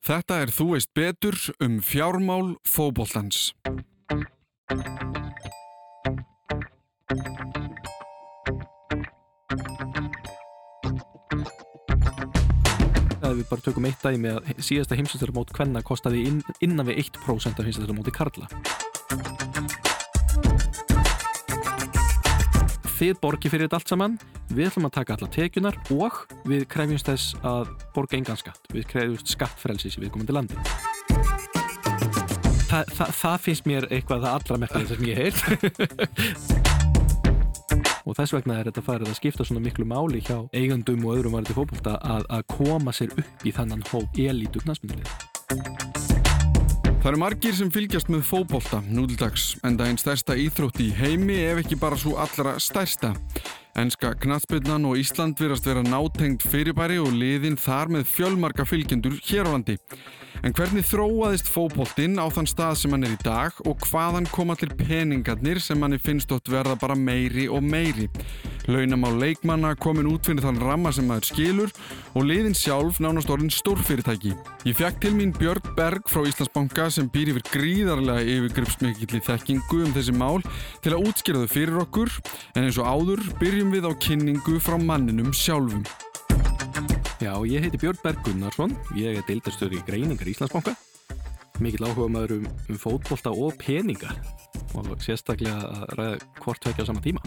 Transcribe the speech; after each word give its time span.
Þetta 0.00 0.40
er 0.42 0.50
Þú 0.54 0.66
veist 0.74 0.90
betur 0.96 1.36
um 1.60 1.80
fjármál 1.84 2.54
fóboltans. 2.64 3.52
að 13.30 13.44
við 13.44 13.48
bara 13.50 13.62
tökum 13.62 13.86
eitt 13.86 14.02
dæmi 14.02 14.32
að 14.32 14.48
síðasta 14.58 14.96
heimsvæmstarmót 14.98 15.52
hvenna 15.54 15.84
kostaði 15.86 16.24
inn, 16.26 16.40
innan 16.64 16.88
við 16.88 17.04
1% 17.04 17.60
af 17.60 17.68
heimsvæmstarmóti 17.68 18.14
Karla. 18.16 18.50
Þið 23.00 23.14
borgi 23.16 23.48
fyrir 23.48 23.64
þetta 23.64 23.78
allt 23.78 23.90
saman, 23.94 24.16
við 24.52 24.66
ætlum 24.68 24.86
að 24.90 24.92
taka 24.98 25.14
alla 25.14 25.28
tekjunar 25.32 25.76
og 25.94 26.18
við 26.44 26.66
krefjumst 26.68 27.06
þess 27.08 27.38
að 27.48 27.70
borga 27.94 28.18
engan 28.18 28.36
skatt. 28.36 28.60
Við 28.74 28.84
krefjumst 28.90 29.32
skattfrelsis 29.32 29.96
í 29.96 30.02
viðkomandi 30.02 30.36
landi. 30.36 30.58
Þa, 32.68 32.82
það, 32.92 33.14
það 33.22 33.38
finnst 33.46 33.70
mér 33.72 33.88
eitthvað 33.88 34.26
það 34.26 34.36
allra 34.36 34.60
merklega 34.66 34.90
sem 34.92 35.08
ég 35.08 35.16
heilt. 35.22 35.40
og 38.04 38.20
þess 38.20 38.36
vegna 38.36 38.60
er 38.60 38.68
þetta 38.68 38.86
farið 38.90 39.14
að 39.14 39.18
skipta 39.22 39.48
svona 39.48 39.64
miklu 39.64 39.88
máli 39.88 40.20
hjá 40.20 40.36
eigandum 40.52 41.08
og 41.08 41.16
öðrum 41.16 41.40
varði 41.40 41.56
fókbólta 41.56 41.96
að, 42.04 42.28
að 42.36 42.48
koma 42.52 42.92
sér 42.92 43.16
upp 43.16 43.48
í 43.48 43.56
þannan 43.56 43.88
hóp 43.94 44.24
elítu 44.28 44.60
knastmynduleg. 44.60 45.29
Það 47.00 47.08
eru 47.14 47.18
margir 47.22 47.54
sem 47.56 47.70
fylgjast 47.72 48.10
með 48.12 48.26
fókbólta 48.28 48.82
nútildags 48.84 49.54
en 49.64 49.78
það 49.78 49.86
er 49.86 49.92
einn 49.94 50.00
stærsta 50.02 50.34
íþrótt 50.36 50.82
í 50.84 50.90
heimi 50.92 51.38
ef 51.46 51.62
ekki 51.62 51.78
bara 51.80 51.96
svo 51.96 52.18
allra 52.20 52.58
stærsta. 52.60 53.14
Ennska 53.78 54.16
knastbyrnan 54.18 54.88
og 54.88 54.98
Ísland 54.98 55.38
virast 55.38 55.66
vera 55.68 55.84
nátengt 55.86 56.42
fyrirbæri 56.42 56.98
og 56.98 57.14
liðin 57.14 57.58
þar 57.60 57.92
með 57.94 58.08
fjölmarka 58.10 58.66
fylgjendur 58.66 59.14
hér 59.28 59.46
á 59.46 59.54
landi. 59.54 59.76
En 60.42 60.54
hvernig 60.56 60.86
þróaðist 60.88 61.50
fókbóltinn 61.52 62.18
á 62.18 62.26
þann 62.32 62.48
stað 62.48 62.78
sem 62.80 62.94
hann 62.94 63.04
er 63.06 63.14
í 63.14 63.20
dag 63.22 63.56
og 63.68 63.82
hvaðan 63.90 64.26
koma 64.32 64.56
til 64.58 64.70
peningarnir 64.72 65.60
sem 65.62 65.82
hann 65.84 65.98
finnst 66.00 66.32
ótt 66.32 66.48
verða 66.50 66.78
bara 66.80 66.96
meiri 66.96 67.46
og 67.52 67.62
meiri? 67.62 68.08
Launam 68.70 69.04
á 69.04 69.10
leikmanna 69.10 69.74
komin 69.80 70.08
út 70.10 70.26
fyrir 70.26 70.44
þann 70.44 70.60
ramma 70.62 70.92
sem 70.94 71.06
maður 71.08 71.28
skilur 71.30 71.72
og 72.14 72.26
liðin 72.26 72.56
sjálf 72.56 73.00
nánast 73.02 73.30
orðin 73.32 73.52
stórfyrirtæki. 73.52 74.32
Ég 74.68 74.76
fekk 74.78 75.00
til 75.02 75.14
mín 75.16 75.34
Björn 75.36 75.74
Berg 75.76 76.08
frá 76.10 76.24
Íslandsbanka 76.28 76.88
sem 76.92 77.08
býr 77.10 77.32
yfir 77.34 77.46
gríðarlega 77.50 78.24
yfirgripsmikill 78.36 79.18
í 79.18 79.22
þekkingu 79.26 79.82
um 79.86 79.94
þessi 79.96 80.14
mál 80.16 80.40
til 80.84 80.94
að 80.94 81.10
útskýra 81.10 81.44
þau 81.44 81.52
fyrir 81.52 81.80
okkur 81.84 82.12
en 82.54 82.68
eins 82.68 82.80
og 82.80 82.88
áður 82.88 83.24
byrjum 83.60 83.74
við 83.76 83.84
á 83.84 83.92
kynningu 84.00 84.52
frá 84.64 84.76
manninum 84.80 85.34
sjálfum. 85.36 85.82
Já, 87.20 87.34
ég 87.44 87.60
heiti 87.60 87.76
Björn 87.76 87.98
Berg 88.00 88.22
Gunnarsson, 88.24 88.72
ég 88.96 89.18
er 89.20 89.26
deildarstöður 89.28 89.76
í 89.76 89.82
greiningar 89.84 90.30
Íslandsbanka, 90.32 90.72
mikill 91.60 91.84
áhuga 91.84 92.08
maður 92.08 92.38
um, 92.38 92.48
um 92.72 92.80
fótbolta 92.80 93.34
og 93.36 93.58
peninga 93.60 94.16
og 94.72 94.88
sérstaklega 95.04 95.60
að 95.74 95.96
ræða 96.00 96.16
hvort 96.40 96.70
vekja 96.70 96.88
á 96.88 96.90
sama 96.94 97.04
tíma. 97.04 97.20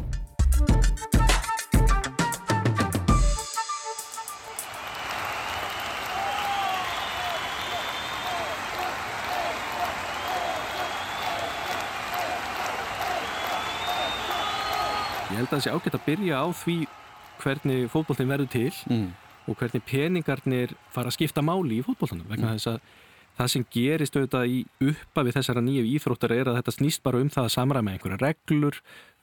Held 15.43 15.51
að 15.51 15.57
það 15.59 15.63
sé 15.67 15.75
ágætt 15.77 15.99
að 15.99 16.05
byrja 16.07 16.41
á 16.41 16.47
því 16.63 16.77
hvernig 17.43 17.87
fótbollin 17.91 18.29
verður 18.33 18.51
til 18.53 18.73
Mm. 18.89 19.07
og 19.47 19.57
hvernig 19.59 19.83
peningarnir 19.83 20.75
fara 20.93 21.09
að 21.11 21.17
skipta 21.17 21.41
máli 21.43 21.79
í 21.81 21.85
fótbollunum 21.85 22.29
vegna 22.29 22.53
Mm. 22.53 22.55
þess 22.59 22.67
að 22.73 22.79
það 23.33 23.47
sem 23.49 23.63
gerist 23.73 24.13
auðvitað 24.15 24.45
í 24.45 24.57
uppa 24.91 25.23
við 25.25 25.33
þessara 25.33 25.61
nýju 25.65 25.83
íþróttar 25.97 26.31
er 26.35 26.45
að 26.51 26.57
þetta 26.61 26.73
snýst 26.75 27.01
bara 27.03 27.17
um 27.19 27.29
það 27.33 27.47
að 27.47 27.55
samræma 27.55 27.91
einhverja 27.95 28.19
reglur 28.21 28.75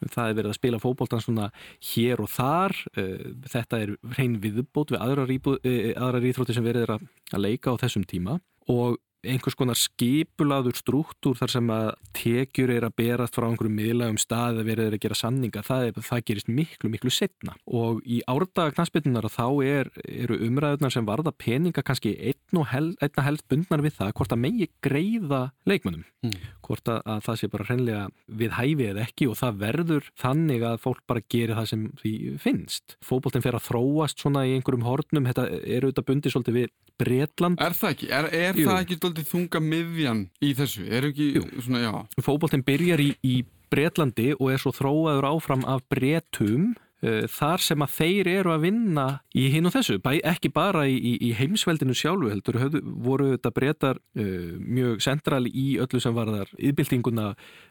um 0.03 0.09
það 0.11 0.29
er 0.31 0.35
verið 0.35 0.51
að 0.51 0.59
spila 0.59 0.81
fótboltan 0.83 1.23
svona 1.23 1.51
hér 1.95 2.19
og 2.21 2.29
þar 2.29 2.75
uh, 2.99 3.31
þetta 3.47 3.79
er 3.85 3.93
hrein 4.17 4.41
viðbót 4.43 4.91
við 4.91 4.99
aðrar, 5.01 5.31
íbú, 5.31 5.55
uh, 5.63 5.93
aðrar 5.95 6.27
íþróttir 6.27 6.55
sem 6.59 6.65
verið 6.67 6.83
er 6.89 6.97
að 6.99 7.39
leika 7.39 7.71
á 7.71 7.79
þessum 7.79 8.03
tíma 8.05 8.41
og 8.67 8.99
einhvers 9.27 9.57
konar 9.59 9.79
skipulaður 9.79 10.79
struktúr 10.79 11.37
þar 11.39 11.53
sem 11.53 11.73
að 11.75 11.89
tekjur 12.17 12.73
er 12.75 12.87
að 12.89 12.97
berast 13.01 13.37
frá 13.37 13.47
einhverju 13.49 13.73
miðlagum 13.75 14.21
stað 14.21 14.61
að 14.63 14.71
verið 14.71 14.89
er 14.89 14.97
að 14.97 15.05
gera 15.05 15.19
sanninga, 15.19 15.65
það, 15.67 15.87
er, 15.89 16.01
það 16.09 16.25
gerist 16.31 16.53
miklu, 16.61 16.93
miklu 16.93 17.13
setna 17.15 17.57
og 17.67 18.01
í 18.07 18.23
árdaga 18.31 18.75
knastbyrnunar 18.77 19.29
þá 19.33 19.47
er, 19.67 19.93
eru 20.05 20.41
umræðunar 20.49 20.95
sem 20.95 21.09
varða 21.09 21.35
peninga 21.37 21.85
kannski 21.87 22.15
einn 22.19 22.63
og 22.63 22.71
hel, 22.73 22.89
einna 23.01 23.27
helst 23.27 23.49
bundnar 23.51 23.85
við 23.85 23.99
það 24.01 24.15
hvort 24.21 24.37
að 24.37 24.43
megi 24.47 24.71
greiða 24.85 25.49
leikmönnum 25.69 26.07
Mm. 26.21 26.37
Hvort 26.71 26.93
að, 26.93 27.01
að 27.11 27.23
það 27.27 27.39
sé 27.41 27.51
bara 27.53 27.69
hreinlega 27.69 28.05
við 28.41 28.55
hæfi 28.57 28.89
eða 28.93 29.05
ekki 29.07 29.29
og 29.31 29.39
það 29.41 29.61
verður 29.65 30.11
þannig 30.23 30.67
að 30.71 30.79
fólk 30.85 31.03
bara 31.11 31.25
gerir 31.35 31.59
það 31.59 31.71
sem 31.73 31.87
því 32.01 32.15
finnst. 32.45 32.97
Fóboltinn 33.05 33.45
fer 33.45 33.59
að 33.59 33.67
þróast 33.67 34.23
svona 34.23 34.47
í 34.49 34.55
einhverjum 34.57 34.87
hornum, 34.87 35.29
þetta 35.31 35.49
er 35.61 35.89
auðvitað 35.89 36.09
bundið 36.13 36.37
svolítið 36.37 36.61
við 36.61 36.71
Bretland 37.01 37.63
Er 37.65 37.77
það 37.77 37.95
ekki? 37.95 38.11
Er, 38.13 38.29
er 38.37 38.59
það 38.59 38.83
ekki 38.83 38.99
doldið 39.01 39.31
þunga 39.31 39.63
miðjan 39.65 40.21
í 40.45 40.53
þessu? 40.59 40.85
Er 40.91 41.09
ekki 41.09 41.31
Jú. 41.39 41.47
svona, 41.65 41.81
já. 41.87 41.93
fótboltinn 42.21 42.67
byrjar 42.67 43.03
í, 43.03 43.11
í 43.25 43.41
Bretlandi 43.71 44.33
og 44.37 44.51
er 44.53 44.61
svo 44.61 44.73
þróaður 44.75 45.29
áfram 45.31 45.65
af 45.71 45.85
bretum 45.93 46.73
uh, 46.75 46.90
þar 47.01 47.63
sem 47.65 47.81
að 47.81 47.93
þeir 47.97 48.29
eru 48.29 48.51
að 48.53 48.61
vinna 48.67 49.05
í 49.35 49.47
hinn 49.55 49.67
og 49.67 49.73
þessu, 49.73 49.99
Bæ, 50.05 50.19
ekki 50.23 50.51
bara 50.53 50.83
í, 50.87 50.99
í, 51.01 51.13
í 51.29 51.33
heimsveldinu 51.39 51.95
sjálfu 51.97 52.29
heldur 52.29 52.59
höfðu, 52.61 52.83
voru 53.07 53.31
þetta 53.33 53.53
bretar 53.57 53.97
uh, 54.19 54.53
mjög 54.61 55.01
central 55.01 55.47
í 55.49 55.79
öllu 55.81 56.01
sem 56.01 56.15
var 56.15 56.29
þar 56.29 56.53
yðbyltinguna 56.61 57.31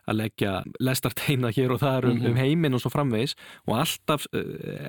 að 0.09 0.17
leggja 0.17 0.55
lestarteina 0.81 1.51
hér 1.53 1.75
og 1.75 1.79
þar 1.83 2.09
um, 2.09 2.17
Mhm. 2.19 2.25
um 2.31 2.35
heiminn 2.41 2.73
og 2.73 2.81
svo 2.81 2.89
framvegis 2.89 3.35
og 3.67 3.77
alltaf, 3.83 4.25
uh, 4.33 4.39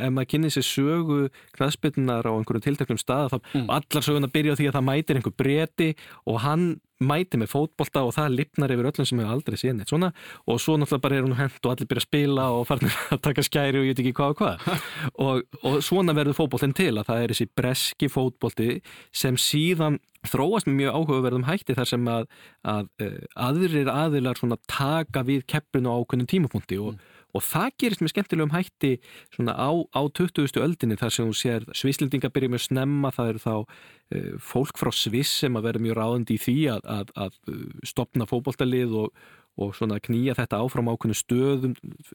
ef 0.06 0.10
maður 0.16 0.30
kynni 0.32 0.50
sér 0.56 0.64
sögu 0.66 1.20
knaðspilnar 1.58 2.24
á 2.24 2.32
einhverju 2.32 2.64
tilteknum 2.64 2.98
stað 3.00 3.34
þá 3.34 3.38
Mm. 3.54 3.66
allar 3.68 4.02
söguna 4.06 4.28
byrja 4.32 4.52
á 4.54 4.58
því 4.58 4.66
að 4.70 4.76
það 4.78 4.88
mætir 4.88 5.16
einhver 5.20 5.36
breti 5.36 5.90
og 6.26 6.40
hann 6.40 6.80
mæti 7.00 7.38
með 7.40 7.52
fótbolta 7.54 8.02
og 8.06 8.14
það 8.16 8.36
lipnar 8.36 8.74
yfir 8.74 8.90
öllum 8.90 9.08
sem 9.08 9.20
hefur 9.22 9.32
aldrei 9.34 9.58
séð 9.60 9.76
neitt 9.78 9.92
svona. 9.92 10.10
Og 10.46 10.60
svo 10.62 10.76
náttúrulega 10.76 11.04
bara 11.06 11.18
er 11.18 11.26
hún 11.26 11.38
hent 11.38 11.64
og 11.64 11.72
allir 11.72 11.88
byrja 11.90 12.04
að 12.04 12.08
spila 12.08 12.46
og 12.56 12.66
farnir 12.68 12.98
að 13.14 13.22
taka 13.26 13.44
skæri 13.46 13.80
og 13.80 13.88
ég 13.88 13.94
veit 13.94 14.02
ekki 14.04 14.14
hvað 14.18 14.34
og 14.34 14.40
hvað. 14.40 14.68
Og, 15.24 15.42
og 15.66 15.80
svona 15.84 16.14
verður 16.16 16.36
fótboltin 16.38 16.72
til 16.76 16.92
að 16.94 17.08
það 17.10 17.22
er 17.22 17.32
þessi 17.32 17.46
breski 17.56 18.08
fótbolti 18.12 18.68
sem 19.16 19.36
síðan 19.40 19.98
þróast 20.28 20.68
með 20.68 20.76
mjög 20.80 20.98
áhugaverðum 20.98 21.46
hætti 21.48 21.76
þar 21.76 21.88
sem 21.88 22.08
að, 22.12 22.26
að 22.68 22.90
uh, 23.04 23.16
aðrir 23.48 23.90
aðilar 23.92 24.40
svona 24.40 24.58
taka 24.68 25.24
við 25.28 25.46
keppinu 25.48 25.92
á 25.92 25.96
ákveðnum 26.00 26.28
tímapunkti 26.30 26.80
og, 26.80 27.00
og 27.34 27.44
það 27.46 27.68
gerist 27.82 28.04
með 28.04 28.12
skemmtilegum 28.14 28.54
hætti 28.54 28.92
svona 29.34 29.54
á, 29.56 29.70
á 29.94 30.02
20. 30.08 30.60
öldinni 30.64 30.98
þar 31.00 31.14
sem 31.16 31.30
þú 31.30 31.36
sér 31.40 31.68
svislendinga 31.76 32.32
byrja 32.34 32.52
mjög 32.54 32.66
snemma 32.68 33.12
það 33.14 33.34
eru 33.34 33.44
þá 33.46 33.52
uh, 33.58 34.30
fólk 34.42 34.80
frá 34.80 34.90
Sviss 34.94 35.36
sem 35.44 35.58
að 35.60 35.68
vera 35.70 35.84
mjög 35.86 36.00
ráðandi 36.00 36.38
í 36.38 36.42
því 36.46 36.56
að, 36.76 36.88
að, 37.00 37.12
að 37.26 37.38
uh, 37.52 37.68
stopna 37.86 38.26
fótboltalið 38.30 38.96
og, 39.04 39.22
og 39.60 39.74
svona 39.76 39.98
knýja 40.00 40.32
þetta 40.38 40.60
áfram 40.62 40.88
ákveðnu 40.88 41.16
stöðum 41.18 41.72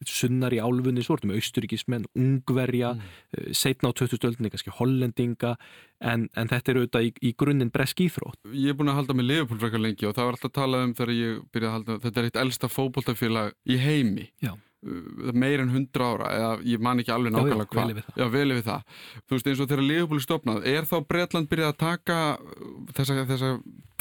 sunnar 0.08 0.54
í 0.56 0.62
álfunni, 0.64 1.04
svo 1.04 1.18
ertum 1.18 1.34
austuríkismenn, 1.36 2.08
ungverja 2.18 2.94
Mm. 2.96 3.02
uh, 3.38 3.50
setna 3.56 3.92
á 3.92 3.98
20. 3.98 4.20
öldinni 4.30 4.50
kannski 4.54 4.72
hollendinga 4.78 5.56
en, 6.02 6.28
en 6.36 6.50
þetta 6.52 6.72
er 6.72 6.80
auðvitað 6.82 7.08
í, 7.08 7.12
í 7.30 7.32
grunninn 7.38 7.72
bresk 7.74 8.02
íþrótt 8.06 8.40
Ég 8.52 8.72
er 8.74 8.78
búin 8.80 8.92
að 8.92 9.00
halda 9.02 9.16
með 9.18 9.30
Liverpool 9.32 9.60
frekar 9.62 9.84
lengi 9.84 10.08
og 10.10 10.16
það 10.18 10.30
var 10.30 10.38
alltaf 10.38 10.52
að 10.52 10.58
tala 10.60 10.84
um 10.86 10.94
þegar 10.98 11.14
ég 11.16 11.42
byrjaði 11.56 11.70
að 11.72 11.76
halda 11.78 11.98
þetta 12.06 12.22
er 12.24 12.30
eitt 12.30 12.40
elsta 12.46 12.70
fótboltafélag 12.72 13.54
í 13.68 13.78
heimi 13.84 14.30
Já. 14.44 14.54
Uh, 14.86 15.32
meir 15.34 15.64
en 15.64 15.72
100 15.72 16.04
ára 16.06 16.28
eða 16.36 16.50
ég 16.70 16.82
man 16.84 17.02
ekki 17.02 17.14
alveg 17.14 17.34
nákvæmlega 17.34 17.72
hvað. 17.72 17.94
það. 18.06 18.20
Já, 18.22 18.26
vel 18.36 18.46
yfir 18.54 18.66
það. 18.68 19.00
Þú 19.26 19.38
veist 19.38 19.48
eins 19.50 19.62
og 19.64 19.70
þegar 19.72 19.84
er 19.86 20.22
stopnað 20.26 20.68
er 20.70 20.90
þá 20.90 20.96
Bretland 21.10 21.50
byrjað 21.50 21.72
að 21.72 21.80
taka 21.82 22.18
uh, 22.36 22.68
þessa, 22.98 23.26
þessa 23.32 23.52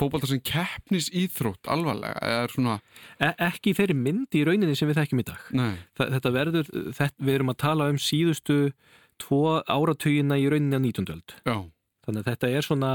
fótbolta 0.00 0.28
sem 0.28 0.42
keppnis 0.44 1.08
íþrótt 1.14 1.70
alvarlega 1.70 2.42
svona, 2.52 2.76
e 3.22 3.30
ekki 3.46 3.72
þeirri 3.78 3.96
mynd 3.96 4.36
í 4.36 4.42
rauninni 4.44 4.76
sem 4.76 4.90
við 4.90 5.00
þekkjum 5.00 5.22
í 5.22 5.26
dag. 5.30 5.46
Þetta 6.02 6.34
verður, 6.34 6.68
þetta, 6.98 7.14
við 7.22 7.38
erum 7.38 7.54
að 7.54 7.60
tala 7.64 7.88
um 7.92 8.00
síðustu 8.02 8.58
tvo 9.22 9.60
áratugina 9.70 10.36
í 10.40 10.48
rauninni 10.50 10.76
á 10.76 10.82
19. 10.82 11.14
öld. 11.14 11.36
Já, 11.46 11.56
Þannig 12.06 12.22
að 12.24 12.30
þetta 12.30 12.50
er 12.58 12.66
svona, 12.66 12.90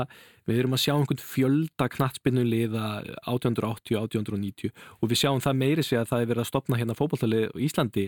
við 0.50 0.60
erum 0.64 0.76
að 0.78 0.84
sjá 0.86 0.94
einhvern 0.96 1.24
fjölda 1.26 1.90
knattspinnu 1.96 2.44
liða 2.48 2.86
1880, 3.26 4.00
1890 4.00 4.74
og 5.00 5.10
við 5.12 5.22
sjáum 5.24 5.44
það 5.44 5.60
meiri 5.64 5.86
sig 5.86 6.00
að 6.02 6.12
það 6.14 6.22
er 6.26 6.32
verið 6.34 6.44
að 6.46 6.52
stopna 6.52 6.80
hérna 6.82 6.98
fótballtalið 7.00 7.48
á 7.50 7.58
Íslandi 7.70 8.08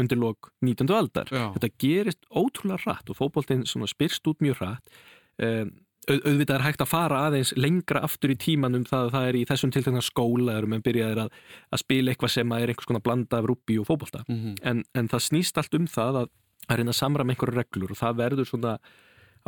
undir 0.00 0.16
lok 0.16 0.48
19. 0.64 0.88
aldar. 0.96 1.28
Já. 1.28 1.46
Þetta 1.56 1.72
gerist 1.84 2.22
ótrúlega 2.32 2.80
hratt 2.86 3.10
og 3.12 3.18
fótballtinn 3.18 3.66
svona 3.68 3.88
spyrst 3.90 4.24
út 4.30 4.40
mjög 4.40 4.62
hratt. 4.62 4.88
Um, 5.36 5.72
au- 6.08 6.16
auðvitað 6.26 6.54
er 6.56 6.64
hægt 6.64 6.80
að 6.82 6.88
fara 6.90 7.18
aðeins 7.28 7.52
lengra 7.60 8.00
aftur 8.06 8.32
í 8.32 8.38
tíman 8.40 8.74
um 8.78 8.86
það 8.88 9.04
að 9.06 9.12
það 9.14 9.26
er 9.28 9.36
í 9.38 9.44
þessum 9.50 9.72
tiltekna 9.76 10.00
skóla 10.02 10.56
erum 10.58 10.72
en 10.78 10.82
byrjaðir 10.82 11.20
að, 11.26 11.36
að 11.76 11.82
spila 11.84 12.10
eitthvað 12.14 12.32
sem 12.34 12.54
er 12.56 12.72
einhvers 12.72 12.88
konar 12.90 13.04
blanda 13.04 13.38
af 13.38 13.46
rúbbi 13.52 13.76
og 13.78 13.86
fótballta 13.90 14.24
mm 14.28 14.56
en, 14.66 14.80
en 14.98 15.08
það 15.12 15.22
snýst 15.28 15.60
allt 15.60 15.76
um 15.78 15.86
það 15.86 16.18
að, 16.24 16.32
að 16.68 16.80
reyna 16.80 16.90
að 16.96 16.98
samra 16.98 17.24
með 17.28 17.36
einhverju 17.36 17.58
reglur 17.60 17.94
og 17.94 18.00
það 18.02 18.18
verður 18.24 18.48
svona 18.50 18.74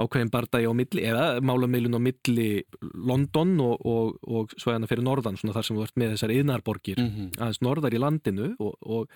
ákveðin 0.01 0.33
bardagi 0.33 0.67
á 0.67 0.75
milli 0.75 1.05
eða 1.07 1.27
málamilun 1.45 1.99
á 1.99 2.01
milli 2.03 2.49
London 2.95 3.55
og, 3.63 3.87
og, 3.87 4.17
og 4.27 4.55
svæðana 4.59 4.91
fyrir 4.91 5.07
norðan 5.07 5.39
svona 5.39 5.55
þar 5.57 5.69
sem 5.69 5.79
þú 5.79 5.87
ert 5.87 6.01
með 6.01 6.15
þessar 6.15 6.35
yðnarborgir 6.35 6.99
mm 7.01 7.11
-hmm. 7.11 7.31
aðeins 7.39 7.63
norðar 7.63 7.95
í 7.95 8.03
landinu 8.03 8.51
og, 8.59 8.75
og 8.81 9.09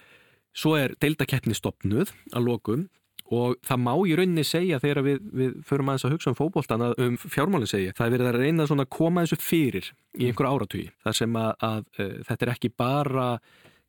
svo 0.54 0.76
er 0.78 0.94
deildakeppni 1.00 1.54
stopnuð 1.54 2.14
að 2.32 2.46
lokum 2.46 2.88
og 3.28 3.58
það 3.66 3.82
má 3.84 3.92
í 4.08 4.14
rauninni 4.16 4.44
segja 4.46 4.78
þegar 4.80 5.02
við, 5.04 5.18
við 5.32 5.56
förum 5.68 5.90
aðeins 5.90 6.06
að 6.08 6.14
hugsa 6.16 6.30
um 6.30 6.38
fókbóltan 6.38 6.84
um 6.96 7.16
fjármálinn 7.20 7.68
segja, 7.68 7.92
það 7.92 8.06
er 8.06 8.14
verið 8.16 8.28
að 8.30 8.38
reyna 8.40 8.68
að 8.68 8.88
koma 8.88 9.24
þessu 9.24 9.36
fyrir 9.42 9.90
í 10.16 10.28
einhver 10.30 10.48
áratví 10.48 10.88
þar 11.04 11.18
sem 11.18 11.36
að, 11.36 11.50
að, 11.60 11.82
að 11.98 12.14
þetta 12.28 12.46
er 12.46 12.52
ekki 12.54 12.70
bara 12.70 13.28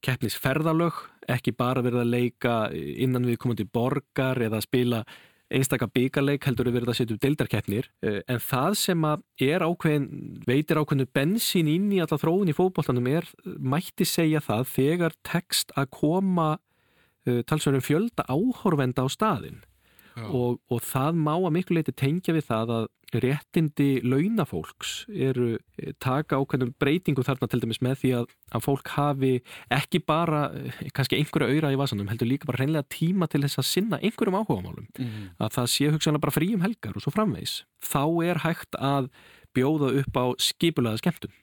keppnisferðalög, 0.06 1.00
ekki 1.28 1.54
bara 1.56 1.84
verið 1.84 2.04
að 2.04 2.14
leika 2.14 2.54
innan 2.74 3.28
við 3.28 3.40
komandi 3.44 3.66
borgar 3.68 4.40
eða 4.42 4.60
að 4.60 4.68
spila 4.68 5.02
einstaka 5.50 5.88
byggarleik 5.90 6.46
heldur 6.46 6.70
við 6.70 6.78
verið 6.78 6.92
að 6.92 6.98
setja 7.00 7.16
upp 7.16 7.24
deildarkeppnir 7.24 7.90
eh, 8.06 8.20
en 8.30 8.42
það 8.44 8.78
sem 8.84 9.06
er 9.10 9.66
ákveðin 9.66 10.08
veitir 10.48 10.80
ákveðinu 10.80 11.10
bensín 11.16 11.72
inn 11.72 11.90
í 11.96 12.02
alla 12.04 12.20
þróun 12.22 12.52
í 12.52 12.56
fókbóltanum 12.58 13.10
er 13.10 13.30
mætti 13.46 14.08
segja 14.08 14.44
það 14.46 14.68
þegar 14.76 15.18
tekst 15.26 15.74
að 15.80 15.90
koma 15.98 16.50
uh, 16.60 17.42
talsverðum 17.50 17.86
fjölda 17.86 18.28
áhorfenda 18.30 19.06
á 19.06 19.08
staðin 19.10 19.64
og, 20.28 20.60
og 20.70 20.82
það 20.86 21.20
má 21.26 21.36
að 21.38 21.54
miklu 21.56 21.80
leiti 21.80 21.96
tengja 21.96 22.36
við 22.36 22.48
það 22.50 22.74
að 22.78 22.88
réttindi 23.24 23.88
launafólks 24.06 25.08
eru 25.10 25.56
eh, 25.80 25.94
taka 26.02 26.38
ákveðnum 26.38 26.76
breytingu 26.82 27.24
þarna 27.26 27.50
til 27.50 27.62
dæmis 27.64 27.82
með 27.82 27.96
því 28.04 28.12
að, 28.20 28.36
að 28.54 28.66
fólk 28.68 28.92
hafi 28.94 29.32
ekki 29.74 30.04
bara 30.06 30.44
eh, 30.54 30.84
kannski 30.94 31.18
einhverja 31.18 31.50
auðra 31.50 31.74
í 31.74 31.80
vasanum 31.80 32.12
heldur 32.12 32.30
líka 32.30 32.50
bara 32.50 32.62
hreinlega 32.62 32.86
tíma 32.94 33.30
til 33.32 33.42
þess 33.46 33.64
að 33.64 33.70
sinna 33.72 34.02
einhverjum 34.04 34.40
áhugamálum. 34.42 34.88
Mm 35.00 35.10
að 35.40 35.54
það 35.56 35.68
sé 35.72 35.90
hugsanlega 35.94 36.24
bara 36.26 36.36
fríum 36.36 36.64
helgar 36.64 36.96
og 36.98 37.04
svo 37.04 37.12
framvegs 37.14 37.64
þá 37.86 38.04
er 38.28 38.42
hægt 38.44 38.76
að 38.76 39.10
bjóða 39.56 39.92
upp 40.02 40.20
á 40.20 40.26
skipulaða 40.42 41.02
skemmtun 41.02 41.34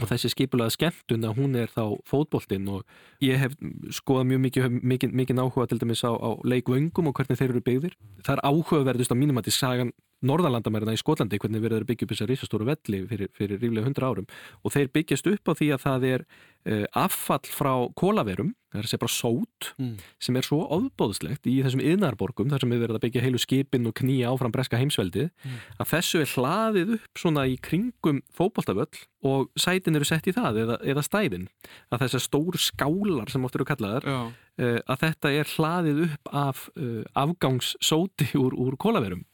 og 0.00 0.08
þessi 0.08 0.30
skipulaða 0.32 0.74
skemmtun 0.76 1.26
að 1.28 1.36
hún 1.40 1.58
er 1.60 1.72
þá 1.72 1.82
fótboltinn 2.08 2.70
og 2.72 2.86
ég 3.24 3.40
hef 3.42 3.56
skoðað 3.92 4.30
mjög 4.30 4.42
mikið, 4.46 4.78
mikið, 4.92 5.12
mikið 5.20 5.42
áhuga 5.42 5.68
til 5.68 5.80
dæmis 5.82 6.04
á, 6.06 6.12
á 6.16 6.30
leikvöngum 6.48 7.10
og 7.10 7.18
hvernig 7.18 7.40
þeir 7.40 7.50
eru 7.50 7.64
byggðir. 7.66 7.98
Það 8.24 8.38
er 8.38 8.44
áhugaverðust 8.48 9.12
á 9.12 9.20
mínum 9.20 9.40
að 9.40 9.48
því 9.50 9.56
sagan 9.58 9.92
norðalandamærina 10.22 10.94
í 10.96 11.00
Skotlandi 11.02 11.38
hvernig 11.42 11.62
verður 11.64 11.86
byggja 11.88 12.06
upp 12.08 12.14
þessar 12.14 12.30
risastóru 12.32 12.68
velli 12.68 13.02
fyrir, 13.10 13.28
fyrir 13.36 13.60
ríflega 13.62 13.88
100 13.90 14.08
árum 14.08 14.26
og 14.62 14.74
þeir 14.74 14.90
byggjast 14.94 15.30
upp 15.34 15.50
á 15.50 15.52
því 15.58 15.70
að 15.76 15.84
það 15.86 16.08
er 16.14 16.24
uh, 16.26 16.84
affall 17.04 17.46
frá 17.50 17.72
kólaverum 17.98 18.52
það 18.72 18.80
er 18.80 18.88
segja 18.88 19.02
bara 19.02 19.12
sót 19.12 19.48
Mm. 19.78 19.94
sem 20.20 20.36
er 20.36 20.44
svo 20.44 20.58
ofbóðslegt 20.74 21.46
í 21.48 21.54
þessum 21.64 21.80
yðnarborgum 21.80 22.48
þar 22.50 22.60
sem 22.64 22.70
við 22.74 22.80
verðum 22.82 22.96
að 22.98 23.02
byggja 23.06 23.22
heilu 23.24 23.38
skipin 23.40 23.86
og 23.88 23.94
knýja 23.98 24.28
áfram 24.32 24.52
breska 24.52 24.76
heimsveldið 24.80 25.30
Mm. 25.44 25.56
að 25.80 25.90
þessu 25.92 26.20
er 26.22 26.30
hlaðið 26.34 26.92
upp 26.96 27.18
svona 27.22 27.44
í 27.48 27.56
kringum 27.62 28.20
fótboltavöll 28.36 29.00
og 29.24 29.48
sætin 29.56 29.96
eru 29.96 30.04
sett 30.08 30.26
í 30.28 30.34
það 30.34 30.60
eða, 30.64 30.76
eða 30.82 31.04
stæðin 31.06 31.48
að 31.94 32.04
þessar 32.04 32.24
stóru 32.26 32.58
skálar 32.60 33.30
sem 33.32 33.44
oft 33.44 33.54
eru 33.58 33.64
kallaðar 33.68 34.04
uh, 34.12 34.78
að 34.86 35.02
þetta 35.06 35.32
er 35.40 35.52
hlaðið 35.56 36.02
upp 36.08 36.32
af 36.32 36.64
uh, 36.76 37.02
afgangssóti 37.14 38.32
úr, 38.38 38.54
úr 38.56 38.76
kólaverum 38.80 39.24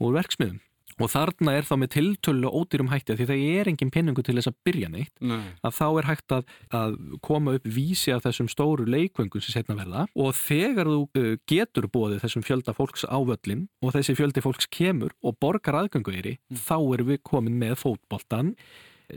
úr 0.00 0.18
verksmiðum 0.18 0.58
og 1.00 1.08
þarna 1.08 1.54
er 1.56 1.64
þá 1.64 1.72
með 1.80 1.90
tiltölu 1.94 2.50
ódýrum 2.52 2.90
hætti 2.90 3.14
því 3.16 3.26
það 3.30 3.42
er 3.54 3.68
engin 3.70 3.92
penningu 3.94 4.20
til 4.26 4.34
þess 4.36 4.50
að 4.50 4.56
byrja 4.68 4.90
neitt 4.92 5.14
nei, 5.24 5.38
að 5.64 5.76
þá 5.78 5.86
er 5.88 6.08
hægt 6.10 6.34
að, 6.36 6.50
að 6.76 6.96
koma 7.24 7.54
upp 7.56 7.68
vísi 7.78 8.12
af 8.12 8.26
þessum 8.26 8.50
stóru 8.52 8.84
leikvöngum 8.84 9.40
sem 9.40 9.54
setna 9.54 9.78
verða. 9.78 10.04
Og 10.12 10.34
þegar 10.36 10.90
þú 10.90 10.98
uh, 11.22 11.30
getur 11.48 11.88
bóðið 11.94 12.20
þessum 12.26 12.44
fjölda 12.44 12.76
fólks 12.76 13.06
á 13.08 13.16
völlin 13.16 13.64
og 13.80 13.94
þessi 13.96 14.18
fjöldi 14.18 14.44
fólks 14.44 14.68
kemur 14.68 15.16
og 15.24 15.38
borgar 15.40 15.80
aðgöngu 15.80 16.12
yfir 16.18 16.36
Mm. 16.50 16.58
þá 16.66 16.76
erum 16.94 17.08
við 17.14 17.18
komin 17.24 17.56
með 17.60 17.76
fótboltan 17.80 18.52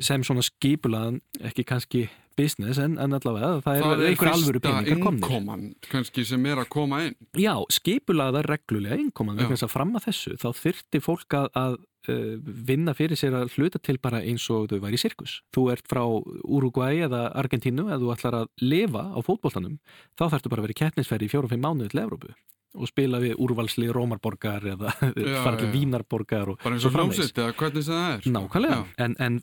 sem 0.01 0.23
svona 0.25 0.43
skipulaðan 0.45 1.21
ekki 1.49 1.65
kannski 1.67 2.03
business 2.37 2.79
en, 2.81 2.95
en 3.01 3.13
allavega 3.13 3.59
það, 3.61 3.63
það 3.65 3.93
er 3.93 4.03
einhver 4.09 4.31
alvöru 4.31 4.61
peningar 4.63 5.01
komnir. 5.03 5.25
innkoman 5.27 5.65
kannski 5.91 6.25
sem 6.27 6.45
er 6.49 6.61
að 6.63 6.69
koma 6.73 7.01
inn. 7.07 7.17
Já, 7.37 7.53
skipulaða 7.73 8.43
reglulega 8.47 8.99
innkoman 8.99 9.41
þess 9.41 9.67
að 9.67 9.73
fram 9.73 9.93
að 9.97 10.07
þessu 10.07 10.37
þá 10.41 10.47
þyrfti 10.61 11.01
fólk 11.03 11.37
að, 11.37 11.49
að 11.61 11.75
uh, 12.09 12.31
vinna 12.71 12.95
fyrir 12.97 13.19
sér 13.19 13.37
að 13.37 13.53
hluta 13.57 13.81
til 13.83 13.99
bara 14.01 14.23
eins 14.23 14.47
og 14.53 14.71
þau 14.71 14.79
væri 14.87 14.97
í 14.97 15.03
sirkus. 15.03 15.37
Þú 15.55 15.67
ert 15.75 15.91
frá 15.91 16.01
Uruguay 16.03 17.03
eða 17.05 17.27
Argentínu 17.43 17.89
eða 17.89 18.01
þú 18.01 18.15
ætlar 18.15 18.39
að 18.41 18.49
lifa 18.65 19.05
á 19.13 19.19
fótboltanum, 19.25 19.77
þá 20.17 20.25
þarftu 20.25 20.53
bara 20.53 20.63
að 20.63 20.69
vera 20.69 20.77
í 20.77 20.81
keppnisferði 20.81 21.29
í 21.29 21.35
fjórum-fimm 21.35 21.63
mánuði 21.67 21.93
til 21.93 22.03
Evrópu 22.07 22.33
og 22.73 22.87
spila 22.89 23.19
við 23.21 23.35
úrvalsli 23.37 23.89
Rómarborgar 23.93 24.63
eða 24.73 24.93
já. 25.15 25.71
Vínarborgar 25.73 26.49
og 26.53 26.57
bara 26.63 26.75
eins 26.77 26.85
og 26.89 26.95
hljómsveit 26.97 27.37
eða 27.43 27.53
hvernig 27.59 27.85
það 27.87 28.05
er. 28.13 28.29
Nákvæmlega, 28.33 28.79
en, 29.05 29.15
en 29.21 29.41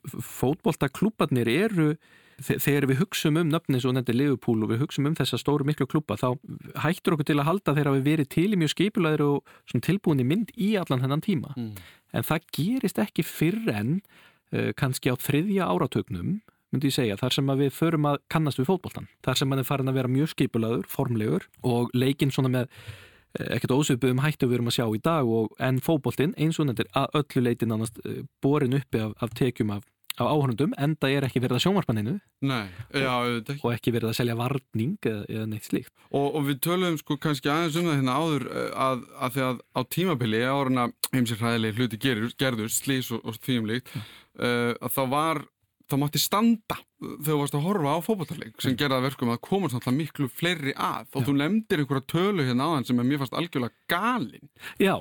fótboltaklúbarnir 0.55 1.49
eru 1.53 1.91
þe- 2.41 2.59
þegar 2.65 2.87
við 2.91 3.01
hugsum 3.05 3.39
um 3.41 3.51
nöfni 3.53 3.81
svo 3.83 3.93
nefndir 3.95 4.17
Liverpool 4.19 4.65
og 4.65 4.73
við 4.73 4.83
hugsum 4.85 5.07
um 5.11 5.17
þessa 5.19 5.39
stóru 5.41 5.67
miklu 5.69 5.87
klúba 5.91 6.17
þá 6.21 6.33
hættur 6.85 7.17
okkur 7.17 7.29
til 7.31 7.39
að 7.41 7.49
halda 7.51 7.75
þegar 7.77 7.95
við 7.99 8.07
verið 8.11 8.31
til 8.35 8.49
í 8.55 8.59
mjög 8.61 8.73
skipulæður 8.75 9.25
og 9.27 9.55
svona 9.71 9.87
tilbúin 9.87 10.23
í 10.25 10.27
mynd 10.31 10.53
í 10.57 10.73
allan 10.81 11.03
þennan 11.05 11.25
tíma 11.27 11.55
Mm. 11.57 11.75
en 12.15 12.25
það 12.27 12.47
gerist 12.57 12.99
ekki 12.99 13.23
fyrr 13.27 13.69
en 13.75 13.91
uh, 14.55 14.71
kannski 14.79 15.11
á 15.13 15.17
þriðja 15.21 15.67
áratögnum 15.71 16.41
myndi 16.71 16.87
ég 16.91 16.95
segja, 16.95 17.17
þar 17.19 17.35
sem 17.35 17.47
við 17.59 17.71
förum 17.75 18.05
að 18.07 18.19
kannast 18.31 18.59
við 18.61 18.69
fótboltan, 18.71 19.09
þar 19.27 19.39
sem 19.41 19.51
hann 19.51 19.59
er 19.59 19.67
farin 19.67 19.91
að 19.91 19.97
vera 19.99 20.09
mjög 20.11 20.29
skipulæður, 20.37 20.85
formlegur 20.87 21.47
og 21.67 21.91
leikinn 21.99 22.31
svona 22.31 22.51
með 22.53 22.69
eh, 23.39 23.55
ekkert 23.57 23.77
ósvipuðum 23.77 24.23
hættu 24.25 24.49
við 24.49 24.59
erum 24.59 24.73
að 24.73 24.77
sjá 24.79 24.87
í 24.89 25.01
dag 25.05 25.31
og 25.39 25.55
en 25.63 25.81
fótboltinn 25.85 26.35
eins 26.41 26.61
og 26.61 26.69
nefndir 26.69 26.91
að 26.97 27.23
öllu 27.23 27.47
leiti 27.47 27.69
nánast 27.69 28.03
eh, 28.05 28.23
borin 28.43 28.77
uppi 28.79 29.03
af, 29.05 29.15
af 29.23 29.35
tekjum 29.39 29.75
af, 29.77 29.85
af 30.17 30.31
áhörnundum 30.31 30.75
enda 30.81 31.11
er 31.11 31.27
ekki 31.29 31.43
verið 31.43 31.59
að 31.59 31.65
auðvitað 33.15 33.55
ekki. 33.55 33.65
Og 33.65 33.77
ekki 33.77 33.95
verið 33.97 34.11
að 34.11 34.19
selja 34.21 34.39
varning 34.41 34.97
eða, 35.13 35.23
eða 35.29 35.47
neitt 35.53 35.69
slíkt. 35.69 35.95
og, 36.11 36.27
og 36.27 36.49
við 36.49 36.61
töluðum 36.67 36.99
sko 37.01 37.21
kannski 37.21 37.53
aðeins 37.53 37.79
um 37.81 37.89
það 37.91 38.01
hérna 38.01 38.19
áður 38.19 38.49
eh, 38.51 38.69
að, 38.89 39.07
að 39.21 39.37
því 39.37 39.47
að 39.47 39.63
á 39.77 39.81
tímabili 39.97 40.43
áruna 40.47 40.91
heimsir 41.15 41.41
hræðileg 41.41 41.79
hluti 41.79 42.03
gerur, 42.03 42.35
gerður 42.39 42.75
slís 42.75 43.11
og, 43.15 43.25
og 43.25 43.41
því 43.41 43.61
um 43.61 43.71
líkt 43.71 43.95
uh, 43.95 44.75
að 44.79 44.93
það 44.95 45.15
var, 45.15 45.43
það 45.91 46.01
mátti 46.05 46.23
standa 46.23 46.79
þegar 47.01 47.25
þú 47.29 47.39
varst 47.41 47.57
að 47.59 47.65
horfa 47.67 47.95
á 47.97 47.99
fótballtarleik 48.07 48.65
sem 48.65 48.77
gerða 48.81 49.01
verkum 49.05 49.33
að 49.35 49.41
komast 49.47 49.77
náttúrulega 49.77 50.01
miklu 50.01 50.29
fleiri 50.33 50.75
að. 50.77 51.07
Og 51.17 51.25
þú 51.29 51.37
nefndir 51.39 51.83
einhverja 51.85 52.09
tölu 52.13 52.45
hérna 52.49 52.69
áðan 52.71 52.87
sem 52.91 53.01
er 53.01 53.09
mér 53.09 53.23
fast 53.23 53.37
algjörlega 53.39 53.89
galin. 53.91 54.51
Já, 54.81 54.97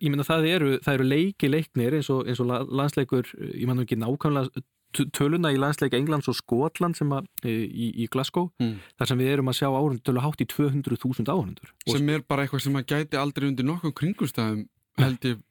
ég 0.00 0.08
meina 0.10 0.26
það 0.26 0.48
eru, 0.54 0.72
það 0.84 0.98
eru 0.98 1.06
leiki 1.12 1.52
leiknir 1.52 1.98
eins 2.00 2.10
og, 2.14 2.26
eins 2.28 2.42
og 2.42 2.50
la- 2.50 2.64
landsleikur, 2.80 3.30
ég 3.54 3.68
mann 3.70 3.84
ekki 3.84 3.98
nákvæmlega 4.00 4.64
töluna 5.12 5.50
í 5.52 5.58
landsleik 5.60 5.92
Englands 5.98 6.30
og 6.32 6.36
Skotland 6.38 6.96
sem 6.96 7.10
að 7.12 7.26
e, 7.44 7.52
í, 7.68 7.88
í 8.02 8.06
Glasgow. 8.08 8.48
Mm. 8.62 8.78
þar 8.98 9.10
sem 9.10 9.20
við 9.20 9.32
erum 9.34 9.50
að 9.52 9.58
sjá 9.60 9.68
áhundur 9.68 10.00
tölu 10.08 10.22
hátt 10.24 10.40
í 10.40 10.46
200.000 10.48 11.28
áhundur. 11.28 11.72
sem 11.86 12.08
er 12.08 12.24
bara 12.24 12.46
eitthvað 12.46 12.64
sem 12.64 12.72
maður 12.72 12.94
gæti 12.94 13.20
aldrei 13.20 13.48
undir 13.50 13.68
nokkuð 13.68 13.94
kringustæðum 14.00 14.62
held 14.98 15.26
ég 15.28 15.42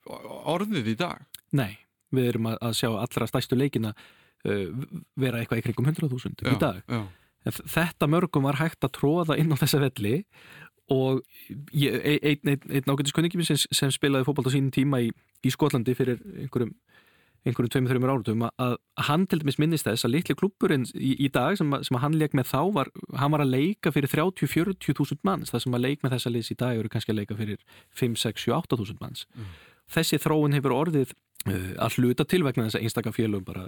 orðið 0.49 0.89
í 0.91 0.95
dag. 0.99 1.21
Nei, 1.55 1.77
við 2.11 2.31
erum 2.33 2.49
að, 2.51 2.57
að 2.65 2.73
sjá 2.81 2.89
allra 2.97 3.29
stærstu 3.29 3.59
leikina 3.59 3.93
vera 4.47 5.41
eitthvað 5.41 5.61
í 5.61 5.65
kringum 5.67 5.89
100.000 5.91 6.53
í 6.53 6.59
dag. 6.61 6.83
já. 6.87 7.01
En 7.47 7.51
Þetta 7.71 8.07
mörgum 8.11 8.43
var 8.43 8.57
hægt 8.59 8.83
að 8.83 8.95
tróða 8.97 9.37
inn 9.39 9.53
á 9.53 9.57
þessa 9.59 9.79
velli 9.79 10.23
og 10.91 11.21
e- 11.71 12.19
einn 12.23 12.47
ein, 12.51 12.61
ein, 12.71 12.83
ágætis 12.87 13.13
kunningi 13.15 13.43
sem, 13.47 13.57
sem 13.71 13.91
spilaði 13.91 14.27
fótbolt 14.27 14.47
á 14.47 14.55
sínum 14.55 14.71
tíma 14.71 14.99
í, 15.03 15.11
í 15.43 15.51
Skotlandi 15.51 15.95
fyrir 15.95 16.19
einhverjum 16.43 16.73
einhverjum 17.47 17.69
tveimur, 17.71 17.91
þreimur 17.93 18.11
áratum 18.11 18.41
að, 18.43 18.51
að 18.59 18.73
hann 19.07 19.25
til 19.31 19.39
dæmis 19.39 19.59
minnist 19.61 19.85
þess 19.87 20.03
að 20.03 20.11
litli 20.17 20.35
klubburinn 20.35 20.83
í, 20.95 21.13
í 21.23 21.29
dag 21.31 21.55
sem, 21.59 21.69
sem 21.87 21.99
hann 22.01 22.17
leik 22.19 22.33
með 22.35 22.49
þá 22.51 22.59
var, 22.75 22.89
hann 23.15 23.31
var 23.31 23.43
að 23.45 23.53
leika 23.53 23.93
fyrir 23.95 24.11
30-40.000 24.11 25.23
manns 25.23 25.53
það 25.53 25.63
sem 25.63 25.77
að 25.77 25.85
leik 25.85 26.03
með 26.03 26.15
þessa 26.17 26.33
liðs 26.33 26.51
í 26.51 26.57
dag 26.59 26.75
eru 26.81 26.91
kannski 26.91 27.13
að 27.13 27.19
leika 27.21 27.37
fyrir 27.39 27.61
5-6-7-8.000 27.95 28.99
manns 29.03 29.23
Mm. 29.37 29.47
þessi 29.95 30.19
þróun 30.19 30.55
hefur 30.57 30.73
orðið 30.75 31.13
að 31.53 31.97
hluta 31.97 32.25
til 32.27 32.43
vegna 32.43 32.67
þess 32.67 32.75
að 32.79 32.83
einstaka 32.87 33.11
félögum 33.15 33.45
bara 33.47 33.67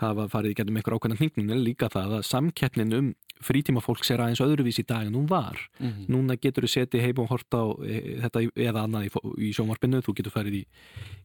hafa 0.00 0.24
farið 0.32 0.54
í 0.54 0.56
getum 0.56 0.76
einhver 0.80 0.94
ákveðna 0.96 1.18
hningnum 1.20 1.50
en 1.52 1.64
líka 1.66 1.88
það 1.92 2.14
að 2.18 2.22
samkeppnin 2.24 2.94
um 2.96 3.10
frítíma 3.42 3.82
fólks 3.82 4.08
er 4.14 4.22
aðeins 4.22 4.40
öðruvís 4.40 4.78
í 4.80 4.84
dag 4.86 5.06
en 5.06 5.14
hún 5.18 5.26
var 5.28 5.58
Mm. 5.82 6.06
núna 6.08 6.36
getur 6.40 6.64
þú 6.64 6.70
setið 6.72 7.02
heim 7.02 7.18
og 7.18 7.28
hort 7.28 7.50
á 7.52 7.62
e, 7.84 8.16
þetta 8.22 8.42
eða 8.56 8.84
annað 8.86 9.08
í, 9.08 9.10
í 9.48 9.52
sjónvarpinu 9.52 10.00
þú 10.00 10.14
getur 10.16 10.32
farið 10.32 10.54
í, 10.60 10.64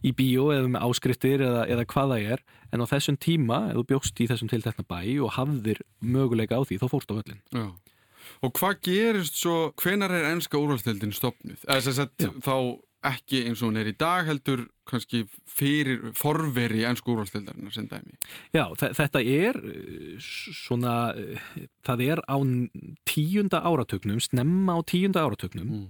í 0.03 0.11
bíó 0.17 0.49
eða 0.51 0.67
með 0.73 0.81
áskriftir 0.87 1.43
eða, 1.45 1.67
eða 1.69 1.85
hvað 1.85 2.13
það 2.15 2.31
er 2.33 2.43
en 2.73 2.81
á 2.81 2.85
þessum 2.89 3.17
tíma, 3.21 3.59
ef 3.69 3.77
þú 3.77 3.83
bjóst 3.93 4.19
í 4.19 4.27
þessum 4.27 4.49
tiltekna 4.49 4.83
bæ 4.89 4.99
og 5.21 5.31
hafðir 5.37 5.79
möguleika 6.01 6.57
á 6.57 6.61
því 6.65 6.79
þá 6.81 6.87
fórst 6.89 7.13
á 7.13 7.19
öllin 7.21 7.39
Já. 7.53 7.67
Og 8.43 8.51
hvað 8.59 8.81
gerist 8.83 9.37
svo, 9.39 9.71
hvenar 9.79 10.11
er 10.11 10.25
ennska 10.33 10.57
úrvalstildin 10.59 11.13
Já. 11.13 12.33
þá 12.43 12.55
ekki 13.05 13.43
eins 13.45 13.61
og 13.61 13.69
hún 13.69 13.77
er 13.81 13.87
í 13.91 13.95
dag 13.97 14.25
heldur 14.27 14.65
kannski 14.87 15.25
fyrir 15.45 16.13
forveri 16.17 16.81
ennsku 16.87 17.11
úrvalstildarinnar 17.13 17.73
sem 17.75 17.87
dæmi. 17.87 18.15
Já, 18.55 18.65
þe- 18.79 18.93
þetta 18.97 19.21
er 19.21 19.59
s- 20.17 20.55
svona, 20.65 21.13
uh, 21.13 21.39
það 21.85 22.03
er 22.07 22.21
á 22.25 22.37
tíunda 23.05 23.61
áratögnum, 23.61 24.19
snemma 24.21 24.77
á 24.77 24.81
tíunda 24.83 25.21
áratögnum 25.27 25.67
Mm. 25.69 25.87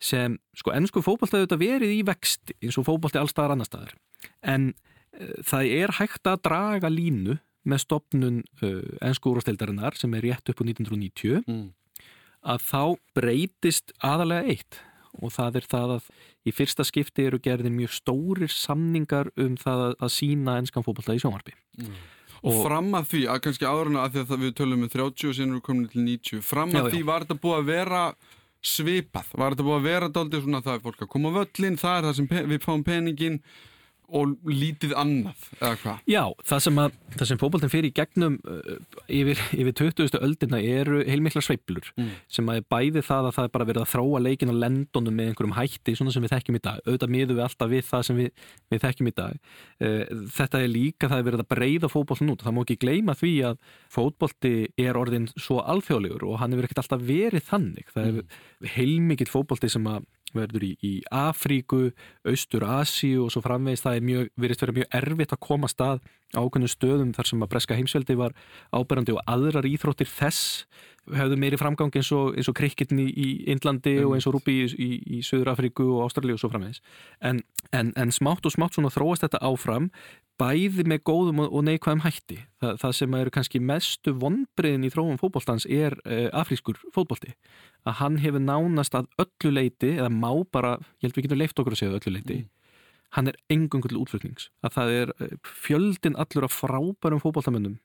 sem, 0.00 0.38
sko, 0.56 0.70
ennsku 0.72 1.02
hefur 1.02 1.28
þetta 1.28 1.58
verið 1.58 2.00
í 2.00 2.04
vext 2.04 2.52
eins 2.62 2.78
og 2.78 2.86
fótbolti 2.86 3.18
allstaðar 3.20 3.52
annar 3.52 3.66
staðar 3.68 3.92
en 4.42 4.72
uh, 5.20 5.42
það 5.44 5.64
er 5.82 5.88
hægt 5.98 6.24
að 6.24 6.42
draga 6.42 6.88
línu 6.88 7.38
með 7.66 7.78
stopnun 7.84 8.42
uh, 8.62 8.80
ennsku 9.02 9.28
úrvasteildarinnar 9.34 9.94
sem 9.98 10.14
er 10.14 10.22
rétt 10.22 10.48
upp 10.48 10.62
á 10.62 10.64
1990 10.64 11.44
mm. 11.46 11.72
að 12.48 12.58
þá 12.64 12.96
breytist 13.14 13.92
aðalega 14.00 14.48
eitt 14.48 14.80
og 15.22 15.32
það 15.34 15.58
er 15.60 15.66
það 15.70 15.94
að 15.96 16.08
í 16.48 16.54
fyrsta 16.56 16.84
skipti 16.88 17.26
eru 17.28 17.38
gerðin 17.44 17.76
mjög 17.76 17.92
stórir 17.98 18.50
samningar 18.52 19.30
um 19.36 19.56
það 19.60 19.84
að, 19.88 19.94
að 20.00 20.14
sína 20.16 20.56
ennskan 20.60 20.86
fótbolta 20.86 21.16
í 21.16 21.22
sjónvarpi 21.22 21.56
Mm. 21.80 21.94
Og, 22.40 22.54
Og- 22.54 22.62
fram 22.66 22.86
að 22.96 23.04
því, 23.10 23.18
að 23.28 23.38
kannski 23.44 23.66
áðurna 23.68 24.02
að 24.06 24.14
því 24.14 24.20
að 24.24 24.42
við 24.46 24.52
tölum 24.56 24.80
með 24.80 24.92
30 24.94 25.28
og 25.28 25.34
sinni 25.36 25.56
við 25.58 25.62
komin 25.66 25.88
til 25.92 26.00
90 26.06 26.40
fram 26.44 26.70
að 26.72 26.76
Já, 26.78 26.80
já. 26.86 26.92
því 26.94 27.00
var 27.10 27.24
þetta 27.26 27.36
búið 27.42 27.58
að 27.60 27.66
vera 27.68 28.00
svipað, 28.60 29.28
var 29.40 29.54
þetta 29.54 29.66
búið 29.66 29.76
að 29.78 29.86
vera 29.88 30.08
daldið 30.12 30.42
svona 30.44 30.60
það 30.64 30.74
er 30.78 30.82
fólk 30.86 31.02
að 31.04 31.10
koma 31.14 31.30
á 31.32 31.36
völlin, 31.40 31.76
það 31.80 31.96
er 31.98 32.06
það 32.08 32.16
sem 32.18 32.30
við 32.50 32.64
fáum 32.64 32.84
peningin 32.84 33.36
og 34.16 34.34
lítið 34.50 34.92
annað, 34.98 35.44
eða 35.60 35.76
hvað? 35.82 35.98
Já, 36.10 36.22
það 36.50 36.62
sem, 36.66 36.80
að, 36.82 36.96
það 37.16 37.28
sem 37.30 37.40
fótboltin 37.40 37.72
fyrir 37.72 37.90
í 37.90 37.94
gegnum 37.96 38.38
uh, 38.44 38.76
yfir, 39.08 39.42
yfir 39.56 39.76
20. 39.80 40.18
öldina 40.20 40.60
eru 40.62 41.02
heilmikla 41.06 41.42
sveiflur 41.44 41.90
Mm. 42.00 42.10
sem 42.30 42.46
að 42.52 42.60
bæði 42.70 43.02
það 43.04 43.26
að 43.28 43.34
það 43.36 43.46
er 43.48 43.52
bara 43.54 43.66
verið 43.68 43.82
að 43.84 43.90
þróa 43.92 44.20
leikin 44.22 44.52
á 44.52 44.60
lendunum 44.62 45.14
með 45.16 45.30
einhverjum 45.30 45.54
hætti 45.56 45.94
svona 45.98 46.12
sem 46.14 46.22
við 46.24 46.32
þekkjum 46.34 46.58
í 46.58 46.62
dag, 46.64 46.78
auðvitað 46.86 47.12
miðum 47.14 47.36
við 47.38 47.44
alltaf 47.46 47.70
við 47.72 47.84
það 47.88 48.04
sem 48.08 48.18
við, 48.20 48.30
við 48.70 48.82
þekkjum 48.84 49.10
í 49.10 49.14
dag 49.20 49.34
uh, 49.36 50.04
þetta 50.38 50.60
er 50.64 50.70
líka, 50.72 51.10
það 51.10 51.18
er 51.22 51.26
verið 51.30 51.44
að 51.44 51.50
breyða 51.54 51.90
fótboltin 51.92 52.32
út, 52.34 52.44
það 52.46 52.56
má 52.56 52.62
ekki 52.64 52.78
gleyma 52.84 53.16
því 53.18 53.32
að 53.50 53.58
fótbolti 53.94 54.54
er 54.80 54.98
orðin 55.00 55.28
svo 55.36 55.60
alþjóðlegur 55.64 56.24
og 56.30 56.38
hann 56.40 56.54
hefur 56.54 56.68
ekkert 56.68 56.82
alltaf 56.84 57.04
verið 57.10 57.44
þannig 57.50 57.90
það 57.94 58.08
er 58.10 58.72
heilmikill 58.76 59.30
fótbolti 59.30 59.70
sem 59.72 59.86
að 59.90 60.06
verður 60.36 60.66
í, 60.68 60.72
í 60.86 60.92
Afríku, 61.14 61.90
Austur 62.28 62.66
Asíu 62.68 63.26
og 63.26 63.34
svo 63.34 63.42
framvegis. 63.44 63.84
Það 63.84 63.98
er 63.98 64.06
mjög, 64.08 64.30
virðist 64.40 64.64
vera 64.64 64.76
mjög 64.78 64.96
erfitt 65.00 65.34
að 65.36 65.42
koma 65.46 65.70
stað 65.70 66.04
ákveðnum 66.36 66.70
stöðum 66.70 67.12
þar 67.16 67.30
sem 67.30 67.42
að 67.42 67.50
breska 67.54 67.76
heimsveldi 67.78 68.16
var 68.18 68.36
áberandi 68.70 69.16
og 69.16 69.24
aðrar 69.26 69.66
íþróttir 69.66 70.10
þess 70.10 70.66
hefðu 71.16 71.38
meiri 71.40 71.58
framgang 71.58 71.94
eins 71.96 72.10
og, 72.14 72.36
og 72.38 72.56
krikketin 72.56 73.00
í, 73.02 73.08
í 73.10 73.28
Indlandi 73.50 73.96
og 74.04 74.14
eins 74.14 74.28
og 74.28 74.36
rúbi 74.36 74.60
í, 74.62 74.66
í, 74.70 74.90
í 75.18 75.20
Söður 75.26 75.52
Afríku 75.54 75.86
og 75.96 76.04
Ástralíu 76.06 76.36
og 76.36 76.42
svo 76.42 76.52
framvegis. 76.52 76.82
En, 77.24 77.42
en, 77.76 77.92
en 77.98 78.14
smátt 78.14 78.46
og 78.46 78.54
smátt 78.54 78.76
svona 78.76 78.92
þróast 78.94 79.26
þetta 79.26 79.42
áfram 79.46 79.90
bæði 80.40 80.86
með 80.88 81.02
góðum 81.08 81.42
og, 81.44 81.58
neikvæðum 81.66 82.04
hætti. 82.04 82.38
Það, 82.62 82.78
það 82.82 82.94
sem 82.98 83.16
eru 83.18 83.32
kannski 83.34 83.60
mestu 83.70 84.14
vonbriðin 84.20 84.86
í 84.88 84.92
þróum 84.92 85.20
fótboltans 85.20 85.66
er 85.68 85.98
uh, 86.06 86.28
afrískur 86.40 86.80
fótbolti. 86.94 87.34
Að 87.84 87.98
hann 88.00 88.16
hefur 88.24 88.44
nánast 88.44 88.96
að 88.96 89.10
öllu 89.20 89.52
leiti 89.58 89.94
eða 89.96 90.08
má 90.14 90.32
bara, 90.52 90.78
ég 91.00 91.08
held 91.08 91.18
við 91.18 91.28
getum 91.28 91.42
leift 91.42 91.60
okkur 91.60 91.76
að 91.76 91.82
segja 91.82 92.00
öllu 92.00 92.14
leiti, 92.16 92.40
hann 93.16 93.30
er 93.30 93.38
engungu 93.50 93.90
til 93.90 94.00
útflutnings, 94.00 94.50
að 94.62 94.74
það 94.76 94.96
er 94.96 95.14
eh, 95.18 95.38
fjöldin 95.64 96.18
allur 96.20 96.46
af 96.46 96.54
frábærum 96.54 97.22
fótboltamönnum 97.22 97.78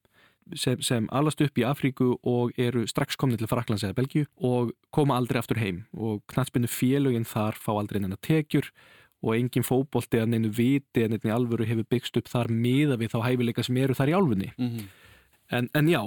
sem, 0.54 0.82
sem 0.86 1.08
alast 1.16 1.42
upp 1.42 1.58
í 1.58 1.66
Afríku 1.66 2.12
og 2.28 2.54
eru 2.62 2.86
strax 2.90 3.18
komni 3.20 3.40
til 3.40 3.50
Fraklands 3.50 3.86
eða 3.86 3.98
Belgíu 3.98 4.28
og 4.38 4.76
koma 4.94 5.18
aldrei 5.18 5.42
aftur 5.42 5.60
heim. 5.62 5.84
Og 5.98 6.22
knatsbyrnu 6.32 6.70
félögin 6.70 7.28
þar 7.28 7.58
fá 7.58 7.74
aldrei 7.76 8.02
neina 8.04 8.20
tekjur 8.22 8.70
og 9.26 9.34
engin 9.36 9.66
fótbolti 9.66 10.22
að 10.22 10.30
neinu 10.36 10.54
viti 10.54 11.04
en 11.04 11.18
einnig 11.18 11.34
alvöru 11.34 11.66
hefur 11.66 11.90
byggst 11.90 12.22
upp 12.22 12.30
þar 12.30 12.54
miða 12.54 13.00
við 13.02 13.16
þá 13.16 13.20
hæfileika 13.26 13.66
sem 13.66 13.82
eru 13.82 13.98
þar 13.98 14.14
í 14.14 14.18
álfunni. 14.20 14.54
Mm 14.56 14.86
En, 15.54 15.68
en 15.78 15.90
já, 15.90 16.00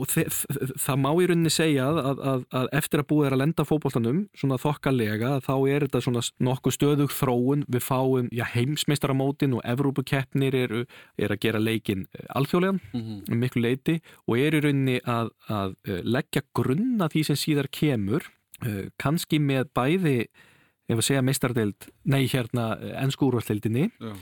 það 0.82 0.96
má 0.98 1.08
í 1.14 1.26
rauninni 1.30 1.50
segja 1.52 1.84
að, 1.87 1.98
að, 2.02 2.22
að, 2.30 2.40
að 2.58 2.70
eftir 2.80 3.02
að 3.02 3.06
búið 3.12 3.28
er 3.28 3.37
að 3.37 3.40
lenda 3.44 3.66
fótboltanum 3.68 4.22
svona 4.38 4.58
þokkalega 4.58 5.34
þá 5.46 5.52
er 5.70 5.87
þetta 5.87 6.00
svona 6.02 6.22
nokkuð 6.42 6.75
stöðug 6.75 7.14
þróun. 7.14 7.62
Við 7.70 7.84
fáum 7.87 8.30
já, 8.34 8.42
heimsmeistaramótin 8.56 9.54
og 9.54 9.62
Evrópukeppnir 9.62 10.58
eru 10.58 10.82
er 11.14 11.34
að 11.34 11.42
gera 11.46 11.62
leikin 11.62 12.08
eh, 12.10 12.26
alþjóðlegan 12.34 12.82
-hmm. 12.90 13.20
um 13.30 13.38
miklu 13.44 13.62
leiti 13.62 14.00
og 14.26 14.42
er 14.42 14.58
í 14.58 14.64
rauninni 14.64 14.98
að, 15.06 15.30
að 15.46 15.78
eh, 15.87 16.02
leggja 16.02 16.42
grunna 16.54 17.08
því 17.12 17.25
sem 17.30 17.38
síðar 17.38 17.70
kemur 17.70 18.26
eh, 18.66 18.90
kannski 18.98 19.38
með 19.38 19.70
bæði 19.70 20.18
ef 20.88 20.97
að 20.97 21.07
segja 21.07 21.25
meistardeild, 21.25 21.88
nei 22.09 22.25
hérna 22.26 22.73
ennskúrvalldeildinni 23.04 23.88
Já. 23.92 24.12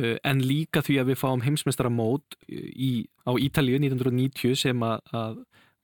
Uh, 0.00 0.16
en 0.24 0.38
líka 0.40 0.80
því 0.80 0.94
að 1.02 1.10
við 1.10 1.18
fáum 1.20 1.42
heimsmeistaramót 1.44 2.38
í, 2.48 3.04
á 3.28 3.36
Ítalíu 3.36 3.76
1990 3.76 4.56
sem 4.56 4.84
að, 4.86 5.02
að 5.12 5.34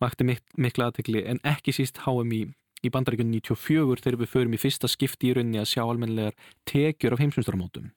vakti 0.00 0.24
mik 0.24 0.40
mikla 0.56 0.88
aðtekli 0.88 1.26
en 1.28 1.42
ekki 1.44 1.74
síst 1.76 2.00
HM 2.06 2.32
í, 2.32 2.38
í 2.80 2.92
bandaríkun 2.94 3.28
94 3.34 4.00
þegar 4.00 4.16
við 4.22 4.32
förum 4.32 4.56
í 4.56 4.60
fyrsta 4.62 4.88
skipti 4.88 5.28
í 5.28 5.34
rauninni 5.36 5.60
að 5.60 5.68
sjá 5.74 5.82
almennilegar 5.84 6.38
tekjur 6.70 7.18
af 7.18 7.20
heimsmeistaramótum. 7.20 7.90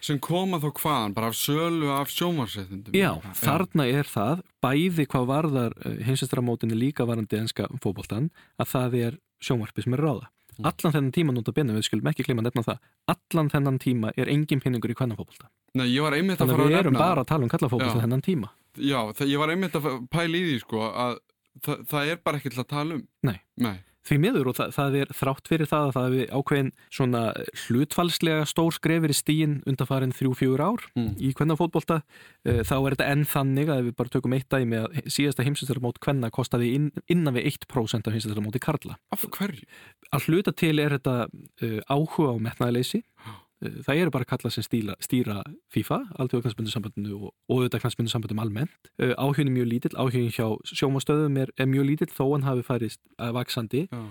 Sem 0.00 0.16
koma 0.22 0.56
þó 0.62 0.70
hvaðan, 0.78 1.14
bara 1.18 1.28
af 1.28 1.36
sölu 1.36 1.92
af 1.92 2.08
sjómarsréttundum? 2.14 2.96
Já, 2.96 3.18
þarna 3.36 3.88
er 3.90 4.08
það 4.08 4.44
bæði 4.64 5.08
hvað 5.10 5.30
varðar 5.34 5.78
heimsmeistaramótinni 5.84 6.80
líka 6.80 7.04
varandi 7.04 7.42
enska 7.42 7.68
fótboltan 7.82 8.30
að 8.56 8.72
það 8.72 8.98
er 9.02 9.22
sjónvarpi 9.44 9.84
sem 9.84 9.98
er 9.98 10.06
ráða. 10.06 10.30
Allan 10.66 10.94
þennan 10.94 11.12
tíma 11.14 11.34
að 11.52 11.56
byrja, 11.58 11.76
við 11.76 11.86
skulum 11.86 12.08
ekki 12.10 12.24
gleyma 12.26 12.42
að 12.42 12.48
nefna 12.48 12.64
það, 12.66 12.78
allan 13.14 13.50
þennan 13.52 13.78
tíma 13.82 14.12
er 14.16 14.30
engin 14.32 14.62
pinningur 14.64 14.90
í 14.90 14.96
að 14.98 16.42
Þannig 16.42 16.58
að 16.58 16.72
við 16.72 16.78
erum 16.80 16.98
bara 16.98 17.22
að 17.22 17.28
tala 17.30 17.46
um 17.46 17.52
kallafótbolta 17.52 17.98
Já. 17.98 18.02
þennan 18.02 18.24
tíma. 18.24 18.50
Já, 18.78 19.00
það, 19.14 19.30
ég 19.30 19.42
var 19.42 19.52
einmitt 19.54 19.76
að 19.78 19.88
pæla 20.10 20.38
í 20.38 20.42
því 20.48 20.56
sko 20.64 20.82
að 20.88 21.18
það, 21.62 21.84
það 21.92 22.12
er 22.12 22.20
bara 22.24 22.40
ekki 22.40 22.52
til 22.54 22.62
að 22.62 22.70
tala 22.72 22.98
um 22.98 23.04
Nei. 23.28 23.36
Nei. 23.60 23.76
Því 24.06 24.16
miður 24.22 24.48
og 24.52 24.54
það, 24.56 24.68
það 24.76 24.94
er 25.02 25.10
þrátt 25.18 25.48
fyrir 25.50 25.68
það 25.68 25.86
að 25.88 25.94
það 25.96 26.04
hefur 26.08 26.30
ákveðin 26.38 26.68
svona 26.94 27.22
hlutfalslega 27.66 28.44
stór 28.48 28.72
skrefir 28.76 29.12
í 29.12 29.16
stíin 29.18 29.56
undanfarin 29.68 30.14
þrjú-fjögur 30.16 30.62
ár 30.64 30.86
Mm. 30.98 31.10
í 31.20 31.32
kvennafótbolta 31.36 31.98
uh, 32.02 32.60
þá 32.64 32.74
er 32.78 32.94
þetta 32.94 33.08
enn 33.12 33.24
þannig 33.28 33.68
að 33.74 33.82
við 33.88 33.96
bara 33.98 34.12
tökum 34.14 34.34
eitt 34.38 34.48
dæmi 34.50 34.78
að 34.80 34.96
síðasta 35.12 35.44
heimsvæmstarmót 35.46 35.98
kvenna 36.02 36.30
kostaði 36.34 36.70
inn, 36.78 36.88
innan 37.10 37.34
við 37.36 37.50
1% 37.52 38.08
af 38.08 38.14
heimsvæmstarmóti 38.16 38.62
karla. 38.64 38.96
Af 39.12 39.26
hverju? 39.28 39.66
Að 40.14 40.28
hluta 40.30 40.54
til 40.56 40.78
er 40.80 40.96
þetta 40.96 41.16
uh, 41.28 41.80
áhuga 41.90 42.32
á 42.32 42.36
metnaðaleysi 42.48 43.02
Uh, 43.18 43.34
það 43.58 44.00
eru 44.02 44.14
bara 44.14 44.26
kalla 44.28 44.50
sem 44.52 44.62
stíla, 44.62 44.94
stýra 45.02 45.40
FIFA, 45.74 45.98
alltaf 46.22 46.46
knansbundu 46.46 47.16
og, 47.16 47.32
og 47.50 47.56
auðvitað 47.56 47.84
knansbundu 47.84 48.12
sambandum 48.12 48.42
almennt 48.42 48.90
uh, 49.02 49.14
áhugin 49.18 49.50
er 49.50 49.56
mjög 49.56 49.70
lítill, 49.72 49.94
áhugin 49.98 50.30
hjá 50.30 50.46
sjómastöðum 50.70 51.38
er, 51.42 51.52
er 51.58 51.70
mjög 51.70 51.88
lítill 51.90 52.10
þó 52.14 52.24
hann 52.36 52.46
hafi 52.46 52.66
farist 52.66 53.00
uh, 53.18 53.32
vaksandi 53.34 53.86
Já. 53.90 54.02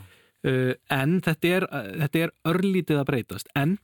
uh, 0.51 0.73
en 0.97 1.19
þetta 1.23 1.53
er, 1.59 1.67
þetta 2.03 2.25
er 2.25 2.35
örlítið 2.53 3.01
að 3.01 3.09
breytast 3.11 3.51
en 3.55 3.77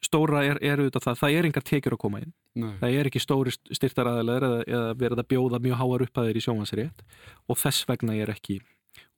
stóra 0.00 0.44
er, 0.48 0.60
er 0.64 0.80
auðvitað 0.80 1.10
það, 1.10 1.20
það 1.20 1.36
er 1.36 1.48
engar 1.50 1.68
tekjur 1.68 1.96
að 1.96 2.02
koma 2.06 2.24
inn 2.24 2.32
Nei. 2.56 2.72
það 2.80 2.96
er 2.96 3.10
ekki 3.10 3.20
stóri 3.20 3.52
styrtaræðilegar 3.52 4.46
eða, 4.46 4.62
eða 4.66 4.94
verið 5.02 5.20
að 5.22 5.30
bjóða 5.34 5.60
mjög 5.66 5.80
háar 5.82 6.04
upphæðir 6.06 6.40
í 6.40 6.44
sjónvansrétt 6.46 7.04
og 7.44 7.60
þess 7.60 7.84
vegna 7.90 8.16
er 8.16 8.32
ekki 8.32 8.62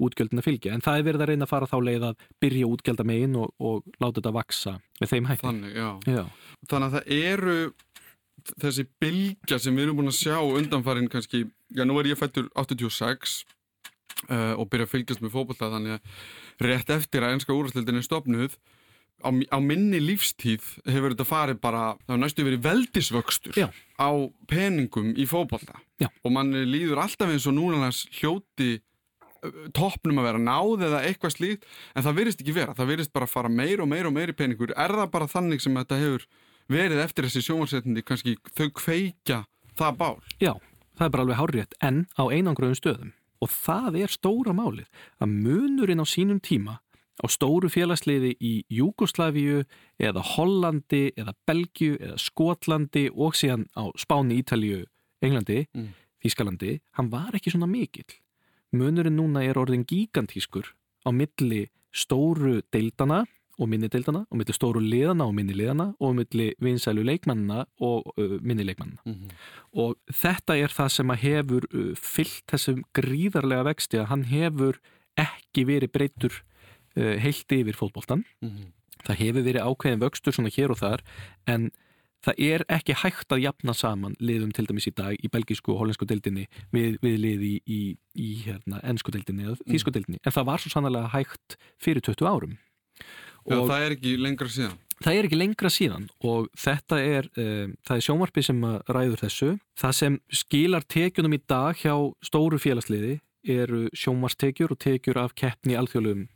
útgjöldin 0.02 0.42
að 0.42 0.48
fylgja, 0.48 0.74
en 0.74 0.84
það 0.84 0.98
er 0.98 1.06
verið 1.08 1.24
að 1.24 1.32
reyna 1.32 1.46
að 1.46 1.52
fara 1.52 1.70
þá 1.70 1.78
leið 1.86 2.08
að 2.08 2.26
byrja 2.42 2.68
útgjölda 2.72 3.06
megin 3.08 3.38
og, 3.40 3.54
og 3.62 3.96
láta 4.02 4.18
þetta 4.18 4.34
vaksa 4.36 4.74
með 5.00 5.14
þeim 5.14 5.30
hætti 5.30 5.46
Þannig, 5.46 5.78
já. 5.78 5.88
Já, 6.08 6.22
Þannig 6.72 6.88
að 6.88 6.96
það 6.98 7.16
eru 7.20 7.56
þessi 8.58 8.86
bylgja 9.02 9.58
sem 9.62 9.76
við 9.76 9.86
erum 9.86 10.00
búin 10.00 10.12
að 10.12 10.18
sjá 10.18 10.36
undanfarin 10.42 11.10
kannski, 11.12 11.44
já 11.72 11.84
nú 11.86 11.98
er 12.00 12.10
ég 12.10 12.18
fættur 12.18 12.48
86 12.58 13.42
uh, 14.28 14.54
og 14.58 14.68
byrja 14.72 14.88
að 14.88 14.94
fylgjast 14.96 15.24
með 15.24 15.34
fótbolta 15.36 15.70
þannig 15.72 15.98
að 15.98 16.68
rétt 16.68 16.94
eftir 16.94 17.24
að 17.24 17.36
enska 17.38 17.56
úrstildin 17.56 18.00
er 18.00 18.06
stopnuð 18.06 18.56
á, 19.22 19.30
á 19.30 19.58
minni 19.62 20.00
lífstíð 20.02 20.64
hefur 20.90 21.14
þetta 21.14 21.28
farið 21.28 21.60
bara, 21.62 21.84
það 22.02 22.14
hefur 22.14 22.22
næstu 22.24 22.46
verið 22.46 22.64
veldisvöxtur 22.66 23.58
Já. 23.62 23.68
á 23.98 24.10
peningum 24.50 25.12
í 25.14 25.26
fótbolta 25.30 25.78
Já. 26.02 26.08
og 26.10 26.34
mann 26.34 26.54
líður 26.68 27.02
alltaf 27.04 27.30
eins 27.30 27.46
og 27.46 27.56
núna 27.56 27.90
hljóti 28.18 28.80
toppnum 29.74 30.20
að 30.22 30.28
vera 30.28 30.42
náð 30.42 30.84
eða 30.88 31.02
eitthvað 31.08 31.34
slíkt 31.36 31.66
en 31.94 32.06
það 32.06 32.18
virðist 32.20 32.42
ekki 32.44 32.54
vera, 32.56 32.74
það 32.78 32.92
virðist 32.92 33.12
bara 33.12 33.30
fara 33.30 33.50
meir 33.52 33.82
og 33.82 33.88
meir 33.90 34.08
og 34.08 34.14
meir 34.14 34.32
í 34.32 34.36
peningur, 34.38 34.74
er 34.76 34.94
það 34.98 35.10
bara 35.14 35.30
þannig 35.30 35.64
sem 35.64 35.78
þetta 35.80 35.98
hefur 36.02 36.26
verið 36.72 37.02
eftir 37.02 37.26
þessi 37.26 37.42
sjónvarsetnindi 37.48 38.04
kannski 38.06 38.36
þau 38.54 38.68
kveikja 38.78 39.42
það 39.78 39.98
bál? 39.98 40.14
Já, 40.38 40.54
það 40.98 41.06
er 41.06 41.12
bara 41.16 41.26
alveg 41.26 41.40
hárrétt 41.40 41.76
en 41.82 42.06
á 42.14 42.22
einangröðum 42.30 42.78
stöðum. 42.78 43.12
Og 43.42 43.50
það 43.50 43.96
er 44.04 44.12
stóra 44.12 44.54
málið 44.54 44.86
að 45.18 45.32
munurinn 45.34 46.02
á 46.02 46.06
sínum 46.06 46.38
tíma 46.38 46.78
á 47.18 47.26
stóru 47.28 47.68
félagsliði 47.70 48.36
í 48.38 48.52
Júgoslavíu 48.72 49.64
eða 49.98 50.22
Hollandi 50.34 51.10
eða 51.18 51.34
Belgiu 51.46 51.96
eða 51.98 52.20
Skotlandi 52.22 53.08
og 53.10 53.34
síðan 53.36 53.66
á 53.74 53.90
Spáni, 53.98 54.38
Ítalíu, 54.42 54.86
Englandi 55.22 55.66
Mm. 55.74 55.90
Þískalandi, 56.22 56.76
hann 56.94 57.10
var 57.10 57.34
ekki 57.34 57.50
svona 57.50 57.66
mikill 57.66 58.06
munurinn 58.72 59.18
núna 59.18 59.44
er 59.44 59.60
orðin 59.60 59.86
gigantískur 59.88 60.72
á 61.04 61.10
milli 61.12 61.66
stóru 61.92 62.60
deildana 62.72 63.22
og 63.60 63.68
minni 63.68 63.88
deildana 63.92 64.24
og 64.30 64.38
milli 64.40 64.54
stóru 64.56 64.80
liðana 64.82 65.26
og 65.28 65.34
minni 65.36 65.54
liðana 65.56 65.90
og 66.02 66.14
milli 66.16 66.48
vinsælu 66.62 67.04
leikmannina 67.04 67.66
og 67.84 68.08
uh, 68.16 68.38
minni 68.40 68.64
leikmannina 68.64 69.02
mm 69.04 69.12
-hmm. 69.12 69.30
og 69.72 69.96
þetta 70.08 70.56
er 70.56 70.70
það 70.78 70.88
sem 70.88 71.10
að 71.10 71.22
hefur 71.26 71.62
uh, 71.74 71.94
fyllt 71.94 72.44
þessum 72.52 72.84
gríðarlega 72.94 73.64
vexti 73.64 73.98
að 73.98 74.10
hann 74.10 74.24
hefur 74.24 74.80
ekki 75.16 75.66
verið 75.66 75.92
breytur 75.92 76.32
uh, 76.96 77.16
heilt 77.18 77.52
yfir 77.52 77.76
fótboltan 77.76 78.24
það 79.06 79.16
hefur 79.16 79.42
verið 79.42 79.66
ákveðin 79.66 80.02
vöxtur 80.02 80.32
svona 80.32 80.54
hér 80.56 80.70
og 80.70 80.78
þar 80.78 81.00
en 81.46 81.70
það 82.26 82.42
er 82.48 82.64
ekki 82.72 82.96
hægt 83.02 83.34
að 83.34 83.44
jafna 83.46 83.74
saman 83.76 84.16
liðum 84.22 84.52
til 84.54 84.66
dæmis 84.68 84.88
í 84.90 84.94
dag 84.96 85.16
í 85.18 85.30
belgísku 85.32 85.74
og 85.74 85.82
hollensku 85.82 86.08
deildinni 86.08 86.46
við, 86.74 86.98
við 87.02 87.18
lið 87.24 87.44
í, 87.48 87.54
í, 87.66 87.80
í 88.14 88.30
hérna, 88.46 88.82
ennsku 88.86 89.14
deildinni 89.14 89.48
eða 89.48 89.58
þýsku 89.66 89.94
deildinni 89.94 90.22
en 90.22 90.36
það 90.36 90.48
var 90.52 90.62
svo 90.62 90.72
sannlega 90.74 91.12
hægt 91.16 91.58
fyrir 91.82 92.04
20 92.04 92.30
árum 92.30 92.56
Já, 93.42 93.58
það 93.58 93.78
er 93.80 93.94
ekki 93.96 94.16
lengra 94.22 94.50
síðan 94.52 94.78
Það 95.02 95.16
er 95.18 95.26
ekki 95.26 95.38
lengra 95.38 95.70
síðan 95.72 96.04
og 96.22 96.44
þetta 96.62 96.98
er, 97.02 97.28
um, 97.40 97.72
það 97.82 97.96
er 97.96 98.04
sjónvarpi 98.06 98.44
sem 98.46 98.60
ræður 98.86 99.22
þessu. 99.24 99.48
Það 99.80 99.96
sem 99.98 100.18
skilar 100.42 100.86
tekjunum 100.86 101.34
í 101.34 101.40
dag 101.50 101.80
hjá 101.80 101.94
stóru 102.22 102.60
félagsliði 102.62 103.16
eru 103.42 103.88
sjónvarstekjur 103.98 104.76
og 104.76 104.78
tekjur 104.84 105.18
af 105.24 105.34
keppni 105.34 105.74
alþjóðlum 105.78 106.28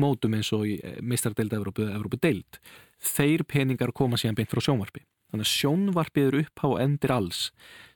mótum 0.00 0.36
eins 0.36 0.52
og 0.56 0.66
í 0.68 0.76
meistardeild 1.00 1.54
Evrópu 1.56 1.86
eða 1.86 1.96
Evrópu 1.96 2.20
deild. 2.20 2.60
Þeir 3.00 3.46
peningar 3.48 3.94
koma 3.96 4.20
síðan 4.20 4.36
beint 4.36 4.52
frá 4.52 4.60
sjónvarpi. 4.64 5.06
Þannig 5.30 5.46
að 5.46 5.52
sjónvarpið 5.54 6.26
eru 6.26 6.40
upp 6.44 6.64
á 6.66 6.68
endir 6.82 7.12
alls. 7.14 7.42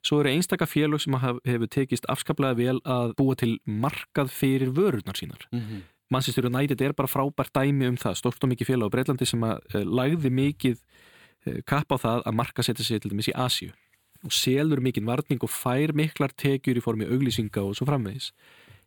Svo 0.05 0.21
eru 0.21 0.31
einstakar 0.31 0.71
félög 0.71 1.03
sem 1.03 1.17
hefur 1.19 1.71
tekist 1.71 2.07
afskaplega 2.13 2.59
vel 2.59 2.79
að 2.85 3.17
búa 3.19 3.35
til 3.39 3.57
markað 3.67 4.31
fyrir 4.31 4.71
vörurnar 4.77 5.19
sínar. 5.19 5.49
Mm 5.51 5.61
-hmm. 5.61 5.83
Manchester 6.11 6.47
United 6.47 6.81
er 6.81 6.93
bara 6.93 7.09
frábært 7.09 7.53
dæmi 7.55 7.89
um 7.89 7.97
það, 7.97 8.15
stort 8.15 8.45
og 8.45 8.51
mikið 8.51 8.67
félag 8.67 8.87
á 8.87 8.95
Breitlandi 8.95 9.27
sem 9.27 9.41
að 9.41 9.59
uh, 9.75 9.83
lagði 9.83 10.31
mikið 10.31 10.77
uh, 11.47 11.61
kapp 11.67 11.91
á 11.91 11.97
það 11.97 12.23
að 12.29 12.35
marka 12.35 12.63
setja 12.63 12.85
sig 12.85 13.01
til 13.01 13.11
dæmis 13.11 13.29
í 13.29 13.35
Asju 13.35 13.73
og 14.25 14.33
selur 14.33 14.81
mikið 14.81 15.05
varning 15.05 15.43
og 15.45 15.51
fær 15.53 15.93
miklar 15.93 16.33
tekjur 16.33 16.79
í 16.81 16.85
formi 16.85 17.05
auglýsinga 17.05 17.61
og 17.61 17.77
svo 17.77 17.87
framvegis. 17.89 18.33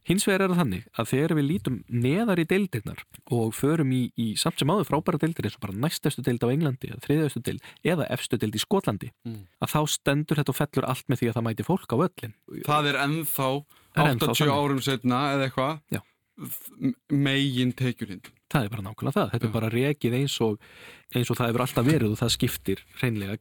Hins 0.07 0.23
vegar 0.27 0.45
er 0.45 0.53
það 0.53 0.61
þannig 0.61 0.83
að 0.95 1.09
þegar 1.11 1.33
við 1.35 1.47
lítum 1.49 1.77
neðar 1.91 2.39
í 2.39 2.45
deildirnar 2.47 3.01
og 3.35 3.49
förum 3.57 3.89
í, 3.91 4.01
í 4.15 4.27
samt 4.39 4.61
sem 4.61 4.71
áður 4.71 4.87
frábæra 4.87 5.19
deildir 5.19 5.49
eins 5.49 5.57
og 5.59 5.65
bara 5.65 5.75
næstastu 5.75 6.23
deild 6.23 6.45
á 6.47 6.53
Englandi 6.53 6.91
eða 6.93 7.03
þriðastu 7.03 7.41
deild 7.43 7.71
eða 7.83 8.07
efstu 8.15 8.39
deild 8.39 8.55
í 8.55 8.61
Skotlandi 8.63 9.11
mm. 9.27 9.41
að 9.59 9.73
þá 9.73 9.79
stendur 9.97 10.39
þetta 10.39 10.53
og 10.53 10.59
fellur 10.61 10.87
allt 10.87 11.11
með 11.11 11.21
því 11.21 11.31
að 11.31 11.39
það 11.39 11.47
mæti 11.49 11.67
fólk 11.67 11.91
á 11.91 11.97
öllin. 12.07 12.37
Það 12.69 12.91
er 12.93 13.01
ennþá 13.03 13.49
80 13.97 14.53
árum 14.53 14.81
setna 14.85 15.23
eða 15.35 15.49
eitthvað 15.49 16.05
megin 17.09 17.73
tekjurinn 17.73 18.21
það 18.51 18.67
er 18.67 18.73
bara 18.73 18.85
nákvæmlega 18.85 19.15
það, 19.15 19.29
þetta 19.33 19.47
er 19.47 19.53
bara 19.55 19.69
rekið 19.73 20.17
eins 20.19 20.35
og 20.45 20.59
eins 21.15 21.31
og 21.31 21.39
það 21.39 21.49
hefur 21.49 21.63
alltaf 21.65 21.87
verið 21.87 22.13
og 22.13 22.19
það 22.21 22.33
skiptir 22.35 22.83
hreinlega 22.99 23.39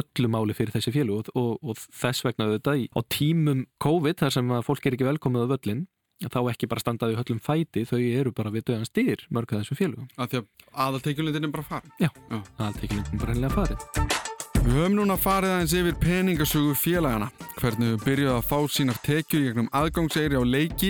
öllu 0.00 0.30
máli 0.32 0.54
fyrir 0.56 0.72
þessi 0.72 0.92
fjölu 0.94 1.18
og, 1.18 1.30
og, 1.36 1.58
og 1.60 1.80
þess 1.92 2.24
vegna 2.24 2.48
þetta 2.54 2.76
á 2.96 3.00
tímum 3.12 3.66
COVID 3.82 4.22
þar 4.22 4.36
sem 4.38 4.54
að 4.56 4.64
fólk 4.68 4.86
er 4.86 4.96
ekki 4.96 5.08
velkomið 5.08 5.44
á 5.44 5.52
völlin 5.52 5.82
þá 6.24 6.38
ekki 6.52 6.68
bara 6.70 6.80
standaði 6.80 7.18
höllum 7.18 7.40
fæti 7.44 7.84
þau 7.88 7.98
eru 8.00 8.32
bara 8.36 8.52
við 8.54 8.70
döðan 8.70 8.88
styr 8.88 9.26
mörg 9.28 9.52
að 9.52 9.64
þessum 9.64 9.80
fjölu 9.82 10.06
að 10.16 10.30
því 10.32 10.40
að 10.40 10.46
aðaltekjulindin 10.86 11.48
er 11.48 11.56
bara 11.58 11.68
farin 11.74 11.92
Já, 12.00 12.08
Já. 12.08 12.38
aðaltekjulindin 12.56 13.12
er 13.12 13.20
bara 13.20 13.34
hreinlega 13.34 13.56
farin 13.58 14.24
Við 14.66 14.74
höfum 14.80 14.96
núna 14.98 15.14
farið 15.14 15.52
aðeins 15.54 15.72
yfir 15.78 15.98
peningasögu 16.02 16.72
félagana, 16.74 17.28
hvernig 17.60 17.92
við 17.92 18.00
byrjuðum 18.02 18.38
að 18.40 18.48
fá 18.48 18.72
sínar 18.74 18.96
tekjur 19.06 19.44
gegnum 19.44 19.68
aðgangseyri 19.78 20.40
á 20.40 20.42
leiki 20.42 20.88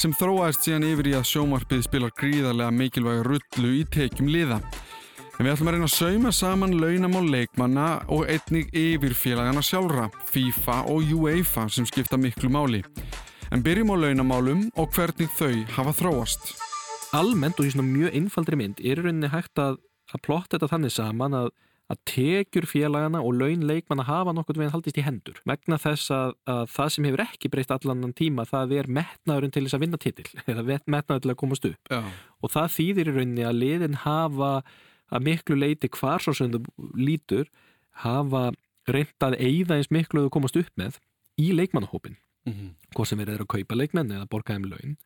sem 0.00 0.14
þróaðist 0.16 0.64
síðan 0.64 0.86
yfir 0.88 1.10
í 1.10 1.12
að 1.18 1.26
sjómarpið 1.28 1.82
spilar 1.84 2.14
gríðarlega 2.16 2.72
mikilvæg 2.78 3.20
rullu 3.28 3.74
í 3.76 3.84
tekjum 3.92 4.30
liða. 4.32 4.62
En 5.36 5.44
við 5.44 5.52
ætlum 5.52 5.68
að 5.68 5.76
reyna 5.76 5.90
að 5.90 5.96
sauma 5.98 6.32
saman 6.32 6.78
launamál 6.80 7.26
leikmanna 7.28 7.90
og 8.08 8.24
einnig 8.32 8.72
yfir 8.72 9.12
félagana 9.12 9.60
sjálfra, 9.60 10.08
FIFA 10.32 10.78
og 10.88 11.12
UEFA 11.20 11.68
sem 11.68 11.84
skipta 11.90 12.16
miklu 12.16 12.48
máli. 12.48 12.80
En 13.48 13.62
byrjum 13.64 13.92
á 13.92 13.96
launamálum 13.96 14.66
og 14.76 14.90
hvernig 14.92 15.30
þau 15.38 15.54
hafa 15.78 15.94
þróast. 15.96 16.50
Almennt 17.16 17.56
og 17.60 17.68
í 17.68 17.72
svona 17.72 17.88
mjög 17.88 18.18
einfaldri 18.18 18.58
mynd 18.60 18.82
er 18.84 19.00
rauninni 19.00 19.30
hægt 19.32 19.56
að, 19.62 19.78
að 20.12 20.22
plotta 20.26 20.58
þetta 20.58 20.68
þannig 20.74 20.92
saman 20.92 21.36
að 21.38 21.48
að 21.88 22.00
tekjur 22.10 22.66
félagana 22.68 23.22
og 23.24 23.38
laun 23.40 23.62
leikmanna 23.64 24.04
hafa 24.04 24.34
nokkur 24.36 24.58
veginn 24.60 24.74
haldist 24.74 24.98
í 25.00 25.04
hendur 25.06 25.38
vegna 25.48 25.78
þess 25.80 26.10
að, 26.12 26.34
að 26.44 26.62
það 26.74 26.90
sem 26.92 27.06
hefur 27.08 27.22
ekki 27.24 27.50
breyst 27.52 27.72
allan 27.72 28.12
tíma 28.16 28.44
það 28.48 28.74
er 28.76 28.90
metnaðurinn 28.98 29.54
til 29.54 29.62
þess 29.64 29.78
að 29.78 29.84
vinna 29.86 30.00
titil 30.02 30.26
eða 30.52 30.66
metnaður 30.84 31.24
til 31.24 31.32
að 31.32 31.38
komast 31.40 31.68
upp 31.70 31.94
Já. 31.94 32.02
og 32.44 32.52
það 32.52 32.74
þýðir 32.76 33.08
í 33.08 33.16
rauninni 33.16 33.48
að 33.48 33.60
liðin 33.62 33.98
hafa 34.04 34.52
að 35.08 35.26
miklu 35.30 35.56
leiti 35.56 35.88
hvar 35.96 36.20
svo 36.20 36.36
sem 36.36 36.52
þú 36.52 36.60
lítur 37.00 37.48
hafa 38.04 38.50
reyndað 38.88 39.40
eigða 39.40 39.80
eins 39.80 39.92
miklu 39.94 40.26
að 40.26 40.34
komast 40.36 40.60
upp 40.60 40.72
með 40.76 41.00
í 41.40 41.54
leikmannahópin 41.56 42.20
mm 42.48 42.54
-hmm. 42.58 42.92
hvort 42.96 43.08
sem 43.08 43.18
verður 43.18 43.44
að 43.44 43.52
kaupa 43.54 43.78
leikmenn 43.78 44.12
eða 44.12 44.28
borga 44.28 44.56
um 44.56 44.68
laun. 44.72 44.96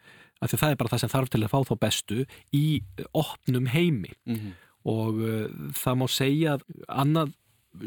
Af 0.42 0.50
því 0.50 0.58
það 0.58 0.70
er 0.70 0.76
bara 0.76 0.90
það 0.92 1.00
sem 1.00 1.14
þarf 1.14 1.28
til 1.30 1.42
að 1.42 1.52
fá 1.52 1.58
þá 1.70 1.74
bestu 1.78 2.26
í 2.52 2.82
opnum 3.12 3.66
heimi. 3.66 4.12
Mm 4.26 4.36
-hmm 4.36 4.52
og 4.88 5.18
uh, 5.22 5.48
það 5.78 5.98
má 6.00 6.06
segja 6.10 6.56
að 6.56 6.64
annað 6.90 7.34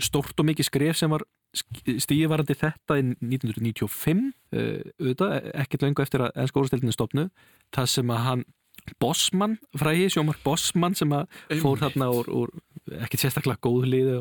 stort 0.01 0.39
og 0.41 0.47
mikið 0.49 0.69
skref 0.69 0.99
sem 0.99 1.11
var 1.11 1.25
stíðvarandi 1.55 2.55
þetta 2.59 2.97
í 2.99 3.03
1995 3.23 4.23
uh, 4.25 4.79
auðvitað, 4.99 5.35
ekkert 5.63 5.85
lengur 5.85 6.07
eftir 6.07 6.25
að 6.25 6.39
ennska 6.41 6.61
orðstildinu 6.61 6.95
stopnu 6.95 7.27
það 7.75 7.91
sem 7.95 8.15
að 8.15 8.23
hann 8.29 8.45
Bossmann 9.01 9.55
fræði, 9.73 10.09
sjómar 10.13 10.37
Bossmann 10.43 10.97
sem 10.97 11.13
að 11.15 11.29
fór 11.61 11.79
þarna 11.81 12.09
úr, 12.13 12.27
úr 12.29 12.51
ekkert 13.01 13.23
sérstaklega 13.23 13.63
góð 13.63 13.87
liði 13.89 14.17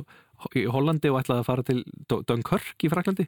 í 0.57 0.63
Hollandi 0.73 1.11
og 1.11 1.19
ætlaði 1.21 1.43
að 1.43 1.49
fara 1.49 1.65
til 1.67 1.83
Dunkirk 2.09 2.87
í 2.87 2.91
Fraklandi 2.93 3.27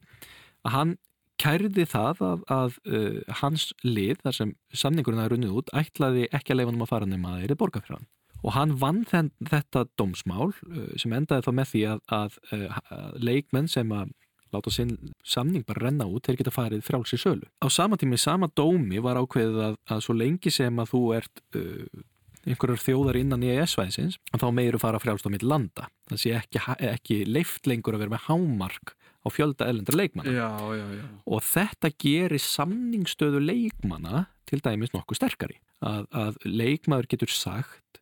að 0.65 0.73
hann 0.73 0.95
kærði 1.43 1.87
það 1.89 2.21
að, 2.25 2.45
að 2.53 2.77
uh, 2.89 3.39
hans 3.43 3.71
lið, 3.85 4.21
þar 4.25 4.37
sem 4.41 4.53
samningurinn 4.73 5.23
að 5.23 5.33
runnið 5.35 5.57
út, 5.61 5.73
ætlaði 5.77 6.29
ekki 6.37 6.55
að 6.55 6.63
leifa 6.63 6.75
um 6.75 6.85
að 6.87 6.93
fara 6.93 7.09
nema 7.11 7.33
að 7.33 7.43
það 7.43 7.49
er 7.49 7.61
borga 7.63 7.83
fyrir 7.85 7.99
hann 7.99 8.13
og 8.47 8.53
hann 8.55 8.77
vann 8.79 9.03
þenn, 9.09 9.33
þetta 9.49 9.87
dómsmál 9.99 10.53
uh, 10.53 10.93
sem 11.01 11.15
endaði 11.17 11.47
þá 11.47 11.53
með 11.59 11.73
því 11.73 11.83
að, 11.93 12.03
að, 12.15 12.39
uh, 12.55 12.81
að 12.95 13.21
leikmenn 13.27 13.71
sem 13.71 13.93
að 13.97 14.13
láta 14.55 14.73
sinn 14.73 14.93
samning 15.27 15.65
bara 15.67 15.89
renna 15.89 16.07
út 16.09 16.29
þeir 16.29 16.39
geta 16.41 16.55
farið 16.55 16.85
frálsi 16.87 17.19
sölu. 17.19 17.49
Á 17.59 17.67
sama 17.73 17.99
tími, 17.99 18.19
sama 18.21 18.49
dómi 18.55 19.01
var 19.03 19.19
ákveðið 19.19 19.63
að, 19.73 19.81
svo 20.05 20.15
lengi 20.17 20.53
sem 20.55 20.79
að 20.79 20.93
þú 20.93 21.03
ert 21.17 21.43
uh, 21.59 22.05
einhverjar 22.47 22.83
þjóðar 22.85 23.19
innan 23.19 23.43
í 23.43 23.51
ES-væðisins 23.57 24.21
þá 24.31 24.47
þú 24.47 24.83
fara 24.83 25.03
frálst 25.03 25.27
á 25.27 25.31
mitt 25.35 25.43
landa. 25.43 25.89
Það 26.07 26.23
sé 26.23 26.35
ekki, 26.39 26.63
ekki 26.93 27.19
leift 27.27 27.67
lengur 27.67 27.97
að 27.97 28.05
vera 28.05 28.15
með 28.15 28.29
hámark 28.29 28.95
á 29.27 29.29
fjölda 29.35 29.67
elendra 29.67 29.99
leikmanna. 29.99 30.33
Já, 30.33 30.51
já, 30.79 30.87
já. 31.01 31.05
Og 31.27 31.43
þetta 31.43 31.91
gerir 31.99 32.43
samningsstöðu 32.43 33.43
leikmanna 33.43 34.27
til 34.47 34.63
dæmis 34.63 34.95
nokkuð 34.95 35.19
sterkari. 35.19 35.59
Að, 35.83 36.07
að 36.15 36.39
leikmaður 36.47 37.11
getur 37.13 37.33
sagt 37.35 38.01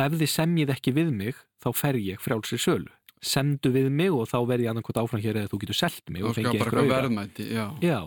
ef 0.00 0.14
þið 0.16 0.30
semjið 0.32 0.72
ekki 0.72 0.94
við 0.96 1.10
mig 1.12 1.40
þá 1.62 1.68
fer 1.76 1.98
ég 2.00 2.22
frjálsir 2.22 2.62
sölu 2.62 2.92
semdu 3.22 3.70
við 3.74 3.88
mig 3.94 4.10
og 4.10 4.26
þá 4.30 4.38
verði 4.48 4.66
ég 4.66 4.72
annarkot 4.72 4.98
áfram 4.98 5.22
hér 5.22 5.38
eða 5.40 5.50
þú 5.52 5.60
getur 5.62 5.78
selgt 5.78 6.10
mig 6.10 6.24
og 6.26 6.34
fengið 6.34 6.64
eitthvað 6.64 6.88
verðmæti 6.90 7.46
já. 7.54 7.64
já, 7.84 7.98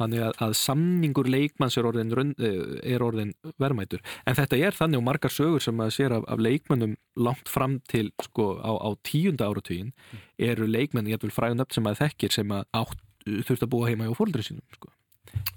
þannig 0.00 0.24
að, 0.26 0.32
að 0.46 0.54
samningur 0.58 1.30
leikmanns 1.30 1.78
er 1.78 1.88
orðin, 1.88 2.34
eh, 2.34 2.58
er 2.94 3.04
orðin 3.06 3.30
verðmætur. 3.62 4.02
En 4.26 4.38
þetta 4.38 4.58
er 4.58 4.74
þannig 4.74 5.00
og 5.00 5.06
margar 5.06 5.34
sögur 5.34 5.62
sem 5.62 5.84
að 5.84 5.94
sér 5.94 6.16
af, 6.18 6.26
af 6.26 6.42
leikmannum 6.42 6.96
langt 7.22 7.50
fram 7.50 7.78
til 7.90 8.10
sko 8.26 8.56
á, 8.58 8.72
á 8.74 8.90
tíunda 9.06 9.46
áratugin 9.46 9.94
eru 10.42 10.66
leikmann, 10.66 11.10
ég 11.10 11.22
vil 11.22 11.34
fræða 11.34 11.60
nöfn 11.60 11.78
sem 11.78 11.90
að 11.90 12.02
þekkir 12.02 12.34
sem 12.34 12.54
að 12.54 12.66
átt, 12.74 13.00
þurft 13.46 13.66
að 13.66 13.72
búa 13.76 13.90
heima 13.92 14.10
á 14.10 14.14
fólkdri 14.18 14.42
sínum 14.42 14.66
sko. 14.74 14.90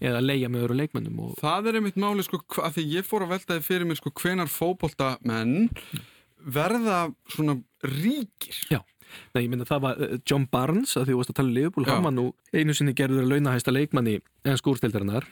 Eða 0.02 0.22
leia 0.22 0.50
með 0.50 0.68
öru 0.68 0.78
leikmennum 0.78 1.24
og... 1.26 1.34
Það 1.42 1.72
er 1.72 1.80
einmitt 1.80 1.98
máli 2.02 2.26
sko 2.26 2.40
að 2.62 2.78
því 2.78 2.86
ég 2.96 3.08
fór 3.08 3.26
að 3.26 3.34
veltaði 3.34 3.66
fyrir 3.66 3.90
mig 3.90 4.00
sko 4.00 4.14
hvenar 4.14 4.50
fókbóltamenn 4.50 5.70
verða 6.54 7.08
svona 7.34 7.58
ríkir? 7.86 8.58
Já, 8.72 8.82
Nei, 9.34 9.44
ég 9.44 9.52
minna 9.52 9.68
það 9.68 9.84
var 9.88 10.02
eh, 10.04 10.16
John 10.28 10.48
Barnes 10.52 10.96
að 10.98 11.08
því 11.08 11.16
þú 11.16 11.20
varst 11.22 11.34
að 11.34 11.40
tala 11.42 11.52
um 11.52 11.58
Leopold 11.58 11.92
hann 11.92 12.08
var 12.08 12.16
nú 12.16 12.30
einu 12.54 12.78
sinni 12.78 12.96
gerður 12.98 13.26
að 13.26 13.36
launahæsta 13.36 13.74
leikmanni 13.74 14.18
en 14.48 14.60
skúrstildarinnar 14.60 15.28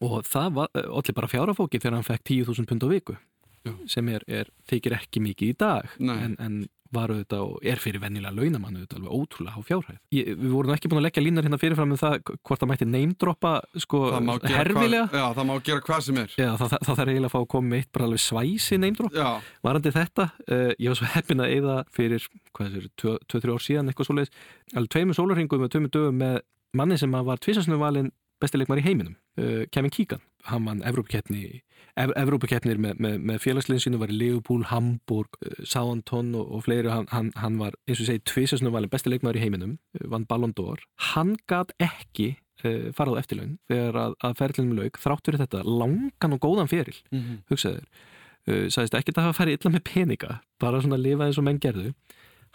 og 0.00 0.22
það 0.24 0.56
var 0.56 0.72
allir 0.82 1.16
bara 1.16 1.30
fjárafóki 1.30 1.80
þegar 1.80 1.98
hann 1.98 2.08
fekk 2.08 2.24
10.000 2.30 2.70
pund 2.70 2.86
á 2.86 2.88
viku 2.92 3.18
Já. 3.62 3.74
sem 3.86 4.08
er, 4.10 4.24
er, 4.26 4.48
þykir 4.70 4.96
ekki 4.96 5.22
mikið 5.22 5.52
í 5.52 5.56
dag. 5.58 5.90
En, 6.02 6.34
en 6.42 6.56
var 6.92 7.12
auðvitað 7.12 7.44
og 7.46 7.66
er 7.72 7.80
fyrir 7.80 8.02
vennilega 8.02 8.34
launamann 8.36 8.76
auðvitað 8.76 8.98
alveg 9.00 9.16
ótrúlega 9.16 9.56
á 9.56 9.60
fjárhæð. 9.68 9.98
Ég, 10.16 10.30
við 10.38 10.52
vorum 10.52 10.74
ekki 10.74 10.90
búin 10.90 11.00
að 11.00 11.06
leggja 11.06 11.24
línar 11.24 11.46
hérna 11.46 11.60
fyrirfram 11.62 11.92
með 11.92 12.02
það 12.02 12.16
hvort 12.32 12.62
það 12.62 12.70
mætti 12.72 12.88
neymdroppa 12.92 13.52
sko 13.84 14.02
herfilega. 14.44 15.06
Hva, 15.08 15.22
já, 15.22 15.26
það 15.38 15.48
má 15.48 15.54
gera 15.68 15.84
hvað 15.88 16.06
sem 16.06 16.20
er. 16.22 16.36
Já, 16.36 16.48
það, 16.60 16.68
það, 16.74 16.86
það 16.88 17.00
þarf 17.00 17.12
eiginlega 17.14 17.30
að 17.30 17.34
fá 17.34 17.40
að 17.40 17.50
koma 17.56 17.72
með 17.72 17.82
eitt 17.82 17.92
bara 17.96 18.08
alveg 18.10 18.24
svæsi 18.26 18.80
neymdropp. 18.82 19.20
Varandi 19.68 19.94
þetta, 19.96 20.28
uh, 20.48 20.70
ég 20.76 20.92
var 20.92 21.00
svo 21.00 21.12
heppin 21.16 21.44
að 21.44 21.54
eigða 21.56 21.76
fyrir, 21.96 22.30
hvað 22.52 22.80
er 22.80 22.88
það, 23.02 23.20
2-3 23.32 23.56
ár 23.56 23.66
síðan 23.66 23.92
eitthvað 23.92 24.10
svoleiðis, 24.10 24.34
alveg 24.76 24.96
tveimur 24.96 25.18
sólarhingum 25.18 25.66
og 25.66 25.72
tveimur 25.72 25.94
dögum 25.96 26.20
með 26.22 26.40
manni 26.76 26.96
sem 27.00 27.12
var 27.12 27.40
tvisarsnum 27.42 27.80
valin 27.82 28.12
bestileikmar 28.42 28.82
í 28.82 28.86
heiminum, 28.86 29.16
uh, 29.40 29.64
Kevin 29.74 29.94
Keegan. 29.94 30.24
Hann 30.48 30.66
vann 30.66 30.82
Evrópakeppni 30.86 31.62
Evrópakeppnir 31.92 32.78
með, 32.80 33.00
með, 33.04 33.16
með 33.28 33.40
félagsleginn 33.44 33.82
sínu 33.84 33.98
var 34.00 34.12
í 34.12 34.16
Leopold, 34.16 34.70
Hamburg, 34.70 35.36
uh, 35.44 35.58
Southampton 35.60 36.32
og, 36.38 36.46
og 36.56 36.64
fleiri, 36.66 36.88
hann, 36.88 37.08
hann, 37.12 37.28
hann 37.36 37.58
var 37.60 37.76
eins 37.86 38.00
og 38.00 38.08
segi 38.08 38.22
tvisarsnum 38.30 38.72
valin 38.72 38.92
bestileikmar 38.92 39.36
í 39.36 39.42
heiminum 39.44 39.76
uh, 39.98 40.06
vann 40.14 40.24
Ballon 40.30 40.54
d'Or, 40.56 40.80
hann 41.12 41.34
gæt 41.50 41.74
ekki 41.84 42.30
uh, 42.64 42.88
farað 42.96 43.18
á 43.18 43.20
eftirlaun 43.22 43.58
þegar 43.68 44.00
að, 44.06 44.16
að 44.24 44.38
ferðlunum 44.40 44.80
lauk 44.80 45.02
þrátt 45.02 45.28
fyrir 45.28 45.44
þetta 45.44 45.62
langan 45.68 46.38
og 46.38 46.42
góðan 46.46 46.72
feril 46.72 46.96
mm 47.10 47.20
-hmm. 47.20 47.44
hugsaður 47.52 47.84
uh, 47.84 48.66
sagðist 48.72 48.98
ekki 48.98 49.14
að 49.16 49.24
hafa 49.26 49.38
farið 49.42 49.58
illa 49.58 49.74
með 49.76 49.86
peninga 49.92 50.40
bara 50.62 50.80
svona 50.80 50.98
að 50.98 51.06
lifa 51.06 51.28
eins 51.28 51.38
og 51.38 51.46
menn 51.48 51.60
gerðu. 51.60 51.92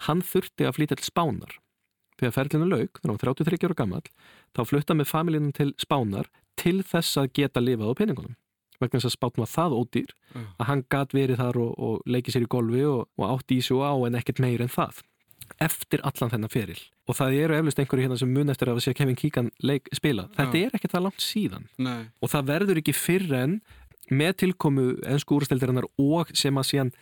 Hann 0.06 0.22
þurfti 0.22 0.66
að 0.66 0.76
flytja 0.76 0.98
til 0.98 1.08
Spánar 1.08 1.58
þegar 2.18 2.34
ferlinu 2.36 2.68
lauk, 2.68 3.00
þannig 3.00 3.16
að 3.16 3.24
33 3.44 3.68
ára 3.68 3.78
gammal 3.78 4.04
þá 4.56 4.62
flutta 4.66 4.96
með 4.98 5.10
familínum 5.12 5.54
til 5.56 5.70
Spánar 5.80 6.30
til 6.58 6.78
þess 6.86 7.18
að 7.20 7.32
geta 7.38 7.62
lifað 7.62 7.94
á 7.94 7.98
peningunum. 7.98 8.36
Vegna 8.78 9.00
þess 9.00 9.10
að 9.10 9.14
Spán 9.16 9.42
var 9.42 9.50
það 9.50 9.76
ódýr 9.78 10.14
að 10.38 10.68
hann 10.68 10.84
gat 10.92 11.14
verið 11.14 11.40
þar 11.40 11.58
og, 11.64 11.70
og 11.78 12.02
leikið 12.06 12.36
sér 12.36 12.46
í 12.46 12.50
golfi 12.50 12.84
og, 12.86 13.08
og 13.18 13.24
átt 13.32 13.54
í 13.54 13.58
og 13.74 13.82
á 13.82 13.94
en 14.06 14.18
ekkert 14.20 14.42
meir 14.42 14.62
en 14.62 14.70
það. 14.70 15.02
Eftir 15.64 16.02
allan 16.06 16.30
þennan 16.30 16.52
feril. 16.52 16.78
Og 17.08 17.16
það 17.16 17.38
eru 17.40 17.56
eflust 17.56 17.80
einhverju 17.80 18.04
hérna 18.04 18.18
sem 18.20 18.30
mun 18.30 18.52
eftir 18.52 18.70
að 18.70 18.82
sé 18.84 18.92
Kevin 18.94 19.16
Keegan 19.18 19.50
leik 19.64 19.88
spila. 19.96 20.28
Þetta 20.36 20.60
Já. 20.60 20.66
er 20.66 20.76
ekkert 20.76 20.94
það 20.94 21.04
langt 21.06 21.24
síðan. 21.24 21.68
Nei, 21.80 22.00
og 22.20 22.32
það 22.34 22.50
verður 22.52 22.80
ekki 22.82 22.94
fyrr 22.94 23.34
en 23.38 23.54
með 24.08 24.36
tilkomu 24.44 24.86
ennsku 25.08 25.36
úrsteldirinnar 25.36 25.88
og 26.00 26.30
sem 26.36 26.56
að 26.56 26.68
síðan 26.70 26.92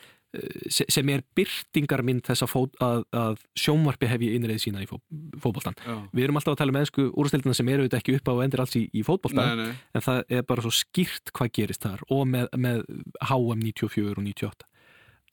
sem 0.73 1.11
er 1.13 1.23
byrtingarmynd 1.39 2.25
þess 2.27 2.45
að, 2.45 2.55
að, 2.85 3.05
að 3.17 3.43
sjónvarpi 3.59 4.11
hef 4.11 4.25
ég 4.27 4.37
innreið 4.37 4.63
sína 4.67 4.83
í 4.85 4.89
fó, 4.91 4.97
fótboltan. 5.43 5.77
já. 5.81 5.97
Við 6.13 6.27
erum 6.27 6.41
alltaf 6.41 6.57
að 6.57 6.61
tala 6.63 6.75
um 6.75 6.81
ennsku 6.83 7.07
úrsteldirna 7.13 7.57
sem 7.57 7.73
eru 7.73 7.87
auðvitað 7.87 8.03
ekki 8.03 8.17
upp 8.19 8.31
á 8.31 8.33
og 8.35 8.43
endur 8.45 8.65
alls 8.65 8.77
í, 8.79 8.85
í 8.93 9.05
fótboltan 9.07 9.53
Nei, 9.53 9.65
nei, 9.65 9.83
en 9.97 10.07
það 10.07 10.23
er 10.39 10.47
bara 10.51 10.67
svo 10.67 10.75
skýrt 10.75 11.33
hvað 11.37 11.53
gerist 11.59 11.87
þar 11.87 12.05
og 12.13 12.25
með, 12.31 12.51
með 12.61 12.85
HM 13.31 13.65
94 13.71 14.13
og 14.17 14.25
98 14.27 14.71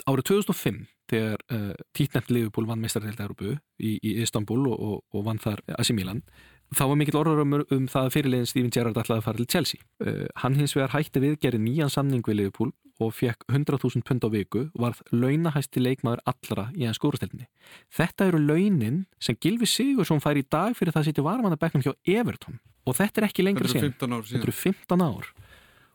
árið 0.09 0.27
2005 0.31 0.81
þegar 1.13 1.43
uh, 1.53 1.69
títnefnt 1.95 2.31
Liverpool 2.33 2.67
vann 2.69 2.81
meistarheild 2.81 3.21
Európu 3.21 3.53
í, 3.53 3.97
í 3.99 4.15
Istanbul 4.23 4.61
og, 4.71 4.77
og, 4.77 4.97
og 5.13 5.25
vann 5.27 5.41
þar 5.43 5.61
AC 5.75 5.91
Milan 5.95 6.23
þá 6.73 6.85
var 6.89 6.97
mikill 6.99 7.19
orður 7.19 7.43
um, 7.43 7.57
um 7.61 7.89
það 7.91 8.07
að 8.07 8.15
fyrirlegin 8.15 8.49
Steven 8.49 8.71
Gerrard 8.73 8.97
ætlaði 8.97 9.21
að 9.21 9.27
fara 9.27 9.41
til 9.41 9.49
Chelsea. 9.51 9.83
Uh, 10.01 10.25
hann 10.41 10.57
hins 10.57 10.73
vegar 10.77 10.95
hætti 10.95 11.21
við 11.21 11.37
gerði 11.43 11.61
nýjan 11.67 11.93
samning 11.93 12.23
við 12.25 12.39
Liverpool 12.39 12.73
og 13.01 13.13
fekk 13.17 13.47
100.000 13.49 14.03
pund 14.05 14.25
á 14.25 14.29
viku 14.33 14.67
varð 14.77 15.01
launahæsti 15.13 15.81
leikmaður 15.81 16.21
allra 16.29 16.67
í 16.77 16.85
hans 16.85 16.99
skórastelni 17.01 17.47
þetta 17.93 18.27
eru 18.29 18.41
launin 18.43 19.03
sem 19.19 19.37
Gilvi 19.39 19.69
Sigursson 19.69 20.21
fær 20.23 20.37
í 20.39 20.45
dag 20.45 20.77
fyrir 20.77 20.93
það 20.93 21.01
að 21.01 21.09
sitja 21.09 21.25
varmanna 21.25 21.59
bekknum 21.59 21.83
hjá 21.85 21.93
Everton. 22.19 22.59
Og 22.83 22.97
þetta 22.97 23.21
er 23.21 23.27
ekki 23.29 23.45
lengra 23.45 23.67
þetta 23.67 23.79
síðan. 23.79 23.95
15 23.95 24.13
ár 24.13 24.23
síðan 24.27 24.41
Þetta 24.41 24.49
eru 24.49 24.55
15 24.59 25.05
ár. 25.07 25.29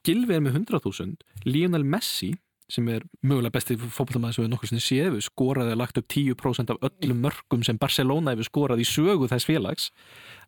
Gilvi 0.09 0.37
er 0.37 0.45
með 0.45 0.61
100.000, 0.63 1.17
Lionel 1.45 1.85
Messi 1.85 2.31
sem 2.69 2.89
er 2.93 3.05
mögulega 3.25 3.55
besti 3.55 3.77
fótballtamaður 3.81 4.35
sem 4.37 4.45
við 4.45 4.51
nokkur 4.53 4.69
sinni 4.69 4.83
séð, 4.85 5.11
við 5.17 5.23
skoraði 5.25 5.73
að 5.73 5.81
lagt 5.81 5.99
upp 6.03 6.09
10% 6.13 6.73
af 6.75 6.83
öllum 6.91 7.23
mörgum 7.25 7.63
sem 7.65 7.79
Barcelona 7.81 8.35
hefur 8.35 8.49
skorað 8.51 8.83
í 8.85 8.89
sögu 8.89 9.29
þess 9.31 9.49
félags. 9.49 9.87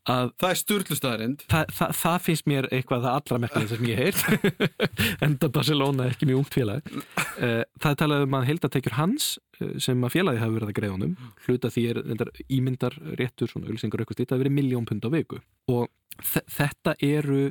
Að 0.09 0.31
Það 0.41 0.51
er 0.55 0.59
sturlustæðarind 0.61 1.43
það, 1.53 1.73
það, 1.77 1.91
það 2.01 2.19
finnst 2.25 2.47
mér 2.49 2.69
eitthvað 2.73 3.03
það 3.05 3.17
allra 3.19 3.39
merkilega 3.45 3.73
sem 3.75 3.89
ég 3.89 4.01
heyrt. 4.01 4.71
Enda 5.27 5.51
Barcelona 5.53 6.07
er 6.07 6.15
ekki 6.15 6.29
mjög 6.31 6.41
ungt 6.43 6.57
félag. 6.57 6.93
Eh, 7.41 7.63
það 7.81 7.91
er 7.95 7.99
talað 8.05 8.25
um 8.27 8.37
að 8.39 8.47
heildatekjur 8.49 8.97
hans 8.97 9.31
eh, 9.61 9.75
sem 9.81 10.05
að 10.09 10.15
félagi 10.17 10.41
hafi 10.41 10.57
verið 10.57 10.73
að 10.73 10.77
greiða 10.81 10.97
honum 10.97 11.17
hluta 11.47 11.73
því 11.75 11.85
er 11.93 12.03
ímyndar 12.49 12.97
réttur 13.21 13.53
svona 13.53 13.69
ölsingar 13.73 14.01
eitthvað 14.05 14.21
slíkt 14.23 14.37
að 14.37 14.45
verið 14.45 14.57
miljón 14.61 14.89
pund 14.89 15.05
á 15.05 15.11
viku. 15.13 15.41
Og 15.73 15.89
þe- 16.21 16.47
þetta 16.59 16.97
eru 17.05 17.43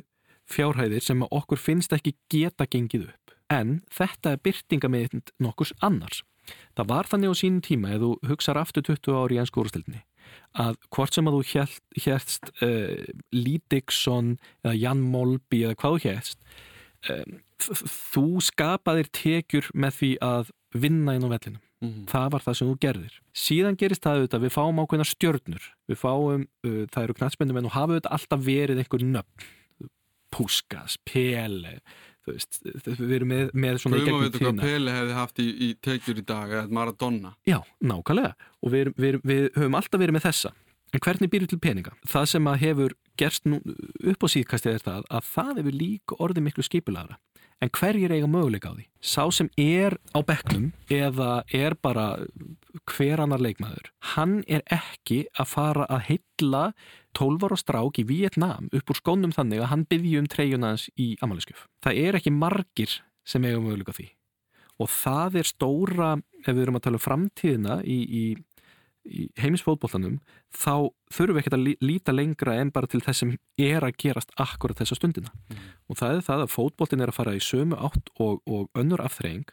fjárhæðir 0.50 1.04
sem 1.06 1.20
að 1.22 1.30
okkur 1.38 1.60
finnst 1.62 1.92
ekki 1.94 2.16
geta 2.34 2.66
gengið 2.66 3.04
upp 3.12 3.19
en 3.50 3.80
þetta 3.92 4.34
er 4.34 4.44
byrtingamind 4.44 5.34
nokkurs 5.42 5.74
annars. 5.84 6.22
Það 6.78 6.90
var 6.90 7.10
þannig 7.10 7.34
á 7.34 7.40
sínum 7.40 7.64
tíma 7.64 7.92
ef 7.94 8.02
þú 8.02 8.12
hugsar 8.30 8.58
aftur 8.58 8.86
20 8.86 9.18
ári 9.18 9.36
í 9.36 9.42
ennsku 9.42 9.62
úrstildinni 9.62 10.04
að 10.60 10.76
hvort 10.94 11.14
sem 11.14 11.28
að 11.28 11.36
þú 11.36 11.62
hjælst 12.04 12.50
uh, 12.64 13.06
Lee 13.34 13.62
Dixon 13.70 14.36
eða 14.64 14.74
Jan 14.78 15.02
Molby 15.12 15.64
eða 15.66 15.78
hvað 15.78 15.96
þú 15.96 16.02
hjælst 16.06 16.38
um, 17.10 17.38
þú 18.14 18.24
skapaðir 18.44 19.10
tekjur 19.14 19.70
með 19.74 19.98
því 20.00 20.10
að 20.24 20.54
vinna 20.74 21.16
inn 21.16 21.26
á 21.26 21.32
vellinum. 21.34 21.66
Mhm. 21.80 22.02
það 22.12 22.26
var 22.34 22.42
það 22.44 22.56
sem 22.58 22.68
þú 22.68 22.74
gerðir. 22.84 23.14
Síðan 23.32 23.76
gerist 23.80 24.02
það 24.04 24.18
auðvitað, 24.18 24.42
við 24.44 24.52
fáum 24.52 24.80
ákveðna 24.82 25.06
stjörnur. 25.08 25.68
Við 25.88 25.96
fáum, 25.96 26.42
uh, 26.66 26.82
það 26.92 27.06
eru 27.06 27.16
knatsmyndum 27.16 27.60
og 27.64 27.72
hafa 27.72 27.94
auðvitað 27.94 28.16
alltaf 28.16 28.42
verið 28.44 28.82
einhver 28.82 29.06
nöfn. 29.06 29.46
Puskas, 30.30 30.98
Pele 31.08 31.80
þú 31.80 32.09
veist, 32.30 32.60
við 32.86 33.14
erum 33.18 33.32
með, 33.34 33.52
með 33.54 33.78
svona 33.82 34.00
í 34.00 34.04
Guðum 34.04 34.16
að 34.16 34.24
gegnum 34.24 34.24
veitu 34.26 34.42
hvað. 34.46 34.64
Pele 34.64 34.96
hefði 34.96 35.16
haft 35.18 35.42
í, 35.42 35.46
í 35.50 35.68
tekjur 35.84 36.20
í 36.22 36.26
dag 36.30 36.56
eða 36.56 36.74
Maradona 36.78 37.34
Já, 37.48 37.58
nákvæmlega 37.80 38.50
og 38.60 38.74
við, 38.74 38.92
við, 38.96 39.20
við 39.26 39.46
höfum 39.56 39.78
alltaf 39.80 40.02
verið 40.02 40.18
með 40.18 40.26
þessa 40.28 40.52
en 40.90 41.04
hvernig 41.04 41.30
býrur 41.30 41.50
til 41.50 41.60
peninga? 41.62 41.94
Það 42.10 42.28
sem 42.32 42.50
að 42.50 42.62
hefur 42.64 42.96
gerst 43.20 43.48
nú 43.48 43.60
upp 43.60 44.26
á 44.26 44.28
síðkastið 44.32 44.76
er 44.78 44.86
það 44.86 45.10
að 45.10 45.28
það 45.30 45.52
hefur 45.60 45.76
líka 45.82 46.18
orðið 46.24 46.46
miklu 46.48 46.66
skipulagra 46.66 47.20
en 47.60 47.72
hverjir 47.76 48.12
eiga 48.14 48.28
möguleika 48.30 48.72
á 48.72 48.74
því? 48.76 48.86
Sá 49.00 49.24
sem 49.32 49.50
er 49.60 49.96
á 50.16 50.20
bekknum 50.24 50.70
eða 50.90 51.42
er 51.52 51.76
bara 51.80 52.06
hver 52.90 53.22
annar 53.24 53.42
leikmaður 53.42 53.90
hann 54.14 54.40
er 54.48 54.64
ekki 54.72 55.24
að 55.38 55.50
fara 55.54 55.88
að 55.88 56.06
heilla 56.10 56.64
12 57.18 57.48
ára 57.48 57.58
strák 57.58 58.00
í 58.00 58.06
Vietnam 58.08 58.70
upp 58.72 58.92
úr 58.92 59.00
skónum 59.00 59.34
þannig 59.34 59.64
að 59.64 59.72
hann 59.72 59.86
byrji 59.90 60.16
um 60.20 60.30
treyjuna 60.30 60.72
hans 60.74 60.86
í 60.94 61.12
amaliskjöf. 61.24 61.66
Það 61.82 62.02
er 62.06 62.20
ekki 62.20 62.32
margir 62.34 63.00
sem 63.26 63.44
eiga 63.44 63.60
möguleika 63.60 63.94
á 63.94 63.98
því 63.98 64.10
og 64.80 64.88
það 64.88 65.40
er 65.40 65.48
stóra, 65.48 66.10
ef 66.40 66.54
við 66.54 66.62
erum 66.64 66.78
að 66.78 66.84
tala 66.86 66.96
um 66.96 67.04
framtíðina 67.04 67.74
í, 67.84 67.98
í, 68.00 68.22
í 69.08 69.28
heimisfótbollanum, 69.40 70.18
þá 70.52 70.90
þurfum 71.12 71.34
við 71.36 71.40
ekkert 71.42 71.56
að 71.56 71.64
lí- 71.66 71.78
líta 71.80 72.12
lengra 72.12 72.54
en 72.60 72.70
bara 72.70 72.86
til 72.86 73.00
þess 73.00 73.18
sem 73.24 73.36
er 73.58 73.80
að 73.86 73.96
gerast 74.02 74.30
akkurat 74.36 74.76
þessa 74.76 74.96
stundina. 74.98 75.30
Og 75.88 75.96
það 75.96 76.16
er 76.16 76.26
það 76.26 76.42
að 76.44 76.52
fótboltin 76.54 77.00
er 77.02 77.08
að 77.12 77.14
fara 77.20 77.34
í 77.34 77.40
sömu 77.40 77.76
átt 77.80 78.10
og, 78.20 78.42
og 78.46 78.68
önnur 78.74 79.00
afþreying 79.04 79.46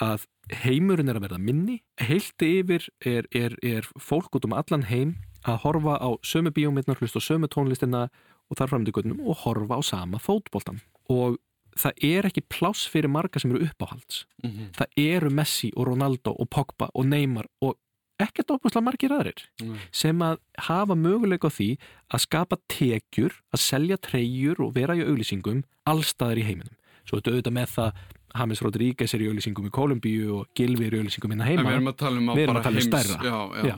að 0.00 0.26
heimurinn 0.52 1.08
er 1.08 1.16
að 1.16 1.24
verða 1.26 1.38
minni, 1.40 1.78
heilt 1.98 2.42
yfir 2.44 2.84
er, 3.04 3.26
er, 3.34 3.56
er 3.64 3.86
fólk 3.98 4.36
út 4.36 4.44
um 4.44 4.52
allan 4.52 4.84
heim 4.90 5.16
að 5.46 5.60
horfa 5.64 5.96
á 5.98 6.08
sömu 6.22 6.52
bíómyndnar, 6.52 6.98
hlusta 7.00 7.18
á 7.18 7.24
sömu 7.24 7.48
tónlistina 7.48 8.08
og 8.50 8.58
þar 8.60 8.68
framöndu 8.70 8.92
gunnum 8.92 9.22
og 9.26 9.40
horfa 9.46 9.78
á 9.78 9.82
sama 9.82 10.18
fótboltan. 10.22 10.82
Og 11.10 11.38
það 11.76 11.92
er 12.04 12.28
ekki 12.28 12.44
pláss 12.48 12.86
fyrir 12.88 13.08
marga 13.12 13.40
sem 13.40 13.50
eru 13.52 13.66
uppáhalds 13.66 14.24
Mhm. 14.44 14.70
það 14.76 14.86
eru 14.96 15.30
Messi 15.30 15.72
og 15.76 15.86
Ronaldo 15.88 16.32
og 16.38 16.48
Pogba 16.50 16.88
og 16.94 17.04
Neymar 17.06 17.46
og 17.62 17.76
ekkert 18.22 18.52
óbúslega 18.54 18.84
margir 18.86 19.12
aðrir 19.12 19.42
Nei. 19.60 19.78
sem 19.92 20.22
að 20.24 20.38
hafa 20.68 20.96
möguleika 20.96 21.48
á 21.48 21.52
því 21.52 21.68
að 22.12 22.22
skapa 22.24 22.58
tekjur, 22.72 23.34
að 23.52 23.62
selja 23.64 23.98
treyjur 24.00 24.60
og 24.64 24.74
vera 24.76 24.96
í 24.96 25.04
auglýsingum 25.04 25.64
allstaðar 25.86 26.40
í 26.40 26.46
heiminum. 26.48 26.76
Svo 27.06 27.20
þetta 27.20 27.34
auðvitað 27.34 27.56
með 27.58 27.74
það 27.76 28.04
James 28.36 28.62
Rodríguez 28.64 29.14
er 29.16 29.24
í 29.24 29.28
auglýsingum 29.30 29.68
í 29.68 29.72
Kolumbíu 29.72 30.30
og 30.40 30.48
Gilvi 30.56 30.88
er 30.88 30.96
í 30.96 31.02
auglýsingum 31.02 31.32
innan 31.36 31.46
En 31.46 31.52
heima. 31.58 31.68
við 31.70 31.76
erum 31.78 31.92
að 31.92 31.98
tala 32.02 32.22
um 32.22 32.30
að 32.32 32.40
að 32.46 32.62
tala 32.66 32.80
um 32.80 32.88
stærra. 32.88 33.18
Já, 33.24 33.36
já, 33.56 33.66
Já. 33.70 33.76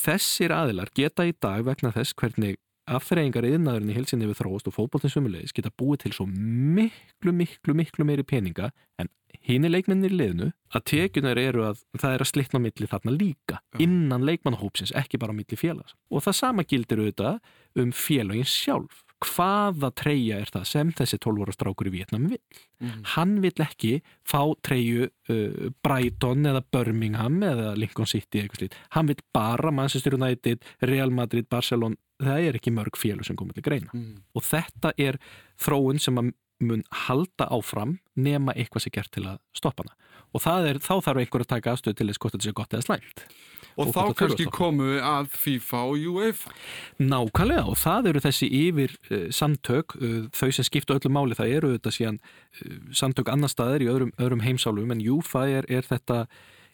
Þessir 0.00 0.52
aðilar 0.54 0.90
geta 0.94 1.26
í 1.26 1.32
dag 1.34 1.64
vegna 1.66 1.90
þess 1.94 2.14
hvernig 2.14 2.58
afþreyingar 2.90 3.46
yðnaðurinn 3.46 3.90
í 3.92 3.96
helsinni 3.96 4.28
við 4.28 4.38
þróast 4.40 4.68
og 4.70 4.74
fótboltins 4.74 5.14
sumulegis 5.14 5.54
geta 5.54 5.70
búið 5.70 6.04
til 6.04 6.12
svo 6.16 6.26
miklu, 6.26 7.34
miklu, 7.34 7.74
miklu 7.78 8.06
meiri 8.06 8.24
peninga 8.26 8.70
en 8.98 9.10
hini 9.48 9.68
leikmennir 9.70 10.12
í 10.12 10.16
liðinu 10.20 10.50
að 10.76 10.84
tekjunar 10.92 11.38
eru 11.40 11.64
að 11.70 11.82
það 11.98 12.14
er 12.16 12.24
að 12.24 12.30
slitna 12.32 12.60
á 12.60 12.64
milli 12.66 12.86
þarna 12.90 13.14
líka 13.16 13.60
Já. 13.60 13.78
innan 13.86 14.26
leikmannahópsins, 14.28 14.92
ekki 14.94 15.18
bara 15.18 15.32
á 15.32 15.38
milli 15.38 15.56
félags 15.56 15.94
og 16.10 16.22
það 16.26 16.34
sama 16.40 16.62
gildir 16.64 16.98
auðvitað 17.00 17.40
um 17.80 17.90
félagin 17.92 18.44
sjálf 18.46 19.04
hvaða 19.20 19.90
treyja 20.00 20.38
er 20.40 20.48
það 20.48 20.62
sem 20.64 20.90
þessi 20.96 21.18
12 21.20 21.42
ára 21.44 21.52
strákur 21.52 21.88
í 21.90 21.92
Vietnam 21.92 22.28
vil 22.30 22.38
Mhm. 22.80 23.02
hann 23.14 23.40
vill 23.42 23.60
ekki 23.60 24.00
fá 24.24 24.40
treyju 24.64 25.10
uh, 25.28 25.68
Brighton 25.84 26.46
eða 26.48 26.62
Birmingham 26.72 27.40
eða 27.44 27.74
Lincoln 27.76 28.06
City 28.08 28.40
eitthvað 28.40 28.62
slít 28.62 28.74
hann 28.96 29.06
vill 29.10 29.18
bara 29.34 29.70
Manchester 29.70 30.14
United, 30.16 30.64
Real 30.80 31.10
Madrid, 31.10 31.48
Barcelona 31.50 31.96
það 32.20 32.48
er 32.48 32.56
ekki 32.56 32.72
mörg 32.72 32.96
félug 32.96 33.24
sem 33.28 33.36
komið 33.36 33.54
til 33.60 33.62
greina 33.68 33.90
Mhm. 33.92 34.22
og 34.34 34.42
þetta 34.42 34.92
er 34.98 35.18
þróun 35.60 36.00
sem 36.00 36.16
að 36.16 36.32
mun 36.60 36.82
halda 37.06 37.48
áfram 37.50 37.98
nema 38.16 38.54
eitthvað 38.56 38.86
sem 38.86 38.94
gert 38.94 39.12
til 39.16 39.26
að 39.26 39.38
stoppa 39.56 39.84
hana 39.86 39.96
og 40.30 40.44
er, 40.46 40.78
þá 40.78 40.94
þarf 41.02 41.22
einhver 41.24 41.42
að 41.44 41.52
taka 41.56 41.72
afstöð 41.74 41.96
til 41.98 42.06
þess 42.10 42.20
hvort 42.22 42.36
þetta 42.36 42.46
sé 42.48 42.52
gott 42.60 42.76
eða 42.76 42.86
slæmt 42.86 43.24
Og, 43.78 43.86
Og 43.86 43.94
þá 43.94 44.00
kannski 44.18 44.44
þurfa 44.50 44.96
að 45.06 45.28
FIFA 45.40 45.80
og 45.88 46.06
UEFA 46.10 46.50
Nákvæmlega 46.98 47.62
og 47.70 47.76
það 47.78 48.08
eru 48.10 48.22
þessi 48.24 48.48
yfir 48.60 48.94
uh, 49.14 49.28
samtök, 49.32 49.94
uh, 49.96 50.16
þau 50.34 50.50
sem 50.52 50.66
skipta 50.66 50.96
öllu 50.98 51.12
máli, 51.14 51.36
það 51.38 51.52
eru 51.56 51.70
þetta 51.76 51.92
síðan 51.94 52.18
uh, 52.18 52.74
samtök 52.98 53.30
annar 53.32 53.52
staðir 53.52 53.86
í 53.86 53.90
öðrum, 53.92 54.10
öðrum 54.20 54.42
heimsálum 54.44 54.90
en 54.92 55.00
Júfa 55.04 55.46
er, 55.48 55.68
er 55.70 55.86
þetta, 55.86 56.24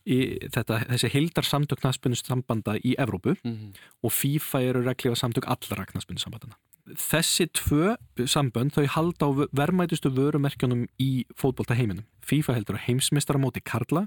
í, 0.09 0.19
þetta 0.57 0.81
þessi 0.89 1.13
heildar 1.13 1.47
samtök 1.47 1.85
knaspunust 1.85 2.33
sambanda 2.33 2.79
í 2.81 2.97
Evrópu 2.97 3.37
Mhm. 3.45 3.77
og 4.03 4.17
FIFA 4.17 4.63
eru 4.71 4.83
reglifa 4.89 5.21
samtök 5.21 5.47
allra 5.53 5.85
knaspunust 5.93 6.25
sambandana. 6.25 6.57
Þessi 6.87 7.49
tvö 7.57 7.95
sambönd 8.31 8.75
þau 8.77 8.85
halda 8.95 9.27
á 9.27 9.31
verðmætustu 9.59 10.11
vörumerkjunum 10.15 10.85
í 11.03 11.25
fótbolta 11.35 11.75
heiminum. 11.75 12.05
FIFA 12.23 12.55
heldur 12.61 12.79
á 12.79 12.85
heimsmeistaramóti 12.87 13.63
Karla 13.67 14.05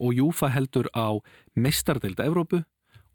og 0.00 0.14
Júfa 0.16 0.48
heldur 0.54 0.88
á 0.96 1.14
meistardeild 1.54 2.18
Evrópu 2.24 2.62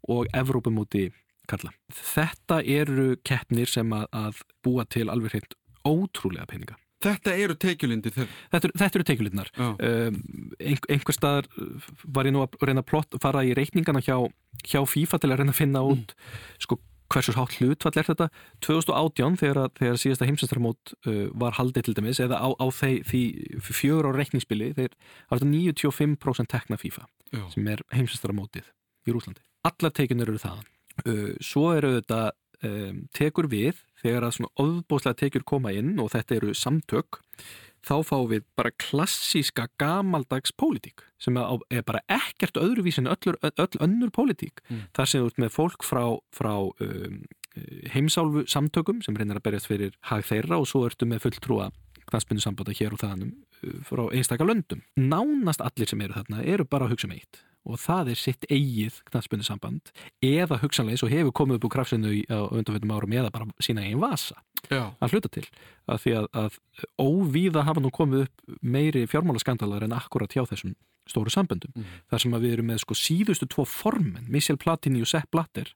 og 0.08 0.28
Evrópumóti 0.32 1.10
Karla. 1.50 1.72
Þetta 1.92 2.60
eru 2.64 3.16
keppnir 3.26 3.68
sem 3.68 3.90
að, 3.92 4.06
að 4.14 4.40
búa 4.64 4.84
til 4.88 5.08
alveg 5.10 5.34
hreint 5.34 5.56
ótrúlega 5.84 6.46
peninga. 6.48 6.78
Þetta 7.02 7.32
eru 7.34 7.56
teikjulindi 7.58 8.12
þeirra. 8.14 8.30
Þetta, 8.52 8.68
eru- 8.68 8.78
þetta 8.78 8.98
eru 9.00 9.06
tekjulinnar. 9.08 9.48
Já. 9.58 9.68
Um, 9.74 10.18
ein, 10.62 10.78
einhver 10.94 11.16
staðar 11.16 11.48
var 12.14 12.28
ég 12.30 12.36
nú 12.36 12.44
að 12.44 12.54
reyna 12.62 12.84
að 12.84 12.90
plott, 12.92 13.16
fara 13.24 13.42
í 13.42 13.50
reikningana 13.58 13.98
hjá, 14.06 14.20
hjá 14.62 14.78
FIFA 14.86 15.18
til 15.18 15.32
að 15.34 15.40
reyna 15.42 15.50
að 15.50 15.58
finna 15.58 15.82
út 15.82 16.14
sko, 16.62 16.78
hversu 17.12 17.34
hátt 17.36 17.56
hlutfall 17.60 17.98
er 18.00 18.08
þetta 18.08 18.28
2018 18.64 19.38
þegar, 19.40 19.72
þegar 19.78 20.00
síðasta 20.00 20.28
heimsastarmót 20.28 20.94
uh, 21.06 21.24
var 21.38 21.56
haldið 21.58 21.88
til 21.88 21.96
dæmis 21.98 22.20
eða 22.22 22.40
á, 22.40 22.48
á 22.56 22.66
því, 22.72 22.92
því 23.08 23.22
fjögur 23.68 24.10
á 24.10 24.16
reikningsbili 24.16 24.72
þeir 24.78 24.94
þetta 25.30 25.48
95% 25.48 26.52
tekna 26.52 26.80
FIFA 26.80 27.08
Já. 27.32 27.44
sem 27.54 27.72
er 27.72 27.84
heimsastarmótið 27.94 28.68
í 29.08 29.14
Rúslandi. 29.14 29.42
Allar 29.66 29.94
tekjunir 29.94 30.30
eru 30.30 30.42
þaðan. 30.42 30.70
Uh, 31.06 31.28
svo 31.42 31.70
eru 31.76 31.96
þetta 31.98 32.22
um, 32.66 33.02
tekur 33.16 33.48
við 33.52 33.80
þegar 34.02 34.26
að 34.26 34.38
svona 34.38 34.52
ofbóðslega 34.64 35.20
tekjur 35.22 35.46
koma 35.48 35.72
inn 35.74 35.94
og 36.02 36.12
þetta 36.14 36.38
eru 36.38 36.54
samtök 36.58 37.20
þá 37.82 37.94
fáum 38.06 38.28
við 38.30 38.44
bara 38.56 38.70
klassíska 38.78 39.68
gamaldags 39.82 40.52
pólitík 40.54 41.02
sem 41.22 41.36
er 41.38 41.82
bara 41.86 42.00
ekkert 42.10 42.58
öðruvís 42.60 42.98
en 43.02 43.10
öll, 43.10 43.36
öll 43.42 43.78
önnur 43.80 44.10
pólitík 44.14 44.62
Mm. 44.70 44.84
þar 44.94 45.06
sem 45.10 45.22
þú 45.22 45.26
ert 45.32 45.38
með 45.42 45.54
fólk 45.56 45.82
frá, 45.86 46.04
frá 46.32 46.52
um, 46.80 47.22
heimsálfu 47.92 48.44
samtökum 48.48 49.02
sem 49.04 49.16
reynir 49.18 49.36
að 49.40 49.46
berjast 49.48 49.68
fyrir 49.70 49.96
hag 50.08 50.24
þeirra 50.24 50.58
og 50.62 50.66
svo 50.70 50.86
ertu 50.88 51.06
með 51.06 51.24
fulltrúa 51.26 51.70
knastbyndu 52.08 52.42
sambanda 52.42 52.72
hér 52.74 52.94
og 52.96 53.00
þaðanum 53.02 53.32
uh, 53.34 53.78
frá 53.86 54.02
einstaka 54.12 54.44
löndum. 54.46 54.82
Nánast 54.98 55.60
allir 55.64 55.88
sem 55.90 56.00
eru 56.00 56.16
þarna 56.16 56.42
eru 56.44 56.64
bara 56.64 56.86
að 56.88 56.94
hugsa 56.96 57.08
um 57.10 57.16
eitt 57.18 57.42
og 57.64 57.78
það 57.78 58.08
er 58.12 58.18
sitt 58.18 58.46
eigið 58.50 58.96
knastbyndu 59.10 59.44
samband 59.46 59.92
eða 60.24 60.58
hugsanlega 60.62 60.96
eins 60.96 61.04
og 61.06 61.12
hefur 61.14 61.32
komið 61.42 61.58
upp 61.60 61.66
úr 61.68 61.74
krafsinu 61.76 62.14
á 62.26 62.38
undanfjöndum 62.50 62.94
árum 62.96 63.12
eða 63.14 63.30
bara 63.34 63.46
sína 63.62 63.84
eigin 63.86 64.00
vasa 64.02 64.34
Já. 64.70 64.90
að 65.02 65.12
hluta 65.14 65.28
til 65.30 65.44
að 65.90 66.00
því 66.02 66.14
að, 66.18 66.26
að 66.42 66.58
óvíða 67.02 67.64
hafa 67.66 67.82
nú 67.82 67.90
komið 67.94 68.24
upp 68.26 68.58
meiri 68.62 69.04
fjármálaskandalar 69.10 69.84
en 69.86 69.94
akkurat 69.96 70.32
hjá 70.34 70.42
þessum 70.50 70.74
stóru 71.08 71.30
samböndum 71.34 71.72
Mhm. 71.74 71.84
þar 72.10 72.20
sem 72.22 72.32
að 72.34 72.42
við 72.46 72.52
erum 72.56 72.66
með 72.70 72.78
sko 72.84 72.94
síðustu 72.94 73.46
tvo 73.50 73.64
formen 73.66 74.26
Michel 74.30 74.56
Platini 74.56 75.00
og 75.02 75.06
Sepp 75.10 75.30
Blatter 75.30 75.72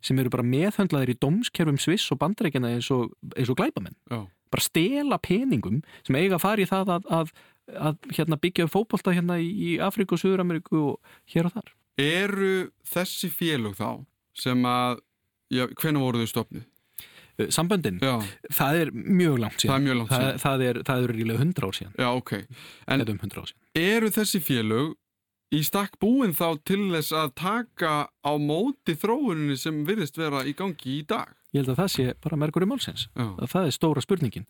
sem 0.00 0.18
eru 0.18 0.30
bara 0.30 0.42
meðhöndlaðir 0.46 1.10
í 1.14 1.18
dómskerfum 1.18 1.78
Sviss 1.82 2.12
og 2.14 2.18
bandreikina 2.20 2.68
eins 2.70 2.90
og, 2.94 3.10
og 3.34 3.56
glæpamenn 3.58 3.96
Já. 4.10 4.26
bara 4.50 4.62
stela 4.62 5.18
peningum 5.18 5.82
sem 6.06 6.14
eiga 6.14 6.36
að 6.38 6.44
fara 6.44 6.62
í 6.62 6.66
það 6.70 6.92
að, 6.94 7.08
að, 7.10 7.32
að 7.76 7.98
hérna, 8.16 8.38
byggja 8.40 8.66
upp 8.68 8.74
fótbolta 8.74 9.12
hérna 9.16 9.38
í, 9.42 9.76
Afríku 9.84 10.16
og 10.16 10.22
Suður-Ameríku 10.22 10.80
og 10.94 11.14
hér 11.32 11.48
og 11.50 11.56
þar? 11.58 11.72
Eru 11.98 12.52
þessi 12.86 13.30
félög 13.34 13.76
þá 13.78 13.88
sem 14.38 14.62
að, 14.70 15.00
já, 15.52 15.66
hvenær 15.80 16.04
voru 16.04 16.22
þau 16.22 16.32
stopnið? 16.32 16.66
Uh, 17.38 17.46
Samböndin, 17.54 18.00
Já, 18.02 18.16
það 18.50 18.80
er 18.82 18.88
mjög 18.94 19.36
langt 19.44 19.58
það 19.60 19.64
síðan 19.64 19.76
er 19.76 19.84
mjög 19.86 19.98
langt 20.00 20.10
það, 20.10 20.22
síðan. 20.24 20.40
það, 20.42 20.64
er, 20.68 20.80
það 20.88 21.04
eru 21.04 21.16
rílega 21.18 21.42
hundra 21.42 21.68
ár 21.68 21.76
síðan. 21.78 21.92
Já, 21.98 22.08
ok. 22.18 22.32
En- 22.88 23.04
um 23.04 23.20
Eru 23.78 24.10
þessi 24.10 24.40
félög 24.42 24.96
í 25.54 25.60
stakk 25.64 25.94
búin 26.02 26.34
þá 26.36 26.48
til 26.66 26.80
þess 26.92 27.12
að 27.14 27.34
taka 27.38 27.92
á 28.10 28.32
móti 28.42 28.96
þróuninni 28.98 29.56
sem 29.56 29.84
virðist 29.86 30.18
vera 30.18 30.42
í 30.44 30.52
gangi 30.58 30.98
í 30.98 31.06
dag? 31.06 31.30
Ég 31.54 31.62
held 31.62 31.72
að 31.72 31.78
það 31.84 31.92
sé 31.94 32.08
bara 32.20 32.36
mergur 32.36 32.66
í 32.66 32.68
málsins 32.68 33.06
það 33.16 33.68
er 33.70 33.76
stóra 33.76 34.02
spurningin. 34.04 34.44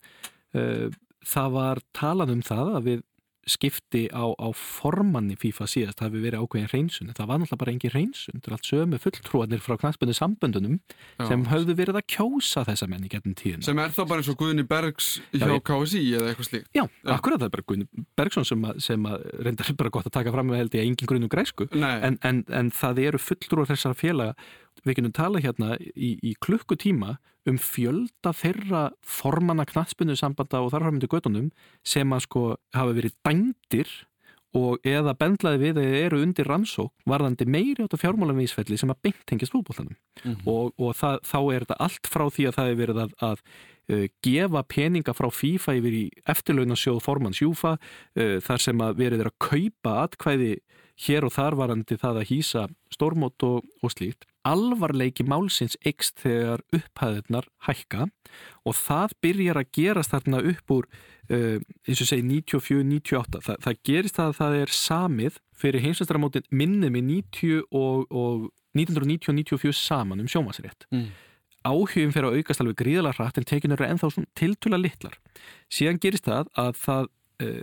Uh, 0.51 0.89
það 1.25 1.55
var 1.57 1.83
talað 1.95 2.35
um 2.35 2.43
það 2.45 2.75
að 2.79 2.89
við 2.89 3.05
skipti 3.49 4.07
á, 4.13 4.25
á 4.35 4.47
formanni 4.53 5.35
FIFA 5.39 5.67
síðast 5.69 6.01
hafi 6.03 6.21
verið 6.21 6.43
ákveðin 6.43 6.69
hreinsun 6.69 7.09
en 7.09 7.17
það 7.17 7.29
var 7.31 7.39
náttúrulega 7.41 7.61
bara 7.63 7.73
engin 7.73 7.93
hreinsun 7.93 8.41
er 8.43 8.55
allt 8.55 8.69
sömu 8.69 8.99
fulltrúanir 9.01 9.63
frá 9.63 9.75
knastbundu 9.79 10.15
samböndunum 10.17 10.77
Já. 11.17 11.25
sem 11.31 11.45
höfðu 11.49 11.75
verið 11.79 11.99
að 12.01 12.07
kjósa 12.13 12.65
þessa 12.67 12.89
menn 12.91 13.07
í 13.07 13.11
getnum 13.11 13.35
tíðina 13.39 13.65
Sem 13.65 13.81
er 13.81 13.93
þá 13.95 14.01
bara 14.03 14.21
eins 14.21 14.31
og 14.31 14.39
Guðni 14.41 14.65
Bergs 14.69 15.09
hjá 15.33 15.47
Já, 15.47 15.57
KSI 15.71 16.03
eða 16.19 16.31
eitthvað 16.31 16.49
slíkt? 16.51 16.71
Já, 16.75 16.83
Já. 16.85 17.11
akkurat 17.15 17.41
það 17.41 17.49
er 17.49 17.55
bara 17.57 17.67
Gunni 17.73 18.05
Bergson 18.19 18.49
sem, 18.51 18.69
að, 18.69 18.81
sem 18.85 19.09
að 19.09 19.27
reyndar 19.47 19.75
bara 19.81 19.95
gott 19.97 20.09
að 20.11 20.17
taka 20.19 20.35
fram 20.35 20.51
með 20.51 20.63
held 20.63 20.77
ég 20.77 20.85
að 20.85 20.91
engin 20.91 21.13
grunum 21.13 21.33
græsku 21.33 21.69
en, 21.73 22.19
en, 22.21 22.43
en 22.53 22.73
það 22.75 23.05
eru 23.07 23.23
fulltrúar 23.23 23.71
þessara 23.71 23.97
félaga 23.97 24.35
við 24.85 24.99
genum 24.99 25.15
tala 25.15 25.41
hérna 25.43 25.75
í, 25.79 26.15
í 26.23 26.35
klukkutíma 26.43 27.17
um 27.49 27.57
fjölda 27.57 28.33
þeirra 28.35 28.83
formanna 29.05 29.65
knatsbundu 29.69 30.15
sambanda 30.19 30.61
og 30.61 30.71
þarframöndu 30.73 31.09
göttunum 31.09 31.49
sem 31.87 32.11
að 32.13 32.25
sko 32.27 32.43
hafa 32.75 32.93
verið 32.97 33.15
dændir 33.25 33.89
og 34.57 34.79
eða 34.87 35.13
bendlaði 35.13 35.59
við 35.61 35.77
eða 35.77 35.97
eru 36.07 36.19
undir 36.25 36.47
rannsók 36.49 36.89
varðandi 37.05 37.45
meiri 37.45 37.83
átta 37.85 37.99
fjármálavísfelli 38.01 38.79
sem 38.81 38.89
að 38.89 39.01
beint 39.05 39.25
tengist 39.29 39.53
fútboltanum 39.53 39.93
Mhm. 40.25 40.41
og, 40.51 40.73
og 40.81 40.95
það, 40.99 41.19
þá 41.23 41.37
er 41.53 41.63
þetta 41.63 41.75
allt 41.85 42.07
frá 42.11 42.25
því 42.33 42.47
að 42.49 42.55
það 42.57 42.69
er 42.71 42.79
verið 42.79 42.97
að, 43.03 43.11
að 43.23 43.43
uh, 43.93 44.07
gefa 44.25 44.63
peninga 44.67 45.13
frá 45.15 45.29
FIFA 45.31 45.75
yfir 45.79 45.95
í 45.95 46.01
eftirlaunasjóð 46.33 46.99
formans 47.05 47.39
Júfa 47.39 47.75
uh, 47.77 48.39
þar 48.43 48.59
sem 48.65 48.81
að 48.83 48.97
verið 48.99 49.21
er 49.23 49.29
að 49.29 49.37
kaupa 49.39 49.93
atkvæði 50.07 50.49
hér 51.05 51.23
og 51.29 51.31
þar 51.37 51.55
varandi 51.55 51.95
það 52.01 52.19
að 52.19 52.27
hýsa 52.33 52.65
stórmót 52.91 53.45
og, 53.47 53.63
og 53.79 53.93
slíkt 53.93 54.25
alvarleiki 54.49 55.25
málsins 55.27 55.77
eikst 55.85 56.19
þegar 56.23 56.63
upphæðirnar 56.75 57.47
hækka 57.67 58.07
og 58.65 58.75
það 58.77 59.15
byrjar 59.25 59.61
að 59.61 59.71
gerast 59.77 60.13
þarna 60.15 60.41
upp 60.51 60.73
úr 60.75 60.87
uh, 60.89 61.57
eins 61.87 62.01
og 62.03 62.09
segi 62.09 62.25
94-98 62.27 63.43
Þa, 63.45 63.55
það 63.65 63.81
gerist 63.89 64.21
að 64.21 64.35
það 64.39 64.57
er 64.63 64.73
samið 64.75 65.39
fyrir 65.59 65.83
heimsvæmstaramótin 65.85 66.47
minnið 66.51 66.93
með 66.95 67.09
90 67.13 67.63
og, 67.71 68.05
og 68.09 68.49
1990-94 68.77 69.75
saman 69.77 70.21
um 70.23 70.29
sjómasrétt 70.29 70.85
Mm. 70.93 71.09
áhugum 71.65 72.13
fyrir 72.15 72.29
að 72.29 72.37
aukast 72.39 72.61
alveg 72.63 72.77
gríðalega 72.79 73.17
hratt 73.17 73.37
en 73.37 73.47
tekjun 73.49 73.73
eru 73.75 73.85
ennþá 73.85 74.09
tiltula 74.37 74.77
litlar. 74.79 75.17
Síðan 75.67 75.99
gerist 75.99 76.23
það 76.29 76.47
að 76.55 76.77
það 76.79 77.09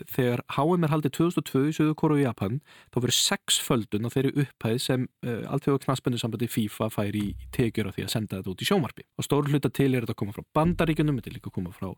þegar 0.08 0.42
HM 0.56 0.86
er 0.86 0.92
haldið 0.92 1.12
2002 1.18 1.62
í 1.68 1.74
Suður 1.76 1.96
Kóru 2.00 2.16
og 2.16 2.22
Japan 2.22 2.60
þá 2.94 2.98
verður 2.98 3.16
sexföldun 3.18 4.08
á 4.08 4.10
þeirri 4.14 4.32
upphæð 4.44 4.78
sem 4.82 5.06
uh, 5.26 5.42
alltfjóða 5.52 5.82
knastbundu 5.84 6.20
sambandi 6.20 6.48
FIFA 6.50 6.88
fær 6.94 7.18
í, 7.18 7.24
í 7.36 7.50
tekjur 7.54 7.90
af 7.90 7.96
því 7.96 8.06
að 8.06 8.12
senda 8.14 8.38
þetta 8.38 8.52
út 8.54 8.64
í 8.64 8.68
sjómarpi 8.70 9.06
og 9.06 9.26
stóru 9.26 9.52
hluta 9.52 9.70
til 9.70 9.90
er 9.92 10.06
þetta 10.06 10.16
að 10.16 10.20
koma 10.22 10.36
frá 10.36 10.46
bandaríkunum 10.56 11.20
þetta 11.20 11.32
er 11.32 11.36
líka 11.36 11.52
að 11.52 11.56
koma 11.58 11.74
frá 11.76 11.90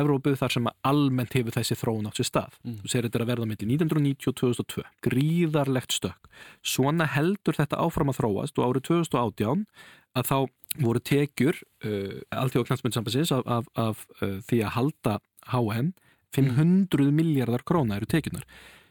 Evrópu 0.00 0.34
þar 0.40 0.56
sem 0.56 0.70
almennt 0.90 1.38
hefur 1.38 1.56
þessi 1.56 1.78
þróun 1.78 2.10
átt 2.10 2.20
sér 2.20 2.30
stað. 2.30 2.58
Mm. 2.64 2.76
þú 2.82 2.92
segir 2.92 3.08
þetta 3.08 3.20
er 3.20 3.24
að 3.24 3.32
verða 3.32 3.48
milli 3.50 3.70
1990 3.76 4.30
og 4.30 4.38
2002 4.40 4.84
gríðarlegt 5.06 5.96
stökk. 5.96 6.30
Svona 6.66 7.08
heldur 7.10 7.58
þetta 7.58 7.80
áfram 7.80 8.12
að 8.12 8.20
þróast 8.20 8.60
og 8.60 8.70
árið 8.70 8.86
2018 8.90 9.66
að 10.18 10.30
þá 10.30 10.38
voru 10.80 11.02
tekjur 11.02 11.58
uh, 11.86 12.20
allþjóða 12.30 12.70
knastbundsambansins 12.70 13.32
af, 13.34 13.42
af, 13.46 13.66
af 13.74 14.06
uh, 14.20 14.38
því 14.46 14.62
að 14.66 14.74
halda 14.76 15.18
HM 15.50 15.90
500 16.36 17.10
miljardar 17.14 17.64
króna 17.66 17.96
eru 18.00 18.06
tekjunar 18.10 18.44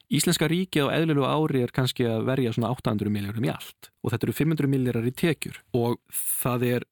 Íslenska 0.09 0.47
ríkið 0.49 0.89
á 0.89 0.93
eðlilegu 0.97 1.25
ári 1.29 1.59
er 1.61 1.71
kannski 1.73 2.07
að 2.09 2.23
verja 2.25 2.53
svona 2.55 2.71
800 2.73 3.11
miljardur 3.13 3.45
í 3.45 3.51
allt 3.53 3.91
og 4.01 4.13
þetta 4.13 4.25
eru 4.25 4.37
500 4.39 4.71
miljardar 4.71 5.05
í 5.05 5.13
tekjur 5.13 5.59
og 5.77 5.99
það 6.41 6.65
er 6.71 6.87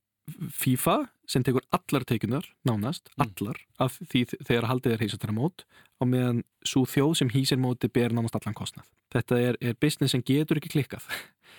FIFA 0.52 0.98
sem 1.28 1.44
tekur 1.44 1.64
allar 1.72 2.04
tekjunar, 2.08 2.46
nánast, 2.68 3.08
Mm. 3.16 3.24
allar 3.26 3.58
af 3.80 3.98
því 4.00 4.26
þegar 4.44 4.68
haldið 4.68 4.94
er 4.94 5.04
heisatara 5.04 5.34
mót 5.34 5.64
á 5.98 6.04
meðan 6.06 6.44
svo 6.64 6.84
þjóð 6.86 7.16
sem 7.18 7.30
hýsir 7.30 7.58
móti 7.60 7.88
ber 7.92 8.12
nánast 8.12 8.36
allan 8.36 8.54
kostnað. 8.56 8.86
Þetta 9.12 9.40
er, 9.40 9.58
er 9.62 9.74
business 9.80 10.12
sem 10.12 10.22
getur 10.22 10.60
ekki 10.60 10.70
klikkað. 10.76 11.04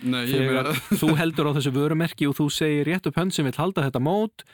Nei, 0.04 0.26
ég 0.28 0.46
Þegar 0.46 0.72
þú 1.00 1.16
heldur 1.16 1.48
á 1.48 1.56
þessu 1.56 1.72
vörumerki 1.72 2.28
og 2.28 2.36
þú 2.38 2.46
segir 2.52 2.86
rétt 2.86 3.08
upp 3.08 3.16
hönd 3.16 3.32
sem 3.32 3.44
vil 3.48 3.56
halda 3.56 3.82
þetta 3.88 4.00
mót, 4.04 4.44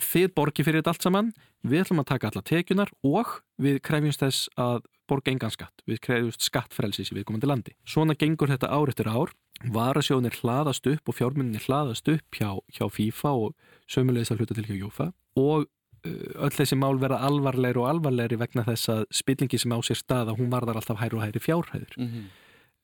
þið 0.00 0.32
borgi 0.34 0.64
fyrir 0.66 0.82
þetta 0.82 0.94
allt 0.94 1.06
saman, 1.06 1.30
við 1.64 1.84
ætlum 1.84 2.02
að 2.02 2.10
taka 2.12 2.30
alla 2.30 2.42
tekjunar 2.42 2.90
og 3.06 3.38
við 3.62 3.80
krefjumst 3.86 4.24
þess 4.24 4.50
að 4.60 4.82
borga 5.10 5.32
engan 5.34 5.52
skatt. 5.52 5.84
Við 5.88 6.00
krefjumst 6.04 6.46
skattfrelsis 6.46 7.12
í 7.12 7.18
viðkomandi 7.18 7.48
landi. 7.48 7.74
Svona 7.88 8.16
gengur 8.18 8.52
þetta 8.52 8.72
ár 8.72 8.92
eftir 8.92 9.10
ár, 9.12 9.34
varasjónir 9.74 10.36
hlaðast 10.40 10.88
upp 10.90 11.08
og 11.08 11.18
fjármunni 11.18 11.60
hlaðast 11.62 12.08
upp 12.10 12.38
hjá, 12.38 12.56
hjá 12.72 12.86
FIFA 12.90 13.34
og 13.44 13.54
sömulegis 13.90 14.32
að 14.32 14.42
hluta 14.42 14.56
til 14.56 14.66
hjá 14.68 14.78
Jófa 14.80 15.10
og 15.40 15.68
öll 16.04 16.52
þessi 16.52 16.76
mál 16.76 16.98
verða 17.00 17.22
alvarlegri 17.24 17.80
og 17.80 17.88
alvarlegri 17.88 18.38
vegna 18.40 18.64
þess 18.66 18.90
að 18.92 19.04
spillingi 19.14 19.60
sem 19.60 19.72
á 19.72 19.78
sér 19.84 20.00
staða, 20.00 20.36
hún 20.36 20.50
varðar 20.52 20.80
alltaf 20.80 21.00
hær 21.00 21.16
og 21.16 21.24
hæri 21.24 21.40
fjárhæður. 21.40 21.96
Mhm. 21.96 22.24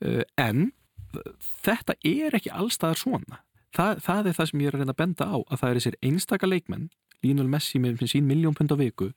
Uh, 0.01 0.23
en 0.41 0.71
þetta 1.61 1.97
er 2.07 2.37
ekki 2.39 2.53
allstaðar 2.55 2.97
svona 2.97 3.41
Þa, 3.77 3.87
það 4.03 4.27
er 4.31 4.35
það 4.39 4.49
sem 4.51 4.61
ég 4.65 4.67
er 4.71 4.75
að 4.77 4.81
reyna 4.83 4.95
að 4.97 5.01
benda 5.03 5.27
á 5.31 5.37
að 5.39 5.61
það 5.61 5.69
er 5.71 5.79
þessir 5.81 5.97
einstaka 6.09 6.49
leikmenn 6.51 6.89
Lionel 7.23 7.49
Messi 7.53 7.79
með 7.79 8.01
sín 8.11 8.27
miljón 8.27 8.57
pund 8.59 8.73
á 8.73 8.77
viku 8.81 9.11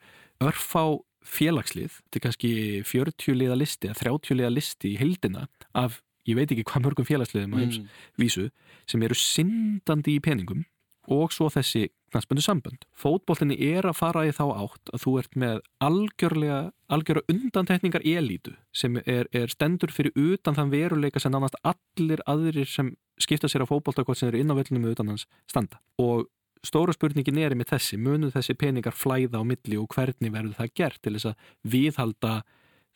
örfá 0.44 0.84
félagslið 1.24 1.94
þetta 2.04 2.20
er 2.20 2.24
kannski 2.28 2.52
40 2.86 3.38
liða 3.40 3.56
listi 3.58 3.88
eða 3.90 4.02
30 4.04 4.38
liða 4.42 4.52
listi 4.54 4.92
í 4.94 5.00
heldina 5.00 5.48
af, 5.74 6.02
ég 6.28 6.36
veit 6.38 6.52
ekki 6.52 6.66
hvað 6.68 6.84
mörgum 6.86 7.08
félagsliðum 7.08 7.56
á 7.56 7.58
heims 7.64 7.80
Mm. 7.80 7.88
vísu 8.20 8.50
sem 8.86 9.02
eru 9.08 9.16
syndandi 9.16 10.18
í 10.18 10.22
peningum 10.24 10.66
og 11.12 11.34
svo 11.36 11.50
þessi 11.52 11.88
knastbundu 12.14 12.44
sambönd. 12.46 12.86
Fótboltinni 12.96 13.58
er 13.74 13.88
að 13.90 13.98
fara 13.98 14.26
í 14.28 14.34
þá 14.36 14.44
átt 14.52 14.92
að 14.94 15.04
þú 15.04 15.14
ert 15.22 15.38
með 15.40 15.62
algjörlega, 15.84 16.60
algjörlega 16.94 17.34
undantekningar 17.34 18.06
elítu 18.06 18.54
sem 18.76 19.00
er, 19.04 19.28
er 19.34 19.50
stendur 19.52 19.92
fyrir 19.92 20.14
utan 20.16 20.56
þann 20.58 20.72
veruleika 20.74 21.20
sem 21.20 21.34
nánast 21.34 21.58
allir 21.66 22.22
aðrir 22.30 22.70
sem 22.70 22.94
skipta 23.22 23.50
sér 23.50 23.66
á 23.66 23.70
fótbolta 23.70 24.06
hvort 24.06 24.20
sem 24.20 24.30
eru 24.30 24.44
inn 24.44 24.54
á 24.54 24.58
vellinu 24.58 24.84
með 24.84 24.96
utan 24.98 25.14
hans 25.14 25.26
standa. 25.50 25.82
Og 25.98 26.28
stóra 26.64 26.94
spurningin 26.96 27.42
er 27.42 27.58
með 27.58 27.74
þessi, 27.74 28.00
munu 28.00 28.30
þessi 28.32 28.56
peningar 28.56 28.96
flæða 28.96 29.42
á 29.42 29.44
milli 29.44 29.80
og 29.82 29.90
hvernig 29.92 30.32
verður 30.32 30.60
það 30.62 30.78
gert 30.80 31.02
til 31.02 31.18
þess 31.18 31.34
að 31.34 31.52
viðhalda 31.74 32.38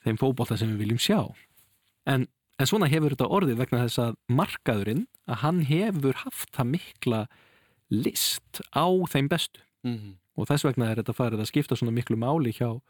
þeim 0.05 0.21
fókbólta 0.21 0.57
sem 0.59 0.71
við 0.71 0.85
viljum 0.85 1.01
sjá 1.01 1.19
en, 2.07 2.27
en 2.57 2.69
svona 2.69 2.89
hefur 2.91 3.15
þetta 3.15 3.29
orðið 3.37 3.61
vegna 3.61 3.83
þess 3.85 4.01
að 4.03 4.17
markaðurinn 4.39 5.05
að 5.27 5.41
hann 5.43 5.61
hefur 5.67 6.21
haft 6.23 6.53
það 6.55 6.71
mikla 6.75 7.21
list 7.91 8.61
á 8.75 8.85
þeim 9.11 9.29
bestu 9.31 9.61
Mhm. 9.83 10.15
og 10.37 10.47
þess 10.49 10.65
vegna 10.67 10.89
er 10.91 10.99
þetta 11.01 11.13
farið 11.15 11.39
að 11.43 11.49
skipta 11.51 11.75
svona 11.77 11.93
miklu 11.95 12.17
máli 12.17 12.51
hjá, 12.53 12.81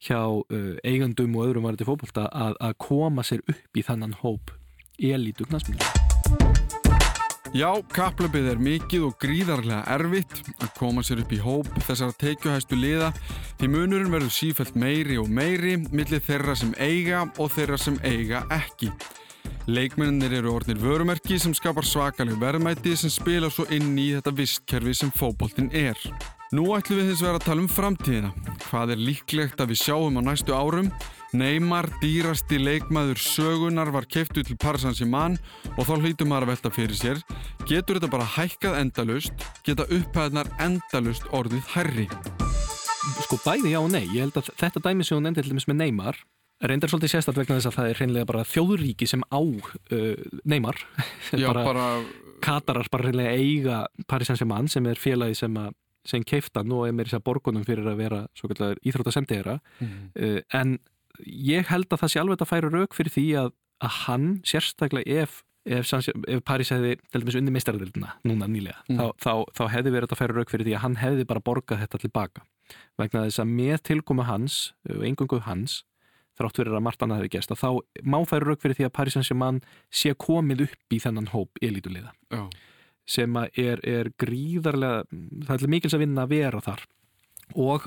hjá 0.00 0.20
uh, 0.20 0.76
eigandum 0.84 1.34
og 1.36 1.46
öðrum 1.48 1.66
varandi 1.66 1.84
fókbólta 1.88 2.28
að, 2.30 2.54
að 2.60 2.74
koma 2.78 3.22
sér 3.26 3.42
upp 3.48 3.76
í 3.76 3.82
þannan 3.82 4.14
hóp 4.22 4.52
elítu 4.98 5.44
knasminu. 5.48 5.80
Já, 7.56 7.70
kapplöpið 7.94 8.48
er 8.50 8.58
mikið 8.60 9.04
og 9.06 9.14
gríðarlega 9.22 9.84
erfitt 9.94 10.40
að 10.60 10.72
koma 10.76 11.00
sér 11.06 11.22
upp 11.22 11.30
í 11.32 11.38
hóp 11.40 11.68
þessara 11.86 12.12
teikjuhæstu 12.20 12.76
liða 12.76 13.12
því 13.60 13.68
munurinn 13.72 14.12
verður 14.12 14.34
sífælt 14.34 14.76
meiri 14.76 15.16
og 15.20 15.30
meiri 15.32 15.76
millir 15.88 16.20
þeirra 16.26 16.56
sem 16.58 16.74
eiga 16.76 17.22
og 17.38 17.52
þeirra 17.54 17.78
sem 17.80 17.96
eiga 18.04 18.42
ekki. 18.52 18.90
Leikmennir 19.66 20.32
eru 20.38 20.52
orðnir 20.54 20.78
vörumerki 20.78 21.40
sem 21.42 21.54
skapar 21.56 21.86
svakaleg 21.86 22.38
verðmæti 22.38 22.92
sem 22.98 23.10
spila 23.10 23.50
svo 23.50 23.64
inn 23.74 23.96
í 23.98 24.12
þetta 24.14 24.32
vistkerfi 24.38 24.94
sem 24.94 25.10
fókbóltinn 25.10 25.72
er. 25.74 25.98
Nú 26.54 26.68
ætlum 26.76 27.00
við 27.00 27.16
að 27.16 27.22
vera 27.24 27.40
að 27.40 27.46
tala 27.48 27.64
um 27.64 27.70
framtíðina. 27.70 28.28
Hvað 28.68 28.92
er 28.94 29.00
líklegt 29.02 29.62
að 29.62 29.72
við 29.72 29.80
sjáum 29.80 30.18
á 30.18 30.22
næstu 30.28 30.54
árum? 30.54 30.92
Neymar, 31.34 31.88
dýrasti 31.98 32.60
leikmaður 32.62 33.18
sögunar 33.18 33.90
var 33.92 34.06
keiftu 34.06 34.44
til 34.46 34.54
Paris 34.62 34.86
Saint-Germain 34.86 35.34
og 35.74 35.82
þá 35.88 35.92
hlýtum 35.98 36.30
maður 36.30 36.46
að 36.46 36.52
velta 36.52 36.72
fyrir 36.76 37.00
sér. 37.00 37.24
Getur 37.66 37.98
þetta 37.98 38.12
bara 38.14 38.28
hækkað 38.36 38.78
endalust? 38.84 39.48
Geta 39.66 39.88
upphæðnar 39.90 40.52
endalust 40.62 41.26
orðið 41.34 41.66
herri? 41.74 42.06
Sko 43.26 43.40
bæði 43.42 43.74
já 43.74 43.80
og 43.82 43.90
nei, 43.90 44.04
ég 44.14 44.22
held 44.28 44.38
að 44.38 44.54
þetta 44.62 44.86
dæmi 44.86 45.06
sem 45.06 45.18
hún 45.18 45.28
endur 45.32 45.42
til 45.42 45.54
dæmis 45.54 45.66
með 45.66 45.82
Neymar 45.82 46.22
reyndar 46.64 46.88
svolítið 46.88 47.12
sérstætt 47.12 47.36
vegna 47.40 47.58
þess 47.58 47.68
að 47.70 47.76
það 47.76 47.88
er 47.90 47.98
hreinlega 48.00 48.28
bara 48.30 48.44
þjóðuríki 48.48 49.08
sem 49.10 49.22
á 49.28 49.40
uh, 49.40 50.14
Neymar 50.48 50.78
Já, 51.36 51.48
bara, 51.52 51.64
bara, 51.66 51.86
Katarar 52.44 52.88
bara 52.92 53.04
hreinlega 53.08 53.34
eiga 53.36 53.80
Paris 54.08 54.28
Saint-Germain 54.30 54.68
sem 54.72 54.86
er 54.88 55.00
félagi 55.00 55.36
sem, 55.36 55.56
að, 55.60 55.74
sem 56.08 56.24
keiftan 56.24 56.72
og 56.72 56.86
er 56.88 56.92
með 56.96 57.10
þess 57.10 57.18
að 57.20 57.24
borgunum 57.28 57.64
fyrir 57.68 57.88
að 57.90 57.98
vera 58.00 58.22
svo 58.36 58.48
kallar 58.52 58.78
íþróttasemdegara 58.86 59.58
Mhm. 59.80 59.98
uh, 60.16 60.40
en 60.60 60.78
ég 61.24 61.66
held 61.72 61.88
að 61.92 62.02
það 62.04 62.12
sé 62.12 62.20
alveg 62.20 62.42
að 62.44 62.50
færa 62.52 62.68
rauk 62.72 62.92
fyrir 62.96 63.12
því 63.14 63.26
að, 63.40 63.52
að 63.84 63.92
hann 64.06 64.26
sérstaklega 64.44 65.22
ef 65.24 65.42
ef, 65.66 65.88
ef 66.28 66.42
Paris 66.46 66.68
hefði 66.70 66.92
til 67.10 67.20
dæmis 67.24 67.36
unni 67.40 67.50
meistaröldina 67.54 68.12
núna 68.28 68.46
nýlega 68.46 68.80
Mm. 68.88 69.00
þá, 69.00 69.06
þá, 69.18 69.32
þá 69.56 69.62
hefði 69.72 69.92
verið 69.96 70.12
að 70.12 70.20
færa 70.20 70.36
rauk 70.36 70.50
fyrir 70.52 70.66
því 70.68 70.74
að 70.76 70.82
hann 70.84 70.96
hefði 71.00 71.24
bara 71.26 71.40
borgað 71.48 71.80
þetta 71.84 71.98
tilbaka 72.04 72.44
vegna 73.00 73.24
þess 73.26 73.40
að 73.42 73.50
með 73.56 73.80
tilkomu 73.88 74.26
hans 74.28 74.58
og 74.88 75.02
engungu 75.08 75.40
hans 75.48 75.82
þrátt 76.38 76.60
fyrir 76.60 76.76
að 76.76 76.84
margt 76.86 77.02
annað 77.04 77.22
hefði 77.22 77.32
gerst 77.36 77.52
að 77.54 77.60
þá 77.62 77.70
má 78.12 78.18
færa 78.28 78.48
rauk 78.50 78.62
fyrir 78.62 78.76
því 78.78 78.86
að 78.88 78.94
Paris 78.98 79.16
Saint-Germain 79.16 79.60
sé 79.90 80.14
komið 80.26 80.64
upp 80.68 80.96
í 80.96 81.00
þennan 81.04 81.30
hóp 81.32 81.62
elítuliða 81.64 82.12
já. 82.34 82.42
sem 83.06 83.36
er, 83.56 83.80
er 83.86 84.10
gríðarlega 84.20 85.04
það 85.48 85.62
er 85.66 85.72
mikils 85.76 85.96
að 85.96 86.04
vinna 86.06 86.26
að 86.26 86.34
vera 86.36 86.60
þar 86.66 86.86
og 87.56 87.86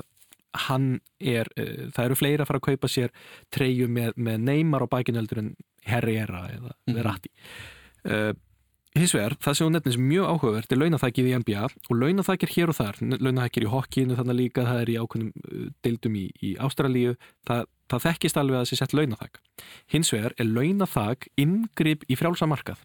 hann 0.66 0.86
er 1.22 1.46
uh, 1.54 1.88
það 1.94 2.04
eru 2.08 2.18
fleira 2.18 2.42
að 2.42 2.48
fara 2.50 2.58
að 2.62 2.68
kaupa 2.72 2.88
sér 2.90 3.12
treyju 3.54 3.86
með, 3.88 4.16
með 4.18 4.40
neymar 4.48 4.82
á 4.82 4.92
bakinöldur 4.96 5.44
en 5.44 5.52
Herrera 5.86 6.46
eða 6.52 6.72
Mhm. 6.90 6.96
Verratti 6.96 7.30
uh, 8.10 8.32
hins 8.98 9.12
vegar, 9.14 9.36
það 9.38 9.54
sem 9.54 9.68
hún 9.68 9.76
nefnir 9.76 9.94
sem 9.94 10.02
mjög 10.10 10.26
áhugavert 10.32 10.72
er 10.74 10.78
launathækið 10.80 11.28
í 11.30 11.34
NBA 11.38 11.60
og 11.68 11.92
launathækir 11.94 12.50
hér 12.56 12.72
og 12.72 12.76
þar, 12.80 12.96
launathækir 13.22 13.62
í 13.68 13.70
hokkinu 13.70 14.16
þannig 14.18 14.38
líka, 14.40 14.64
það 14.66 14.80
er 14.82 14.90
í 14.90 14.96
ákveðnum 14.98 15.28
uh, 15.46 15.68
deildum 15.86 16.16
í, 16.18 16.24
í 16.42 16.50
Ástralíu, 16.66 17.12
það, 17.46 17.68
það 17.90 18.06
þekkist 18.06 18.40
alveg 18.40 18.60
að 18.60 18.68
sé 18.70 18.80
sett 18.80 18.96
launathæk 18.96 19.40
hins 19.94 20.12
vegar 20.14 20.34
er 20.38 20.48
launathæk 20.48 21.30
inngrip 21.40 22.06
í 22.08 22.18
frjálsamarkað 22.18 22.82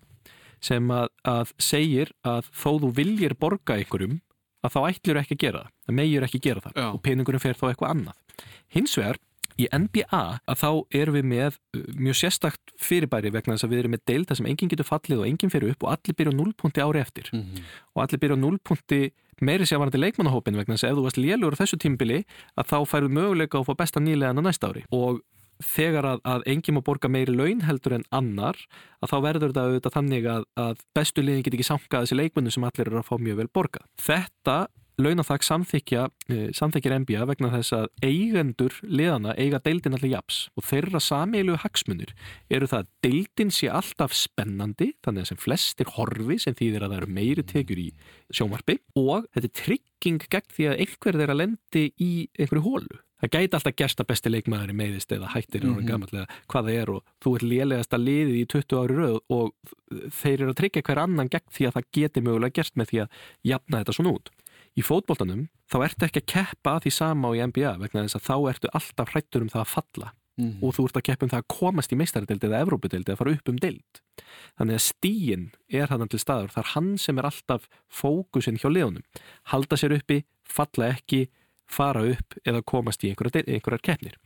sem 0.66 0.92
að, 0.94 1.10
að 1.28 1.52
segir 1.62 2.14
að 2.26 2.50
þó 2.56 2.72
þú 2.84 2.92
viljir 2.98 3.36
borga 3.38 3.78
einhverjum 3.78 4.20
að 4.66 4.74
þá 4.74 4.80
ætlir 4.90 5.20
ekki 5.22 5.38
að 5.38 5.44
gera 5.44 5.62
það, 5.62 5.74
það 5.86 5.98
megjur 6.00 6.28
ekki 6.28 6.42
gera 6.42 6.64
það 6.64 6.80
Já. 6.80 6.88
og 6.90 7.02
peningurinn 7.06 7.44
fer 7.44 7.60
þá 7.60 7.66
eitthvað 7.70 7.92
annað. 7.94 8.46
Hins 8.74 8.96
vegar 8.98 9.20
í 9.60 9.68
NBA 9.72 10.22
að 10.52 10.58
þá 10.62 10.70
erum 11.02 11.16
við 11.20 11.26
með 11.32 11.58
uh, 11.78 11.84
mjög 11.96 12.18
sérstakt 12.22 12.74
fyrirbæri 12.82 13.32
vegna 13.32 13.56
þess 13.56 13.68
að 13.68 13.76
við 13.76 13.84
erum 13.84 13.94
með 13.96 14.04
deilda 14.12 14.36
sem 14.36 14.50
enginn 14.52 14.72
getur 14.74 14.88
fallið 14.90 15.22
og 15.24 15.28
enginn 15.30 15.54
fer 15.54 15.68
upp 15.70 15.84
og 15.88 15.94
allir 15.96 16.18
byrja 16.20 16.34
á 16.36 16.40
0 16.42 16.54
punkti 16.60 16.84
ári 16.84 17.00
eftir 17.04 17.30
Mhm. 17.32 17.62
og 17.96 18.04
allir 18.04 18.20
byrja 18.20 18.36
á 18.36 18.44
0 18.44 18.60
punkti 18.64 19.00
meiri 19.42 19.64
sér 19.68 19.80
varandi 19.80 20.00
leikmannahópin 20.00 20.56
vegna 20.60 20.76
þess 20.76 20.84
að 20.88 20.92
ef 20.92 20.98
þú 20.98 21.06
varst 21.08 21.18
lélugur 21.24 21.56
á 21.56 21.62
þessu 21.64 21.78
tímbili 21.80 22.20
að 22.58 22.68
þá 22.72 22.78
færðu 22.88 23.10
möguleika 23.16 23.60
að 23.60 23.66
fá 23.68 23.74
besta 23.84 24.00
nýlegan 24.00 24.40
á 24.40 24.44
næsta 24.48 24.70
ári 24.72 24.84
og 24.92 25.20
þegar 25.64 26.04
að, 26.04 26.20
að 26.28 26.42
enginn 26.52 26.76
má 26.76 26.82
borga 26.84 27.08
meiri 27.08 27.32
laun 27.32 27.62
heldur 27.64 27.94
en 27.96 28.04
annar 28.12 28.58
að 29.00 29.08
þá 29.12 29.18
verður 29.24 29.52
þetta 29.54 29.64
auðvitað 29.70 29.94
þannig 29.96 30.26
að, 30.28 30.44
að 30.60 30.82
bestu 30.96 31.24
liðin 31.24 31.44
get 31.48 31.54
ekki 31.56 31.68
samkað 31.68 32.04
þessi 32.04 32.18
leikmennu 32.20 32.52
sem 32.52 32.64
allir 32.68 32.88
eru 32.92 33.00
að 33.00 33.08
fá 33.08 33.16
mjög 33.24 33.38
vel 33.40 33.48
borga. 33.56 33.80
Þetta 34.04 34.58
launathag 35.02 35.44
samþykja, 35.44 36.06
eh, 36.30 36.50
samþykjir 36.56 36.96
NBA 37.02 37.26
vegna 37.28 37.52
þess 37.54 37.74
að 37.76 37.88
eigendur 38.06 38.76
liðana 38.84 39.36
eiga 39.38 39.60
deildin 39.64 39.98
allir 39.98 40.16
japs 40.16 40.50
og 40.56 40.64
þeirra 40.68 41.02
sameilu 41.04 41.58
hagsmunir 41.60 42.14
eru 42.50 42.70
það 42.72 42.86
að 42.86 42.92
deildin 43.08 43.52
sé 43.52 43.70
alltaf 43.70 44.16
spennandi 44.16 44.94
þannig 45.06 45.26
að 45.26 45.32
sem 45.32 45.42
flestir 45.42 45.92
horfi 45.98 46.40
sem 46.40 46.56
þýðir 46.56 46.86
að 46.86 46.94
það 46.94 47.02
eru 47.02 47.16
meiri 47.20 47.44
tekjur 47.44 47.82
í 47.84 47.90
sjónvarpi 48.32 48.80
og 48.96 49.28
þetta 49.34 49.50
er 49.50 49.58
trygging 49.64 50.30
gegn 50.30 50.54
því 50.56 50.70
að 50.70 50.86
einhver 50.86 51.20
þeirra 51.20 51.40
lendi 51.42 51.90
í 52.00 52.14
einhverju 52.40 52.66
hólu. 52.66 53.02
Það 53.26 53.32
gæti 53.32 53.56
alltaf 53.58 53.76
gerst 53.80 54.02
að 54.04 54.10
besti 54.10 54.32
leikmaður 54.32 54.72
í 54.74 54.76
meðist 54.76 55.12
eða 55.16 55.32
hættir 55.32 55.64
mm. 55.64 55.76
-hmm. 55.76 55.88
gammallega 55.88 56.40
hvað 56.52 56.68
það 56.68 56.80
er 56.82 56.90
og 56.92 57.14
þú 57.24 57.36
ert 57.36 57.46
lélegasta 57.48 57.98
liðið 57.98 58.36
í 58.36 58.46
20 58.54 58.80
ári 58.82 58.98
röð 59.00 59.20
og 59.32 59.54
þeir 60.20 60.42
eru 60.42 60.52
að 60.52 60.58
tryggja 60.60 60.84
hver 60.86 61.02
annan 61.06 61.32
gegn 61.32 61.54
því 61.56 61.68
að 61.68 61.78
það 61.78 61.88
geti 61.98 62.26
mögulega 62.26 62.58
gerst 62.60 62.76
með 62.76 62.92
því 62.92 63.00
að 63.06 63.22
jafna 63.52 63.80
þetta 63.82 63.96
svona 63.96 64.14
út. 64.20 64.34
Í 64.76 64.84
fótboltanum 64.84 65.48
þá 65.72 65.78
ertu 65.86 66.06
ekki 66.10 66.22
að 66.24 66.32
keppa 66.34 66.76
að 66.76 66.86
því 66.86 66.92
sama 66.92 67.30
á 67.32 67.36
í 67.38 67.42
NBA 67.48 67.74
vegna 67.80 68.04
þess 68.06 68.18
að 68.20 68.26
þá 68.28 68.36
ertu 68.52 68.72
alltaf 68.76 69.12
hrættur 69.14 69.42
um 69.46 69.50
það 69.54 69.64
að 69.66 69.74
falla 69.78 70.12
Mhm. 70.36 70.60
og 70.68 70.74
þú 70.76 70.84
ert 70.90 70.98
að 71.00 71.04
keppa 71.08 71.24
um 71.24 71.30
það 71.32 71.42
að 71.42 71.48
komast 71.48 71.92
í 71.94 71.96
meistaradeild 71.96 72.44
eða 72.44 72.58
Evrópudeild 72.66 73.08
eða 73.08 73.16
fara 73.18 73.32
upp 73.32 73.48
um 73.48 73.56
deild. 73.56 74.02
Þannig 74.60 74.76
að 74.76 74.84
stíin 74.84 75.46
er 75.72 75.88
hann 75.88 76.10
til 76.10 76.20
staður, 76.20 76.52
það 76.52 76.58
er 76.60 76.72
hann 76.74 76.98
sem 76.98 77.18
er 77.18 77.24
alltaf 77.30 77.70
fókusin 77.88 78.58
hjá 78.60 78.68
liðunum. 78.68 79.04
Halda 79.48 79.78
sér 79.80 79.96
uppi, 79.96 80.26
falla 80.44 80.92
ekki, 80.92 81.30
fara 81.72 82.04
upp 82.12 82.36
eða 82.46 82.62
komast 82.68 83.00
í 83.08 83.14
einhverjar, 83.16 83.48
einhverjar 83.48 83.82
keppnir. 83.82 84.18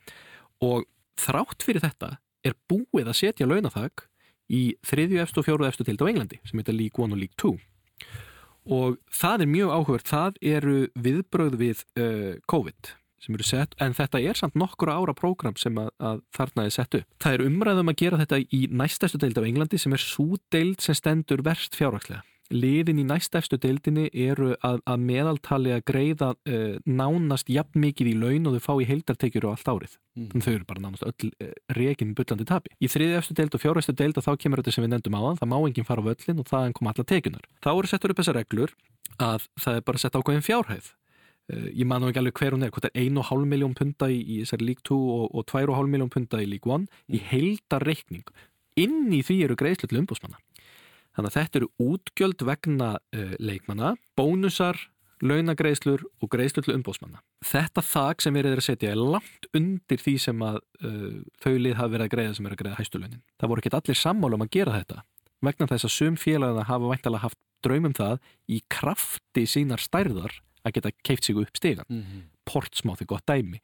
Og 0.65 0.85
þrátt 1.15 1.61
fyrir 1.61 1.81
þetta 1.85 2.17
er 2.43 2.53
búið 2.67 3.05
að 3.05 3.19
setja 3.21 3.45
launathag 3.45 4.07
í 4.49 4.73
þriðju 4.81 5.21
efstu 5.21 5.43
og 5.43 5.45
fjóruð 5.45 5.67
efstu 5.69 5.83
deild 5.85 6.01
á 6.01 6.09
Englandi 6.09 6.39
sem 6.43 6.57
heitir 6.57 6.73
League 6.73 6.97
1 6.97 7.13
og 7.13 7.19
League 7.21 7.37
2 7.37 7.53
og 8.69 8.97
það 9.13 9.43
er 9.43 9.51
mjög 9.55 9.73
áhugavert 9.75 10.09
það 10.09 10.39
eru 10.53 10.79
viðbröð 10.95 11.59
við 11.59 11.83
uh, 11.99 12.33
COVID 12.49 12.95
sem 13.19 13.35
eru 13.35 13.43
sett, 13.43 13.75
en 13.83 13.95
þetta 13.97 14.21
er 14.23 14.37
samt 14.39 14.55
nokkura 14.55 14.95
ára 14.95 15.13
prógram 15.17 15.57
sem 15.59 15.75
að, 15.81 15.89
að 15.99 16.21
þarna 16.37 16.65
er 16.65 16.71
sett 16.71 16.95
upp. 17.01 17.07
Það 17.19 17.35
er 17.35 17.45
umræðum 17.49 17.91
að 17.91 17.99
gera 17.99 18.19
þetta 18.21 18.39
í 18.55 18.61
næstæstu 18.71 19.19
deild 19.19 19.41
á 19.41 19.43
Englandi 19.43 19.79
sem 19.81 19.95
er 19.95 20.03
svo 20.03 20.39
deild 20.53 20.79
sem 20.83 20.95
stendur 20.95 21.43
verst 21.43 21.75
fjárhagslega. 21.75 22.23
Liðin 22.49 22.97
í 22.97 23.05
næstæfstu 23.05 23.59
deildinni 23.61 24.07
eru 24.09 24.55
að, 24.65 24.79
að 24.89 25.01
meðaltali 25.05 25.73
að 25.75 25.83
greiða 25.85 26.29
uh, 26.33 26.79
nánast 26.89 27.51
jafn 27.53 27.77
mikið 27.83 28.09
í 28.09 28.13
laun 28.17 28.49
og 28.49 28.55
þau 28.57 28.63
fá 28.65 28.71
í 28.81 28.87
heildartekjur 28.89 29.45
á 29.45 29.49
allt 29.53 29.69
árið. 29.69 29.97
Mhm. 30.17 30.29
Þannig 30.31 30.47
þau 30.47 30.53
eru 30.55 30.69
bara 30.71 30.83
nánast 30.85 31.05
öll 31.05 31.29
uh, 31.29 31.51
rekin 31.77 32.15
bullandi 32.17 32.47
tapi. 32.49 32.73
Í 32.81 32.89
þriði 32.89 33.19
efstu 33.19 33.37
deild 33.37 33.53
og 33.53 33.61
fjórastu 33.61 33.93
deild 33.93 34.17
og 34.17 34.25
þá 34.25 34.31
kemur 34.41 34.63
þetta 34.63 34.73
sem 34.73 34.87
við 34.87 34.95
nefndum 34.95 35.19
á 35.21 35.21
það, 35.37 35.45
má 35.53 35.57
enginn 35.59 35.89
fara 35.91 36.01
á 36.01 36.09
völlin 36.09 36.41
og 36.41 36.49
þaðan 36.49 36.75
kom 36.79 36.89
alla 36.89 37.07
tekjunar. 37.13 37.45
Þá 37.61 37.71
eru 37.75 37.93
settur 37.93 38.15
upp 38.15 38.23
þessar 38.23 38.39
reglur 38.41 38.75
að 39.21 39.47
það 39.61 39.77
er 39.77 39.85
bara 39.85 40.01
sett 40.01 40.17
ákveðin 40.17 40.47
fjárhæð. 40.49 40.91
Uh, 41.53 41.69
ég 41.69 41.85
man 41.85 42.01
nú 42.01 42.09
ekki 42.09 42.23
alveg 42.23 42.41
hver 42.41 42.57
hún 42.57 42.65
er, 42.65 42.73
hvort 42.73 42.89
er 42.89 42.97
1,5 42.97 43.45
miljón 43.53 43.77
punta 43.77 44.09
í, 44.09 44.19
í 44.25 44.41
þessari 44.41 44.71
League 44.73 44.85
2 44.89 44.97
og, 44.97 45.25
og 45.37 45.45
2,5 45.53 45.89
miljón 45.93 46.09
punta 46.13 46.41
í 46.41 46.49
League 46.49 46.65
1 46.65 46.89
í 47.13 47.21
heildarreikning. 47.29 48.25
Inn 48.79 49.09
í 49.13 49.21
því 49.25 49.43
eru 49.45 49.57
greiðslu 49.59 49.89
til 49.89 50.01
umbúsmanna. 50.01 50.41
Þannig 51.19 51.33
að 51.33 51.35
þetta 51.35 51.59
eru 51.59 51.69
útgjöld 51.83 52.45
vegna 52.47 52.93
uh, 52.95 53.35
leikmanna, 53.43 53.91
bónusar, 54.15 54.79
launagreiðslur 55.19 56.05
og 56.23 56.29
greiðslu 56.31 56.63
til 56.63 56.77
umbósmanna. 56.77 57.19
Þetta 57.43 57.83
þak 57.83 58.23
sem 58.23 58.37
verið 58.39 58.55
er 58.55 58.61
að 58.61 58.67
setja 58.69 58.93
er 58.93 59.01
langt 59.03 59.49
undir 59.51 59.99
því 59.99 60.13
sem 60.23 60.45
að 60.47 60.61
uh, 60.79 61.19
þau 61.43 61.51
lið 61.59 61.75
hafa 61.75 61.91
verið 61.97 62.05
að 62.05 62.13
greiða 62.13 62.37
sem 62.37 62.47
er 62.47 62.55
að 62.55 62.61
greiða 62.61 62.79
hæstulaunin. 62.79 63.23
Það 63.35 63.51
voru 63.51 63.63
ekki 63.65 63.73
allir 63.81 63.99
sammála 63.99 64.39
um 64.39 64.45
að 64.47 64.53
gera 64.55 64.77
þetta 64.77 65.03
vegna 65.43 65.67
þess 65.71 65.87
að 65.87 65.95
sum 65.95 66.17
félagina 66.19 66.65
hafa 66.67 66.91
væntalega 66.93 67.25
haft 67.27 67.39
draumum 67.63 67.95
það 67.95 68.19
í 68.47 68.61
krafti 68.71 69.43
sínar 69.47 69.83
stærðar 69.83 70.39
að 70.63 70.75
geta 70.77 70.95
keift 71.03 71.27
sig 71.27 71.39
upp 71.39 71.59
stegan. 71.59 71.87
Mhm. 71.89 72.27
Portsmouth 72.47 73.03
er 73.03 73.11
gott 73.11 73.27
dæmi. 73.27 73.59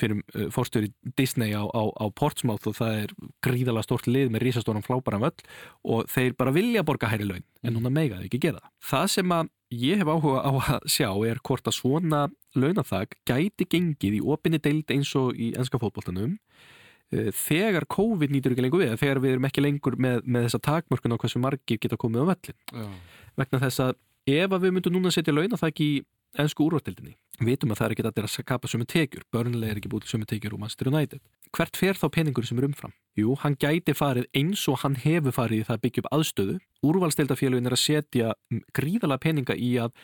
Fyrir 0.00 0.20
uh, 0.20 0.46
fórstjóri 0.54 0.90
Disney 1.18 1.54
á, 1.54 1.62
á, 1.64 1.82
á 1.90 2.06
Portsmouth 2.16 2.68
og 2.70 2.76
það 2.78 3.00
er 3.02 3.14
gríðalega 3.44 3.86
stort 3.86 4.08
lið 4.10 4.32
með 4.34 4.46
risastóran 4.46 4.84
flábæran 4.84 5.24
völl 5.24 5.44
og 5.84 6.08
þeir 6.12 6.36
bara 6.38 6.54
vilja 6.54 6.84
borga 6.86 7.10
hæri 7.12 7.28
laun 7.28 7.44
en 7.62 7.76
núna 7.76 7.92
mega 7.92 8.20
þau 8.20 8.28
ekki 8.28 8.42
gera 8.46 8.62
það. 8.62 8.72
Það 8.90 9.06
sem 9.16 9.34
að 9.38 9.50
ég 9.74 10.00
hef 10.02 10.12
áhuga 10.12 10.44
á 10.44 10.50
að 10.52 10.88
sjá 10.96 11.08
er 11.28 11.42
hvort 11.46 11.68
að 11.70 11.78
svona 11.78 12.22
launathag 12.54 13.18
gæti 13.26 13.68
gengið 13.70 14.18
í 14.20 14.24
opinni 14.34 14.62
deild 14.62 14.90
eins 14.94 15.12
og 15.18 15.34
í 15.34 15.52
ennska 15.58 15.80
fótbolltanum 15.82 16.38
uh, 16.38 17.30
þegar 17.44 17.88
COVID 17.90 18.34
nýtur 18.34 18.54
ekki 18.56 18.66
lengur 18.66 18.84
við, 18.84 18.96
þegar 19.02 19.22
við 19.24 19.36
erum 19.36 19.50
ekki 19.50 19.64
lengur 19.64 19.98
með, 20.00 20.24
með 20.26 20.48
þessa 20.48 20.64
takmörkun 20.70 21.16
á 21.16 21.20
hversu 21.20 21.42
margir 21.42 21.80
geta 21.82 22.00
komið 22.00 22.26
á 22.26 22.30
völlin. 22.34 22.60
Já. 22.72 22.90
Vegna 23.34 23.62
þess 23.66 23.86
að 23.88 23.96
ef 24.30 24.52
að 24.54 24.66
við 24.66 24.76
myndum 24.76 24.94
núna 24.96 25.12
setja 25.12 25.34
launathag 25.34 25.80
í 25.84 25.92
ennsku 26.38 26.64
úrvartildinni. 26.66 27.14
Vitum 27.40 27.72
að 27.74 27.78
það 27.80 27.86
er 27.86 27.94
ekki 27.94 28.04
allir 28.06 28.26
að 28.28 28.32
skapa 28.34 28.68
sömu 28.70 28.86
tekjur, 28.86 29.24
börnlega 29.34 29.72
er 29.74 29.80
ekki 29.80 29.90
búið 29.90 30.06
sömu 30.10 30.26
tekjur 30.30 30.54
og 30.54 30.60
Manchester 30.62 30.90
United. 30.90 31.20
Hvert 31.54 31.76
fer 31.76 31.94
þá 31.98 32.06
peningur 32.14 32.46
sem 32.46 32.58
er 32.58 32.66
umfram? 32.68 32.92
Jú, 33.18 33.34
hann 33.42 33.56
gæti 33.58 33.94
farið 33.94 34.26
eins 34.34 34.62
og 34.70 34.80
hann 34.82 34.94
hefur 35.02 35.34
farið 35.34 35.62
í 35.62 35.66
það 35.66 35.76
að 35.78 35.82
byggja 35.86 36.02
upp 36.04 36.12
aðstöðu. 36.18 36.58
Úrvalstildafélagin 36.86 37.66
er 37.70 37.74
að 37.76 37.82
setja 37.84 38.34
gríðala 38.74 39.18
peninga 39.22 39.56
í 39.58 39.74
að 39.82 39.94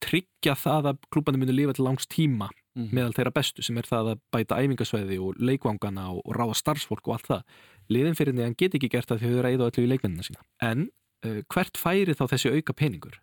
tryggja 0.00 0.54
það 0.56 0.90
að 0.94 1.00
klúbandi 1.12 1.40
muni 1.42 1.54
lifa 1.58 1.74
til 1.76 1.84
langs 1.86 2.06
tíma 2.10 2.48
Mhm. 2.76 2.92
meðal 2.94 3.12
þeirra 3.16 3.32
bestu 3.34 3.62
sem 3.66 3.76
er 3.78 3.82
það 3.82 4.12
að 4.14 4.20
bæta 4.32 4.56
æfingasvæði 4.62 5.16
og 5.20 5.34
leikvangana 5.42 6.04
og, 6.14 6.20
og 6.24 6.36
ráða 6.38 6.54
starfsfólk 6.54 7.08
og 7.08 7.14
allt 7.16 7.26
það. 7.26 7.42
Liðin 7.90 8.14
fyrir 8.14 8.32
því 8.36 8.44
hann 8.46 8.54
get 8.56 8.74
ekki 8.78 8.88
gert 8.92 9.08
það 9.10 9.18
því 9.24 9.30
þau 9.34 9.42
ræða 9.42 9.66
öllu 9.70 9.82
í 9.82 9.90
leikmennina 9.90 10.22
sína. 10.22 10.40
En 10.62 10.84
uh, 11.26 11.40
hvert 11.50 11.76
færi 11.76 12.14
þá 12.14 12.24
þessi 12.30 12.52
auka 12.54 12.72
peningur? 12.78 13.18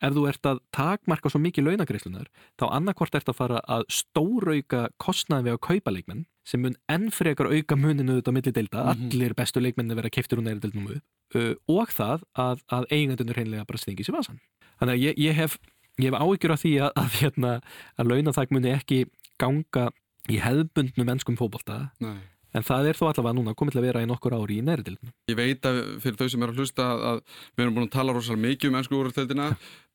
Ef 0.00 0.14
þú 0.16 0.22
ert 0.30 0.46
að 0.50 0.60
takmarka 0.76 1.30
svo 1.32 1.40
mikið 1.44 1.66
launagreislunar 1.68 2.28
þá 2.60 2.64
annarkvort 2.76 3.14
ert 3.18 3.28
að 3.32 3.36
fara 3.40 3.60
að 3.68 3.84
stórauka 3.92 4.88
kostnaði 5.02 5.48
við 5.50 5.56
að 5.56 5.62
kaupa 5.68 5.94
leikmenn 5.94 6.24
sem 6.50 6.62
mun 6.64 6.76
enn 6.90 7.10
frekar 7.14 7.50
auka 7.52 7.76
muninu 7.78 8.16
auðvitað 8.16 8.32
á 8.32 8.36
milli 8.36 8.52
deilda, 8.56 8.84
Mhm. 8.94 9.10
allir 9.12 9.34
bestu 9.36 9.60
leikmenni 9.60 9.94
vera 9.94 10.10
keiftur 10.10 10.38
úr 10.40 10.46
næri 10.48 10.60
deildnum 10.60 10.88
uh, 10.90 11.54
og 11.68 11.88
það 11.94 12.24
að, 12.34 12.62
að 12.72 12.88
eigandunir 12.90 13.36
hreinlega 13.36 13.66
bara 13.68 13.78
stingi 13.78 14.02
sér 14.06 14.16
vasan. 14.18 14.40
Þannig 14.80 14.94
að 14.96 15.04
ég, 15.04 15.18
ég 15.18 15.34
hef 15.34 15.58
ég 16.00 16.10
hef 16.10 16.16
áhyggjur 16.20 16.52
af 16.56 16.62
því 16.64 16.72
að, 16.80 16.92
að, 16.96 17.10
hérna, 17.20 17.52
að 18.00 18.10
launathag 18.10 18.50
muni 18.50 18.72
ekki 18.72 19.04
ganga 19.38 19.90
í 20.30 20.38
hefðbundnum 20.40 21.06
mennskum 21.06 21.36
fótbolta 21.36 21.90
Nei. 22.00 22.16
en 22.56 22.62
það 22.66 22.88
er 22.90 22.96
þó 22.98 23.04
allavega 23.10 23.36
núna 23.36 23.54
komið 23.54 23.72
til 23.76 23.80
að 23.82 23.86
vera 23.90 24.02
í 24.02 24.08
nokkur 24.08 24.32
ári 24.36 24.58
í 24.58 24.64
næri 24.64 24.82
deildnum. 24.86 25.12
Ég 25.30 25.36
veit 25.38 25.62
að 25.68 25.78
fyrir 26.00 26.16
þau 26.18 26.28
sem 26.32 26.42
er 26.42 26.48
að 26.54 26.58
hlusta 26.62 26.86
að, 26.88 27.04
að 27.10 27.20
við 27.56 27.64
erum 27.66 27.74
búin 27.76 27.86
að 27.88 27.94
tala 27.94 28.12
rosalega 28.16 28.46
mikið 28.48 28.70
um 28.72 28.78
ennsku 28.80 28.96
úrvalstildina 28.98 29.50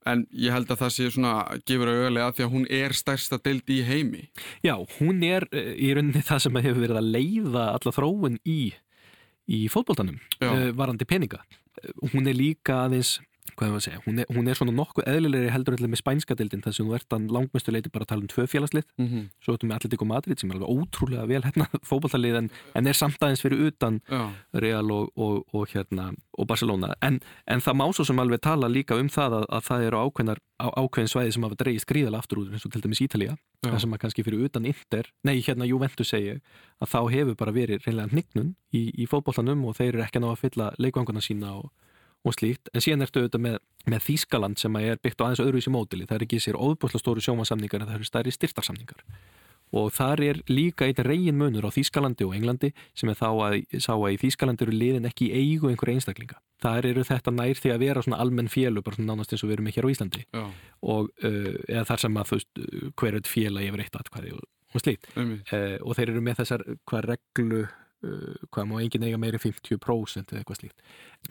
en 0.09 0.23
ég 0.31 0.53
held 0.53 0.71
að 0.71 0.81
það 0.83 0.93
sé 0.95 1.09
svona 1.13 1.33
gefur 1.67 1.91
auðvitað 1.91 2.37
því 2.37 2.45
að 2.45 2.53
hún 2.53 2.65
er 2.79 2.95
stærsta 2.97 3.39
deild 3.41 3.69
í 3.73 3.81
heimi. 3.87 4.23
Já, 4.65 4.75
hún 4.99 5.23
er 5.25 5.47
uh, 5.51 5.71
í 5.73 5.91
rauninni 5.97 6.23
það 6.25 6.43
sem 6.45 6.59
hefur 6.61 6.83
verið 6.85 7.01
að 7.01 7.11
leiða 7.17 7.67
alla 7.73 7.95
þróun 7.95 8.39
í, 8.45 8.59
í 9.49 9.61
fótboltanum 9.73 10.19
Já. 10.39 10.49
uh, 10.51 10.67
varandi 10.77 11.07
peninga. 11.09 11.41
Uh, 11.81 12.11
hún 12.13 12.29
er 12.29 12.37
líka 12.37 12.83
aðeins, 12.85 13.17
hvað 13.53 13.67
er 13.67 13.75
að 13.77 13.83
segja, 13.85 13.99
hún 14.05 14.19
er, 14.19 14.25
hún 14.33 14.47
er 14.49 14.57
svona 14.57 14.73
nokkuð 14.75 15.05
eðlilegri 15.11 15.51
heldur 15.53 15.75
allir 15.77 15.91
með 15.93 15.99
spænska 16.01 16.35
deildin 16.35 16.63
þar 16.65 16.73
sem 16.75 16.87
þú 16.89 16.95
ert 16.97 17.13
að 17.15 17.27
langmestu 17.35 17.71
leiti 17.71 17.91
bara 17.93 18.03
að 18.07 18.09
tala 18.11 18.25
um 18.25 18.31
tvö 18.31 18.45
félagslið, 18.49 18.85
Mm 18.97 19.07
-hmm. 19.07 19.29
svo 19.43 19.53
ertu 19.53 19.67
með 19.67 19.75
Atletico 19.75 20.05
Madrid 20.05 20.39
sem 20.39 20.49
er 20.51 20.55
alveg 20.55 20.69
ótrúlega 20.69 21.27
vel 21.27 21.41
hérna 21.43 21.65
fótboltalið 21.89 22.35
en, 22.35 22.49
en 22.75 22.87
er 22.87 22.93
samt 22.93 23.21
aðeins 23.21 23.41
fyrir 23.41 23.67
utan 23.67 24.01
Já, 24.09 24.31
Real 24.53 24.91
og, 24.91 25.11
og, 25.15 25.45
og, 25.53 25.67
hérna, 25.69 26.13
og 26.37 26.47
Barcelona 26.47 26.95
en, 27.01 27.19
en 27.47 27.59
það 27.59 27.73
má 27.75 27.93
svo 27.93 28.03
sem 28.05 28.19
alveg 28.19 28.41
tala 28.41 28.67
líka 28.67 28.95
um 28.99 29.07
það 29.09 29.31
að, 29.39 29.45
að 29.49 29.63
það 29.63 29.81
eru 29.87 29.97
ákveðnar, 29.97 30.39
á, 30.59 30.67
ákveðin 30.81 31.07
svæði 31.13 31.31
sem 31.31 31.43
hafa 31.43 31.55
dreigist 31.55 31.87
gríðala 31.87 32.17
aftur 32.17 32.39
úr 32.39 32.51
eins 32.51 32.65
og 32.65 32.71
til 32.71 32.81
dæmis 32.81 33.01
Ítalía 33.01 33.37
Já. 33.65 33.69
það 33.71 33.79
sem 33.79 33.93
að 33.93 33.99
kannski 33.99 34.23
fyrir 34.23 34.45
utan 34.45 34.65
Inter 34.65 35.05
nei 35.23 35.39
hérna 35.41 35.65
Juventus 35.65 36.09
segi 36.09 36.41
að 36.81 36.87
þá 36.89 37.11
hefur 37.11 37.35
bara 37.35 37.51
verið 37.51 37.85
reynilega 37.85 38.09
hnignun 38.11 38.55
í, 38.73 38.91
í 39.01 39.05
fótbollanum 39.05 39.65
og 39.65 39.75
þeir 39.77 39.93
eru 39.95 40.03
ekki 40.03 40.17
að 40.19 40.25
ná 40.25 40.31
að 40.31 40.39
fylla 40.43 40.73
leikvanguna 40.77 41.21
sína 41.21 41.53
og, 41.61 41.71
og 42.25 42.35
slíkt 42.35 42.73
en 42.73 42.83
síðan 42.83 43.05
ertu 43.05 43.23
auðvitað 43.23 43.45
með, 43.45 43.57
með 43.93 44.05
Þískaland 44.09 44.61
sem 44.61 44.77
er 44.81 45.01
byggt 45.03 45.21
á 45.21 45.25
aðeins 45.27 45.43
öðruvísi 45.45 45.73
mótili 45.73 46.09
það 46.09 46.17
er 46.17 46.27
ekki 46.27 46.41
sér 46.43 46.59
óbúslega 46.59 47.03
stóru 47.03 47.23
sjómansamningar 47.23 47.83
en 47.83 47.91
það 47.91 47.99
eru 47.99 48.09
stærri 48.09 48.33
styrtarsamningar 48.33 49.03
og 49.75 49.91
þar 49.95 50.21
er 50.23 50.39
líka 50.51 50.87
einn 50.87 51.05
reygin 51.05 51.37
munur 51.39 51.67
á 51.67 51.71
Þýskalandi 51.73 52.25
og 52.27 52.35
Englandi 52.37 52.71
sem 52.97 53.09
er 53.11 53.17
þá 53.19 53.27
að 53.33 53.55
sá 53.83 53.93
að 53.95 54.15
í 54.15 54.19
Þýskalandi 54.23 54.65
eru 54.65 54.75
liðin 54.75 55.07
ekki 55.09 55.29
í 55.29 55.41
eigu 55.41 55.71
einhverja 55.71 55.99
einstaklinga. 55.99 56.37
Þar 56.63 56.89
eru 56.91 57.05
þetta 57.07 57.33
nær 57.35 57.59
því 57.59 57.73
að 57.73 57.81
vera 57.83 58.03
svona 58.05 58.19
almenn 58.23 58.51
félu, 58.51 58.83
bara 58.85 58.97
svona 58.99 59.13
nánast 59.13 59.33
eins 59.35 59.43
og 59.43 59.49
við 59.49 59.57
erum 59.57 59.67
með 59.69 59.77
hér 59.77 59.87
á 59.89 59.93
Íslandi. 59.95 60.25
Já, 60.29 60.43
og 60.93 61.09
uh, 61.25 61.49
eða 61.67 61.87
þar 61.91 62.03
sem 62.05 62.19
að 62.21 62.29
þú 62.29 62.39
veist 62.39 62.61
hver 63.01 63.17
er 63.19 63.31
félag 63.31 63.69
yfir 63.69 63.85
eitt 63.85 63.99
atkvæði 63.99 64.35
og, 64.37 64.45
og 64.75 64.85
einmitt. 65.15 65.51
uh, 65.51 65.75
og 65.81 65.97
þeir 65.99 66.13
eru 66.13 66.23
með 66.29 66.39
þessar 66.43 66.65
hvað 66.85 67.09
reglu 67.11 67.65
hvað 68.53 68.67
má 68.69 68.75
enginn 68.83 69.05
eiga 69.07 69.17
meiri 69.21 69.39
50% 69.41 70.33
eða 70.33 70.41
eitthvað 70.43 70.59
slíkt. 70.59 70.81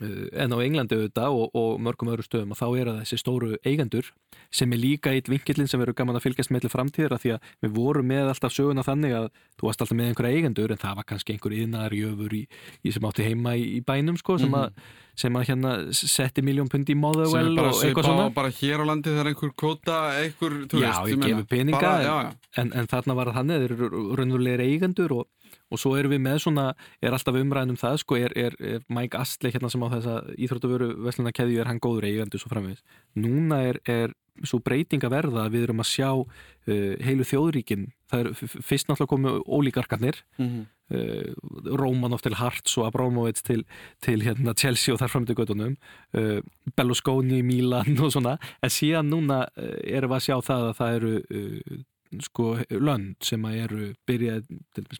Uh, 0.01 0.25
en 0.43 0.51
á 0.51 0.57
Englandi 0.59 0.97
auðvitað 0.97 1.37
og, 1.39 1.53
og 1.55 1.77
mörgum 1.79 2.09
öðru 2.11 2.25
stöðum 2.25 2.51
og 2.51 2.59
þá 2.59 2.65
eru 2.81 2.95
það 2.95 3.01
þessi 3.05 3.19
stóru 3.21 3.51
eigendur 3.63 4.09
sem 4.51 4.73
er 4.75 4.81
líka 4.81 5.13
eitt 5.15 5.29
vinkillin 5.31 5.69
sem 5.71 5.79
verður 5.79 5.95
gaman 6.01 6.19
að 6.19 6.25
fylgjast 6.25 6.51
með 6.51 6.65
til 6.65 6.73
framtíðar 6.73 7.15
af 7.15 7.23
því 7.23 7.31
að 7.37 7.47
við 7.63 7.71
vorum 7.77 8.09
með 8.11 8.31
alltaf 8.33 8.55
söguna 8.55 8.83
þannig 8.83 9.15
að 9.15 9.29
þú 9.55 9.69
varst 9.69 9.85
alltaf 9.85 9.95
með 9.95 10.11
einhverja 10.11 10.41
eigendur 10.41 10.73
en 10.75 10.81
það 10.83 10.99
var 10.99 11.07
kannski 11.13 11.35
einhver 11.37 11.55
yðnaðar 11.61 11.95
jöfur 11.95 12.35
í, 12.35 12.43
í 12.83 12.93
sem 12.97 13.07
átti 13.07 13.29
heima 13.29 13.55
í, 13.55 13.63
í 13.77 13.81
bænum 13.87 14.19
sko 14.19 14.35
sem 14.43 14.57
að, 14.59 14.81
sem 15.15 15.39
að 15.39 15.47
hérna 15.47 15.71
setti 15.95 16.43
miljón 16.43 16.67
pund 16.71 16.91
í 16.91 16.97
er 16.97 17.55
bara 17.55 17.71
og 17.71 17.79
svipa 17.79 17.87
eitthvað 17.87 18.03
á 18.03 18.11
svona. 18.11 18.27
bara 18.35 18.51
hér 18.59 18.83
á 18.83 18.85
landi 18.91 19.15
þegar 19.15 19.31
einhver 19.31 19.55
kvota, 19.55 20.01
einhver, 20.19 20.57
þú 20.67 20.83
Já, 20.83 20.91
veist, 20.91 21.13
ég 21.13 21.23
meina, 21.23 21.31
gefi 21.31 21.49
peninga, 21.55 21.79
bara, 21.79 21.95
en- 21.95 22.05
já, 22.05 22.15
já. 22.27 22.59
en, 22.61 22.73
en 22.81 22.91
þarna 22.91 23.15
var 23.15 23.31
það 23.31 23.39
þannig, 23.39 23.63
þeir 23.63 23.75
eru 23.77 24.03
raunverulegir 24.19 24.65
eigendur 24.67 25.15
og, 25.21 25.27
og 25.71 25.79
svo 25.81 25.95
erum 25.99 26.11
við 26.15 26.21
með 26.25 26.41
svona, 26.45 26.67
er 27.01 27.15
alltaf 27.15 27.37
umræðin 27.39 27.73
um 27.75 27.79
það, 27.81 27.97
sko, 28.03 28.19
er, 28.19 28.35
er, 28.37 28.55
er 28.59 28.83
Mike 28.89 29.17
Astley 29.19 29.51
hérna 29.55 29.71
sem 29.73 29.83
á 29.83 29.87
þessa 29.95 30.17
íþróttavöru 30.37 30.91
vesluna 31.07 31.33
keðju 31.35 31.61
er 31.63 31.71
hann 31.71 31.81
góður 31.83 32.07
eigendur 32.09 32.39
svo 32.43 32.51
framvegis. 32.53 32.83
Núna 33.15 33.63
er, 33.71 33.79
er 33.89 34.13
svo 34.43 34.59
breyting 34.59 34.99
að 35.07 35.13
verða 35.15 35.45
að 35.47 35.53
við 35.55 35.63
erum 35.69 35.79
að 35.79 35.87
sjá 35.93 36.09
uh, 36.11 36.95
heilu 37.07 37.23
þjóðríkin, 37.23 37.85
það 38.11 38.19
er 38.25 38.31
fyrst 38.35 38.89
náttúrulega 38.89 39.11
komið 39.15 39.37
ólíkarkarnir, 39.47 40.17
Mhm. 40.37 40.65
uh, 40.91 41.77
Romanov 41.79 42.21
til 42.21 42.35
Harts 42.37 42.75
og 42.77 42.85
Abramovits 42.89 43.41
til, 43.41 43.63
til 44.03 44.21
hérna, 44.21 44.53
Chelsea 44.59 44.93
og 44.93 44.99
þar 44.99 45.09
fram 45.13 45.25
til 45.25 45.35
göttunum 45.39 45.77
uh, 46.19 46.41
Berlusconi, 46.75 47.39
Milan 47.47 47.95
og 48.03 48.11
svona 48.13 48.35
en 48.61 48.69
síðan 48.75 49.07
núna 49.09 49.45
uh, 49.55 49.71
erum 49.87 50.11
við 50.11 50.19
að 50.19 50.25
sjá 50.27 50.35
það 50.51 50.67
að 50.69 50.77
það 50.81 50.95
eru 50.99 51.13
uh, 51.23 51.79
sko 52.23 52.55
lönd 52.69 53.15
sem 53.25 53.41
að 53.47 53.55
eru 53.65 53.87
byrjað 54.07 54.45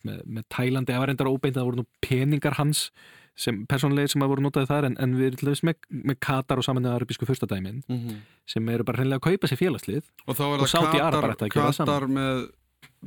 með, 0.03 0.23
með 0.25 0.43
Tælandi, 0.51 0.91
það 0.93 0.99
var 1.03 1.11
reyndar 1.11 1.29
óbeint 1.31 1.55
að 1.55 1.61
það 1.61 1.69
voru 1.69 1.81
nú 1.83 1.85
peningar 2.03 2.57
hans 2.59 2.89
sem 3.35 3.65
persónlegir 3.67 4.09
sem 4.13 4.23
að 4.23 4.29
voru 4.31 4.43
notaði 4.45 4.69
þar 4.69 4.85
en, 4.87 4.93
en 5.03 5.15
við 5.19 5.25
erum 5.27 5.39
til 5.41 5.47
dæmis 5.49 5.63
með, 5.67 5.75
með 6.11 6.17
Katar 6.23 6.61
og 6.61 6.63
saman 6.67 6.85
með 6.85 6.93
arabísku 6.95 7.27
fyrstadæmin 7.27 7.81
Mhm. 7.91 8.21
sem 8.47 8.69
eru 8.69 8.83
bara 8.87 9.01
hreinlega 9.01 9.19
að 9.19 9.25
kaupa 9.31 9.47
sér 9.51 9.59
félagslið 9.59 10.03
Og 10.27 10.35
þá 10.37 10.43
er 10.45 10.63
Og 10.63 10.69
það 10.71 10.91
Katar, 10.95 11.29
að 11.35 11.49
Katar 11.51 12.07
með 12.07 12.45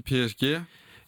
PSG 0.05 0.51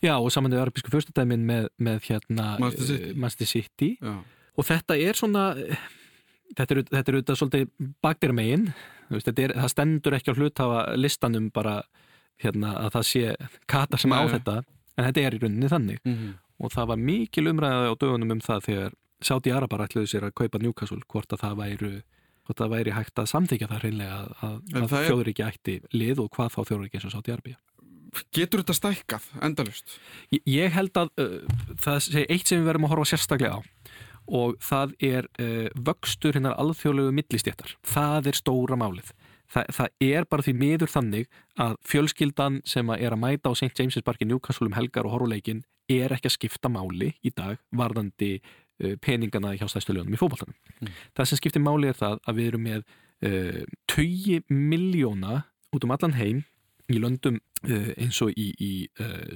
já 0.00 0.14
og 0.16 0.30
saman 0.32 0.50
með 0.54 0.62
arabísku 0.64 0.88
fyrstadæmin 0.94 1.42
með, 1.44 1.66
með 1.78 2.00
hérna 2.08 2.56
City. 2.72 3.10
uh, 3.10 3.14
Manchester 3.20 3.46
City. 3.46 3.90
Já, 4.00 4.14
og 4.56 4.64
þetta 4.64 4.96
er 4.96 5.12
svona 5.20 5.44
þetta 6.56 6.70
er, 6.74 6.80
þetta 6.88 7.12
er 7.12 7.18
auðvitað 7.18 7.38
svolítið 7.42 7.68
bakdýra 8.02 8.34
megin 8.34 8.64
það 9.10 9.68
stendur 9.74 10.16
ekki 10.16 10.32
á 10.32 10.38
hluthafa 10.38 10.80
listanum 10.96 11.50
bara 11.52 11.82
hérna, 12.42 12.74
að 12.86 12.90
það 12.98 13.06
sé 13.10 13.34
kata 13.68 13.96
sem 14.00 14.12
á 14.12 14.20
Nei. 14.24 14.32
þetta 14.38 14.56
en 14.98 15.04
þetta 15.08 15.24
er 15.26 15.36
í 15.36 15.40
rauninni 15.42 15.68
þannig 15.72 16.00
Mhm. 16.04 16.30
og 16.60 16.70
það 16.74 16.86
var 16.92 16.96
mikil 16.96 17.46
umræði 17.52 17.88
á 17.88 17.94
dögunum 18.00 18.32
um 18.36 18.40
það 18.40 18.64
þegar 18.68 18.92
Sáti 19.20 19.52
Arabar 19.52 19.82
ætluðu 19.86 20.08
sér 20.08 20.24
að 20.30 20.34
kaupa 20.34 20.58
Newcastle 20.62 21.02
hvort 21.08 21.28
að 21.32 21.40
það 21.44 21.56
væri 21.60 22.02
hvort 22.46 22.56
það 22.56 22.70
væri 22.72 22.92
hægt 22.96 23.18
að 23.20 23.28
samþykja 23.28 23.68
það 23.68 23.82
reynlega 23.84 24.14
að, 24.16 24.30
að, 24.42 24.54
að 24.74 24.86
það 24.88 25.00
er- 25.02 25.10
þjóðuríki 25.10 25.44
ætti 25.46 25.74
lið 25.92 26.18
og 26.24 26.30
hvað 26.36 26.54
þá 26.54 26.60
þjóðuríki 26.70 26.94
eins 26.96 27.04
og 27.04 27.12
Sáti 27.16 27.32
Arabia 27.34 27.56
Getur 28.34 28.64
þetta 28.64 28.74
stækkað, 28.74 29.26
endalust? 29.46 29.92
Ég, 30.34 30.40
ég 30.50 30.72
held 30.74 30.96
að 30.98 31.10
uh, 31.22 31.36
það 31.78 31.98
sé 32.02 32.24
eitt 32.26 32.48
sem 32.50 32.58
við 32.58 32.66
verðum 32.72 32.88
að 32.88 32.90
horfa 32.96 33.10
sérstaklega 33.12 33.54
á 33.54 33.60
og 34.30 34.56
það 34.62 34.94
er 35.06 35.28
uh, 35.38 35.68
vöxtur 35.78 36.34
hinnar 36.34 36.56
alþjóðlegu 36.58 37.12
millistjættar. 37.14 37.76
Það 37.86 38.26
er 38.32 38.38
stóra 38.38 38.76
málið. 38.78 39.12
Þa, 39.50 39.64
það 39.74 40.06
er 40.06 40.26
bara 40.30 40.44
því 40.46 40.54
miður 40.60 40.92
þannig 40.92 41.28
að 41.60 41.76
fjölskyldan 41.90 42.60
sem 42.68 42.90
að 42.92 43.04
er 43.06 43.16
að 43.16 43.22
mæta 43.24 43.50
á 43.50 43.54
St. 43.56 43.72
James's 43.74 44.06
Park 44.06 44.22
í 44.22 44.28
Newcastle 44.30 44.68
um 44.70 44.76
helgar 44.76 45.08
og 45.08 45.16
horfuleikin 45.16 45.64
er 45.90 46.14
ekki 46.14 46.30
að 46.30 46.36
skipta 46.36 46.70
máli 46.70 47.12
í 47.26 47.32
dag 47.34 47.58
varðandi 47.74 48.36
uh, 48.38 48.94
peningana 49.02 49.56
hjá 49.58 49.66
stæðstöluðunum 49.66 50.14
í 50.14 50.20
fótballtanum. 50.20 50.58
Mm. 50.78 50.92
Það 51.18 51.30
sem 51.30 51.40
skiptir 51.42 51.64
máli 51.64 51.90
er 51.90 51.98
það 51.98 52.20
að 52.30 52.38
við 52.38 52.52
erum 52.52 52.66
með 52.68 52.84
uh, 53.26 53.64
20 53.90 54.54
miljóna 54.54 55.42
út 55.74 55.86
um 55.86 55.96
allan 55.96 56.14
heim 56.18 56.44
í 56.90 57.02
löndum 57.02 57.40
uh, 57.66 57.90
eins 57.98 58.22
og 58.22 58.30
í, 58.38 58.52
í 58.54 58.72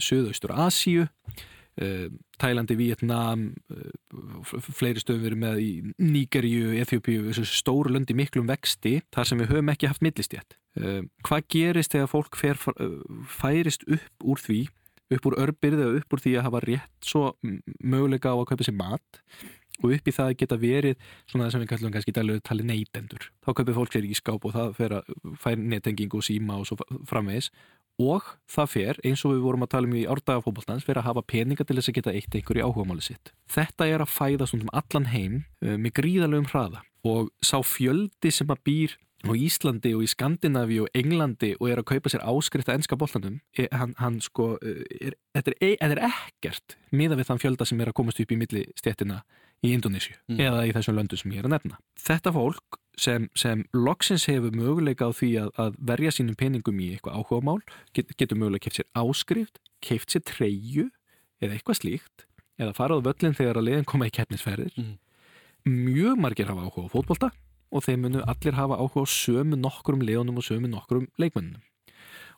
Suðaustur 0.03 0.55
Asíu 0.55 1.09
Tælandi, 2.39 2.77
Vietnam 2.79 3.49
f- 4.45 4.69
fleiri 4.79 5.03
stöðum 5.03 5.25
erum 5.31 5.43
með 5.43 5.63
í 5.65 5.71
Nígeríu, 5.99 6.71
Eþjópíu, 6.83 7.33
stóru 7.51 7.91
löndi 7.95 8.15
miklum 8.15 8.47
vexti, 8.51 9.01
þar 9.15 9.27
sem 9.31 9.43
við 9.43 9.51
höfum 9.55 9.73
ekki 9.75 9.91
haft 9.91 10.05
millistjætt. 10.07 10.55
Uh, 10.79 11.03
hvað 11.27 11.49
gerist 11.55 11.93
þegar 11.95 12.11
fólk 12.11 12.39
fer, 12.39 12.59
færist 13.31 13.85
upp 13.87 14.25
úr 14.27 14.41
því 14.43 14.63
upp 15.15 15.27
úr 15.29 15.37
örbyrði 15.39 15.85
og 15.87 15.99
upp 16.01 16.15
úr 16.17 16.23
því 16.25 16.33
að 16.39 16.47
hafa 16.49 16.61
rétt 16.65 17.07
svo 17.07 17.27
möguleika 17.85 18.33
á 18.33 18.37
að 18.41 18.49
kaupa 18.49 18.65
sér 18.67 18.75
mat 18.79 19.21
og 19.85 19.93
upp 19.93 20.09
í 20.09 20.15
það 20.17 20.31
að 20.33 20.39
geta 20.41 20.57
verið 20.59 20.97
svona 21.29 21.45
það 21.45 21.53
sem 21.53 21.63
við 21.63 21.71
kallum 21.75 21.93
kannski 21.95 22.15
dæluðu 22.17 22.43
tali 22.49 22.67
neytendur 22.67 23.27
þá 23.45 23.51
kaupir 23.53 23.77
fólk 23.77 23.93
sér 23.95 24.09
í 24.09 24.17
skáp 24.17 24.47
og 24.49 24.55
það 24.57 24.81
að 24.97 25.13
fær 25.45 25.61
netenging 25.61 26.17
og 26.17 26.25
síma 26.27 26.57
og 26.63 26.67
svo 26.71 26.79
framvegis 27.11 27.51
og 28.01 28.27
það 28.51 28.71
fer, 28.73 29.01
eins 29.07 29.23
og 29.25 29.35
við 29.35 29.45
vorum 29.45 29.65
að 29.67 29.73
tala 29.75 29.89
um 29.89 29.95
í 29.95 30.07
árdagafóboltans, 30.11 30.87
fer 30.87 30.99
að 30.99 31.09
hafa 31.09 31.23
peninga 31.31 31.67
til 31.67 31.79
þess 31.79 31.93
að 31.93 31.99
geta 32.01 32.15
eitt 32.15 32.35
einhver 32.35 32.59
í 32.59 32.65
áhugamáli 32.65 33.07
sitt. 33.07 33.33
Þetta 33.51 33.87
er 33.87 34.03
að 34.03 34.15
fæða 34.15 34.49
svona 34.51 34.67
um 34.67 34.75
allan 34.75 35.09
heim 35.13 35.41
uh, 35.63 35.77
með 35.79 35.97
gríðalögum 36.01 36.51
hraða 36.51 36.83
og 37.05 37.31
sá 37.45 37.59
fjöldi 37.61 38.33
sem 38.33 38.51
að 38.51 38.63
býr 38.65 38.97
á 39.25 39.33
Íslandi 39.33 39.95
og 39.97 40.05
í 40.05 40.09
Skandinavi 40.11 40.81
og 40.85 40.97
Englandi 40.97 41.55
og 41.57 41.71
er 41.71 41.81
að 41.81 41.89
kaupa 41.95 42.13
sér 42.13 42.25
áskrift 42.29 42.69
að 42.69 42.81
ennska 42.81 42.99
bollandum, 43.01 43.39
hann, 43.73 43.95
hann 44.01 44.19
sko, 44.25 44.55
er, 44.61 45.17
þetta, 45.37 45.55
er, 45.61 45.79
þetta 45.81 45.95
er 45.95 46.03
ekkert 46.11 46.77
miða 46.93 47.17
við 47.17 47.31
þann 47.31 47.41
fjölda 47.45 47.69
sem 47.69 47.81
er 47.81 47.93
að 47.93 47.99
komast 48.01 48.21
upp 48.21 48.35
í 48.35 48.39
milli 48.41 48.67
stéttina 48.77 49.23
í 49.65 49.73
Indonésiu 49.75 50.15
mm. 50.29 50.41
eða 50.45 50.65
í 50.69 50.73
þessum 50.77 50.99
löndu 50.99 51.19
sem 51.19 51.33
ég 51.35 51.43
er 51.43 51.49
að 51.49 51.55
nefna. 51.57 51.79
Þetta 52.05 52.33
fólk 52.35 52.79
sem, 53.01 53.29
sem 53.39 53.65
loksins 53.77 54.27
hefur 54.31 54.55
möguleika 54.57 55.09
á 55.09 55.13
því 55.17 55.31
að, 55.45 55.51
að 55.65 55.79
verja 55.93 56.15
sínum 56.15 56.39
peningum 56.39 56.83
í 56.85 56.91
eitthvað 56.95 57.19
áhugamál, 57.21 57.59
get, 57.97 58.13
getur 58.21 58.41
möguleika 58.41 58.69
keift 58.69 58.83
sér 58.83 58.91
áskrift, 59.01 59.61
keift 59.85 60.15
sér 60.15 60.25
treyju 60.29 60.89
eða 61.43 61.57
eitthvað 61.57 61.81
slíkt, 61.81 62.27
eða 62.61 62.77
farað 62.77 63.09
völlin 63.09 63.37
þegar 63.37 63.61
að 63.61 63.69
liðin 63.71 63.89
koma 63.91 64.09
í 64.09 64.15
keppnisferðir. 64.15 64.77
Mm. 64.79 64.95
Mjög 65.65 66.21
margir 66.21 66.51
hafa 66.51 66.69
áhuga 66.69 66.89
á 66.89 66.93
fótbolta 66.93 67.31
og 67.75 67.87
þeim 67.87 68.05
munu 68.07 68.25
allir 68.29 68.59
hafa 68.59 68.79
áhuga 68.79 69.09
á 69.09 69.09
sömu 69.11 69.59
nokkrum 69.59 70.05
liðunum 70.05 70.43
og 70.43 70.47
sömu 70.47 70.71
nokkrum 70.71 71.09
leikmennum 71.19 71.63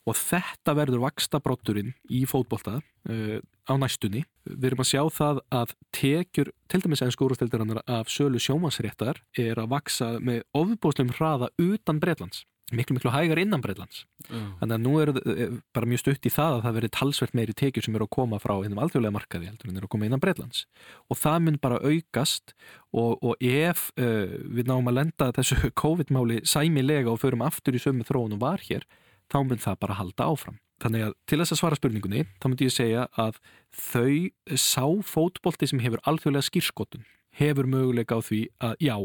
og 0.06 0.16
þetta 0.18 0.74
verður 0.78 1.04
vaksta 1.06 1.40
brotturinn 1.42 1.92
í 2.12 2.22
fótbolta 2.30 2.78
uh, 2.78 3.38
á 3.66 3.74
næstunni. 3.78 4.24
Við 4.46 4.70
erum 4.70 4.82
að 4.84 4.90
sjá 4.92 5.02
það 5.10 5.44
að 5.50 5.76
tekjur, 5.96 6.50
til 6.70 6.82
dæmis 6.84 7.02
enn 7.02 7.14
skórastildarannar 7.14 7.82
af 7.90 8.10
sölu 8.12 8.40
sjómasréttar 8.42 9.22
er 9.38 9.58
að 9.58 9.72
vaksa 9.74 10.16
með 10.22 10.44
ofbústum 10.56 11.10
hraða 11.16 11.50
utan 11.58 11.98
Breitlands, 12.02 12.44
miklu 12.70 12.94
miklu 12.94 13.10
hægar 13.10 13.40
innan 13.42 13.64
Breitlands. 13.64 14.04
Mm. 14.28 14.52
Þannig 14.60 14.76
að 14.76 14.84
nú 14.84 14.92
er 15.02 15.10
uh, 15.10 15.56
bara 15.74 15.90
mjög 15.90 16.04
stutt 16.04 16.28
í 16.30 16.32
það 16.36 16.58
að 16.58 16.62
það 16.68 16.76
verður 16.78 16.94
talsvert 17.00 17.34
meiri 17.34 17.56
tekjur 17.58 17.86
sem 17.86 17.98
eru 17.98 18.06
að 18.06 18.14
koma 18.14 18.38
frá 18.42 18.54
einnum 18.60 18.82
alþjóðlega 18.84 19.16
markaði 19.16 19.50
heldur 19.50 19.72
en 19.72 19.80
eru 19.80 19.88
að 19.90 19.94
koma 19.96 20.06
innan 20.06 20.22
Breitlands. 20.22 20.68
Og 21.10 21.18
það 21.18 21.40
mun 21.48 21.58
bara 21.66 21.82
aukast 21.82 22.54
og, 22.94 23.18
og 23.18 23.34
ef 23.42 23.88
uh, 23.98 24.38
við 24.54 24.70
náum 24.70 24.86
að 24.86 25.00
lenda 25.00 25.32
þessu 25.34 25.72
COVID-máli 25.82 26.44
sæmilega 26.46 27.10
og 27.10 27.18
förum 27.26 27.42
aftur 27.48 27.74
í 27.74 27.82
sömu 27.82 28.06
þróun 28.06 28.38
og 28.38 28.46
var 28.46 28.62
hér 28.70 28.86
þá 29.32 29.42
mun 29.42 29.62
það 29.62 29.82
bara 29.82 29.98
halda 30.00 30.30
áfram. 30.30 30.60
Þannig 30.82 31.06
að 31.06 31.12
til 31.24 31.38
þess 31.40 31.54
að 31.54 31.60
svara 31.62 31.76
spurningunni, 31.78 32.24
þá 32.36 32.46
myndi 32.50 32.66
ég 32.68 32.74
segja 32.74 33.06
að 33.16 33.38
þau 33.72 34.56
sá 34.60 34.84
fótbolti 35.08 35.68
sem 35.70 35.80
hefur 35.80 36.02
alþjóðlega 36.04 36.48
skýrskotun 36.50 37.06
hefur 37.36 37.68
möguleika 37.68 38.16
á 38.16 38.20
því 38.24 38.42
að 38.64 38.76
já, 38.84 38.96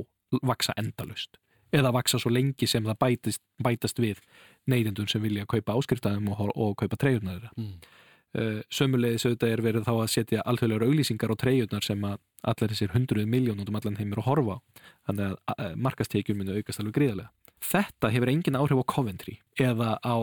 vaksa 0.44 0.76
endalust. 0.80 1.40
Eða 1.72 1.94
vaksa 1.96 2.20
svo 2.20 2.32
lengi 2.32 2.68
sem 2.68 2.84
það 2.84 3.00
bætist, 3.00 3.42
bætast 3.64 4.00
við 4.04 4.20
neyðendun 4.68 5.08
sem 5.08 5.24
vilja 5.24 5.48
kaupa 5.48 5.78
áskriftaðum 5.80 6.32
og, 6.34 6.52
og 6.56 6.76
kaupa 6.80 7.00
treyjurnaður. 7.00 7.52
Mm. 7.56 7.74
Uh, 8.32 8.60
sömulegis 8.72 9.26
auðvitað 9.28 9.54
er 9.54 9.62
verið 9.64 9.88
þá 9.88 9.94
að 9.94 10.12
setja 10.12 10.44
alþjóðlega 10.48 10.88
auglýsingar 10.88 11.32
á 11.32 11.40
treyjurnar 11.40 11.84
sem 11.84 12.04
að 12.08 12.20
allir 12.48 12.72
þessir 12.72 12.94
hundruð 12.94 13.28
miljónum 13.28 13.68
um 13.68 13.80
allan 13.80 14.00
heimir 14.00 14.22
að 14.24 14.28
horfa. 14.30 14.60
Þannig 15.08 15.26
að 15.32 15.56
uh, 15.56 15.74
markastekjum 15.88 16.40
myndi 16.40 16.60
aukast 16.60 16.84
alveg 16.84 16.96
gríðarlega 17.00 17.32
þetta 17.66 18.12
hefur 18.14 18.32
engin 18.32 18.58
áhrif 18.60 18.82
á 18.82 18.92
Coventry 18.96 19.38
eða 19.60 19.96
á 20.02 20.16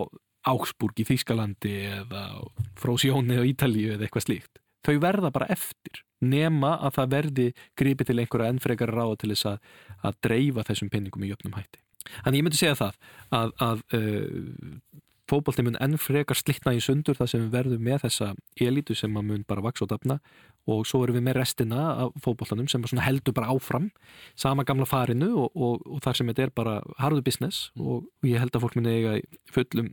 Augsburg 0.48 0.98
í 1.02 1.06
Þýskalandi 1.08 1.74
eða 1.98 2.22
Frósjóni 2.78 3.38
á 3.38 3.44
Ítalíu 3.44 3.94
eða 3.94 4.06
eitthvað 4.06 4.28
slíkt. 4.28 4.62
Þau 4.86 4.96
verða 5.02 5.32
bara 5.34 5.50
eftir 5.52 6.04
nema 6.24 6.76
að 6.82 6.94
það 6.98 7.10
verði 7.14 7.46
gripi 7.78 8.06
til 8.06 8.18
einhverja 8.18 8.52
ennfrekar 8.54 8.92
ráða 8.94 9.18
til 9.20 9.32
þess 9.34 9.50
að, 9.52 9.58
að 10.06 10.18
dreifa 10.26 10.64
þessum 10.70 10.90
pinningum 10.92 11.26
í 11.26 11.30
jöfnum 11.32 11.58
hætti. 11.58 11.82
Þannig 12.24 12.40
ég 12.40 12.46
myndi 12.46 12.60
segja 12.60 12.78
það 12.78 12.98
að, 13.36 13.52
að 13.66 13.82
uh, 13.98 15.02
fókbalti 15.28 15.64
mun 15.66 15.78
enn 15.82 15.98
frekar 16.00 16.38
slittna 16.38 16.74
í 16.76 16.82
sundur 16.84 17.18
þar 17.18 17.30
sem 17.32 17.44
við 17.44 17.54
verðum 17.56 17.84
með 17.84 18.04
þessa 18.06 18.30
elitu 18.64 18.96
sem 18.98 19.16
að 19.18 19.28
mun 19.30 19.44
bara 19.48 19.64
vaks 19.64 19.84
og 19.84 19.92
dafna. 19.92 20.18
Og 20.68 20.84
svo 20.88 21.00
erum 21.04 21.16
við 21.16 21.24
með 21.28 21.38
restina 21.38 21.84
af 22.04 22.16
fókbaltanum 22.24 22.68
sem 22.68 22.84
heldur 23.00 23.36
bara 23.36 23.52
áfram. 23.54 23.88
Sama 24.36 24.66
gamla 24.68 24.88
farinu 24.88 25.30
og, 25.44 25.54
og, 25.56 25.86
og 25.86 26.02
þar 26.04 26.18
sem 26.18 26.32
þetta 26.32 26.48
er 26.48 26.54
bara 26.56 26.80
hardu 27.00 27.24
business 27.24 27.70
mm. 27.76 27.86
og 27.86 28.28
ég 28.28 28.42
held 28.42 28.56
að 28.56 28.66
fólk 28.66 28.76
minni 28.76 28.98
eiga 28.98 29.16
fullum 29.54 29.92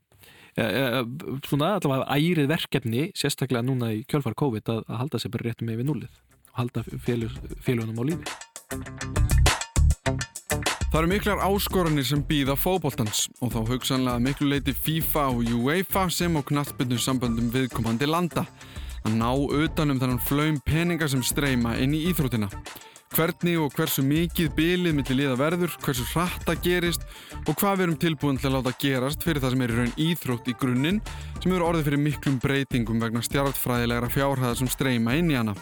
e, 0.58 0.64
e, 0.64 1.04
svona 1.48 1.76
allavega 1.80 2.18
ærið 2.18 2.52
verkefni 2.52 3.08
sérstaklega 3.18 3.66
núna 3.66 3.94
í 3.96 4.04
kjölfar 4.10 4.38
COVID 4.40 4.74
að, 4.76 4.84
að 4.88 5.02
halda 5.04 5.24
sér 5.24 5.36
bara 5.36 5.50
réttum 5.50 5.72
með 5.72 5.82
við 5.82 5.92
nullið 5.92 6.20
og 6.52 6.60
halda 6.62 6.86
félagunum 7.06 8.00
á 8.00 8.04
lífi 8.12 9.35
Það 10.96 11.02
eru 11.02 11.12
miklar 11.12 11.42
áskoranir 11.44 12.06
sem 12.08 12.22
býða 12.24 12.54
fókbóltans 12.56 13.26
og 13.44 13.50
þá 13.52 13.58
hugsanlega 13.68 14.22
miklu 14.24 14.46
leiti 14.48 14.72
FIFA 14.72 15.26
og 15.34 15.50
UEFA 15.66 16.06
sem 16.08 16.38
á 16.40 16.42
knattbyrnum 16.48 17.02
samböndum 17.04 17.50
viðkomandi 17.52 18.08
landa 18.08 18.46
að 19.04 19.18
ná 19.20 19.28
utanum 19.36 20.00
þannan 20.00 20.24
flöym 20.24 20.62
peninga 20.64 21.12
sem 21.12 21.20
streyma 21.20 21.76
inn 21.84 21.98
í 22.00 22.06
íþrótina. 22.14 22.48
Hvernig 23.12 23.60
og 23.60 23.76
hversu 23.76 24.08
mikið 24.08 24.56
bylið 24.56 24.96
millir 24.96 25.20
liða 25.20 25.36
verður, 25.44 25.76
hversu 25.84 26.08
hratta 26.14 26.56
gerist 26.64 27.04
og 27.44 27.52
hvað 27.60 27.76
við 27.76 27.88
erum 27.90 28.02
tilbúin 28.06 28.40
til 28.40 28.54
að 28.54 28.62
láta 28.62 28.78
gerast 28.80 29.28
fyrir 29.28 29.44
það 29.44 29.58
sem 29.58 29.68
er 29.68 29.76
í 29.76 29.80
raun 29.82 29.96
íþrótt 30.00 30.48
í 30.48 30.60
grunninn 30.64 31.04
sem 31.42 31.52
eru 31.52 31.74
orðið 31.74 31.90
fyrir 31.90 32.06
miklum 32.08 32.40
breytingum 32.40 33.04
vegna 33.04 33.28
stjartfræðilegra 33.28 34.16
fjárhæðar 34.16 34.62
sem 34.64 34.72
streyma 34.72 35.20
inn 35.20 35.36
í 35.36 35.42
hana. 35.44 35.60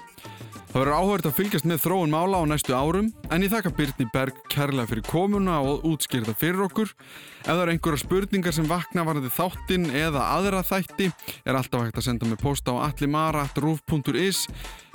Það 0.74 0.82
verður 0.82 0.97
áhverð 0.97 1.28
að 1.30 1.36
fylgjast 1.38 1.65
með 1.69 1.82
þróun 1.84 2.09
mála 2.09 2.38
á 2.41 2.49
næstu 2.49 2.74
árum 2.74 3.11
en 3.30 3.43
ég 3.45 3.51
þakka 3.53 3.71
Byrni 3.78 4.07
Berg 4.09 4.39
kærlega 4.49 4.89
fyrir 4.89 5.05
komuna 5.05 5.59
og 5.61 5.86
útskýrta 5.86 6.34
fyrir 6.34 6.63
okkur. 6.65 6.89
Ef 7.43 7.45
það 7.45 7.61
eru 7.61 7.76
einhverja 7.76 8.01
spurningar 8.01 8.57
sem 8.57 8.65
vakna 8.65 9.05
varandi 9.05 9.30
þáttinn 9.36 9.86
eða 9.93 10.26
aðra 10.34 10.63
þætti 10.65 11.11
er 11.45 11.59
alltaf 11.59 11.86
hægt 11.86 12.01
að 12.01 12.07
senda 12.07 12.26
mig 12.26 12.41
posta 12.41 12.74
á 12.74 12.89
allimara.ruf.is 12.89 14.47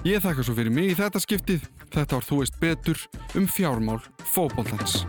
Ég 0.03 0.19
þakka 0.27 0.49
svo 0.49 0.59
fyrir 0.59 0.75
mig 0.75 0.97
í 0.97 0.99
þetta 0.99 1.23
skiptið. 1.23 1.71
Þetta 1.95 2.19
var 2.19 2.27
Þú 2.27 2.43
veist 2.43 2.59
betur 2.59 3.07
um 3.39 3.47
fjármál 3.47 4.03
fókbóltans. 4.35 5.05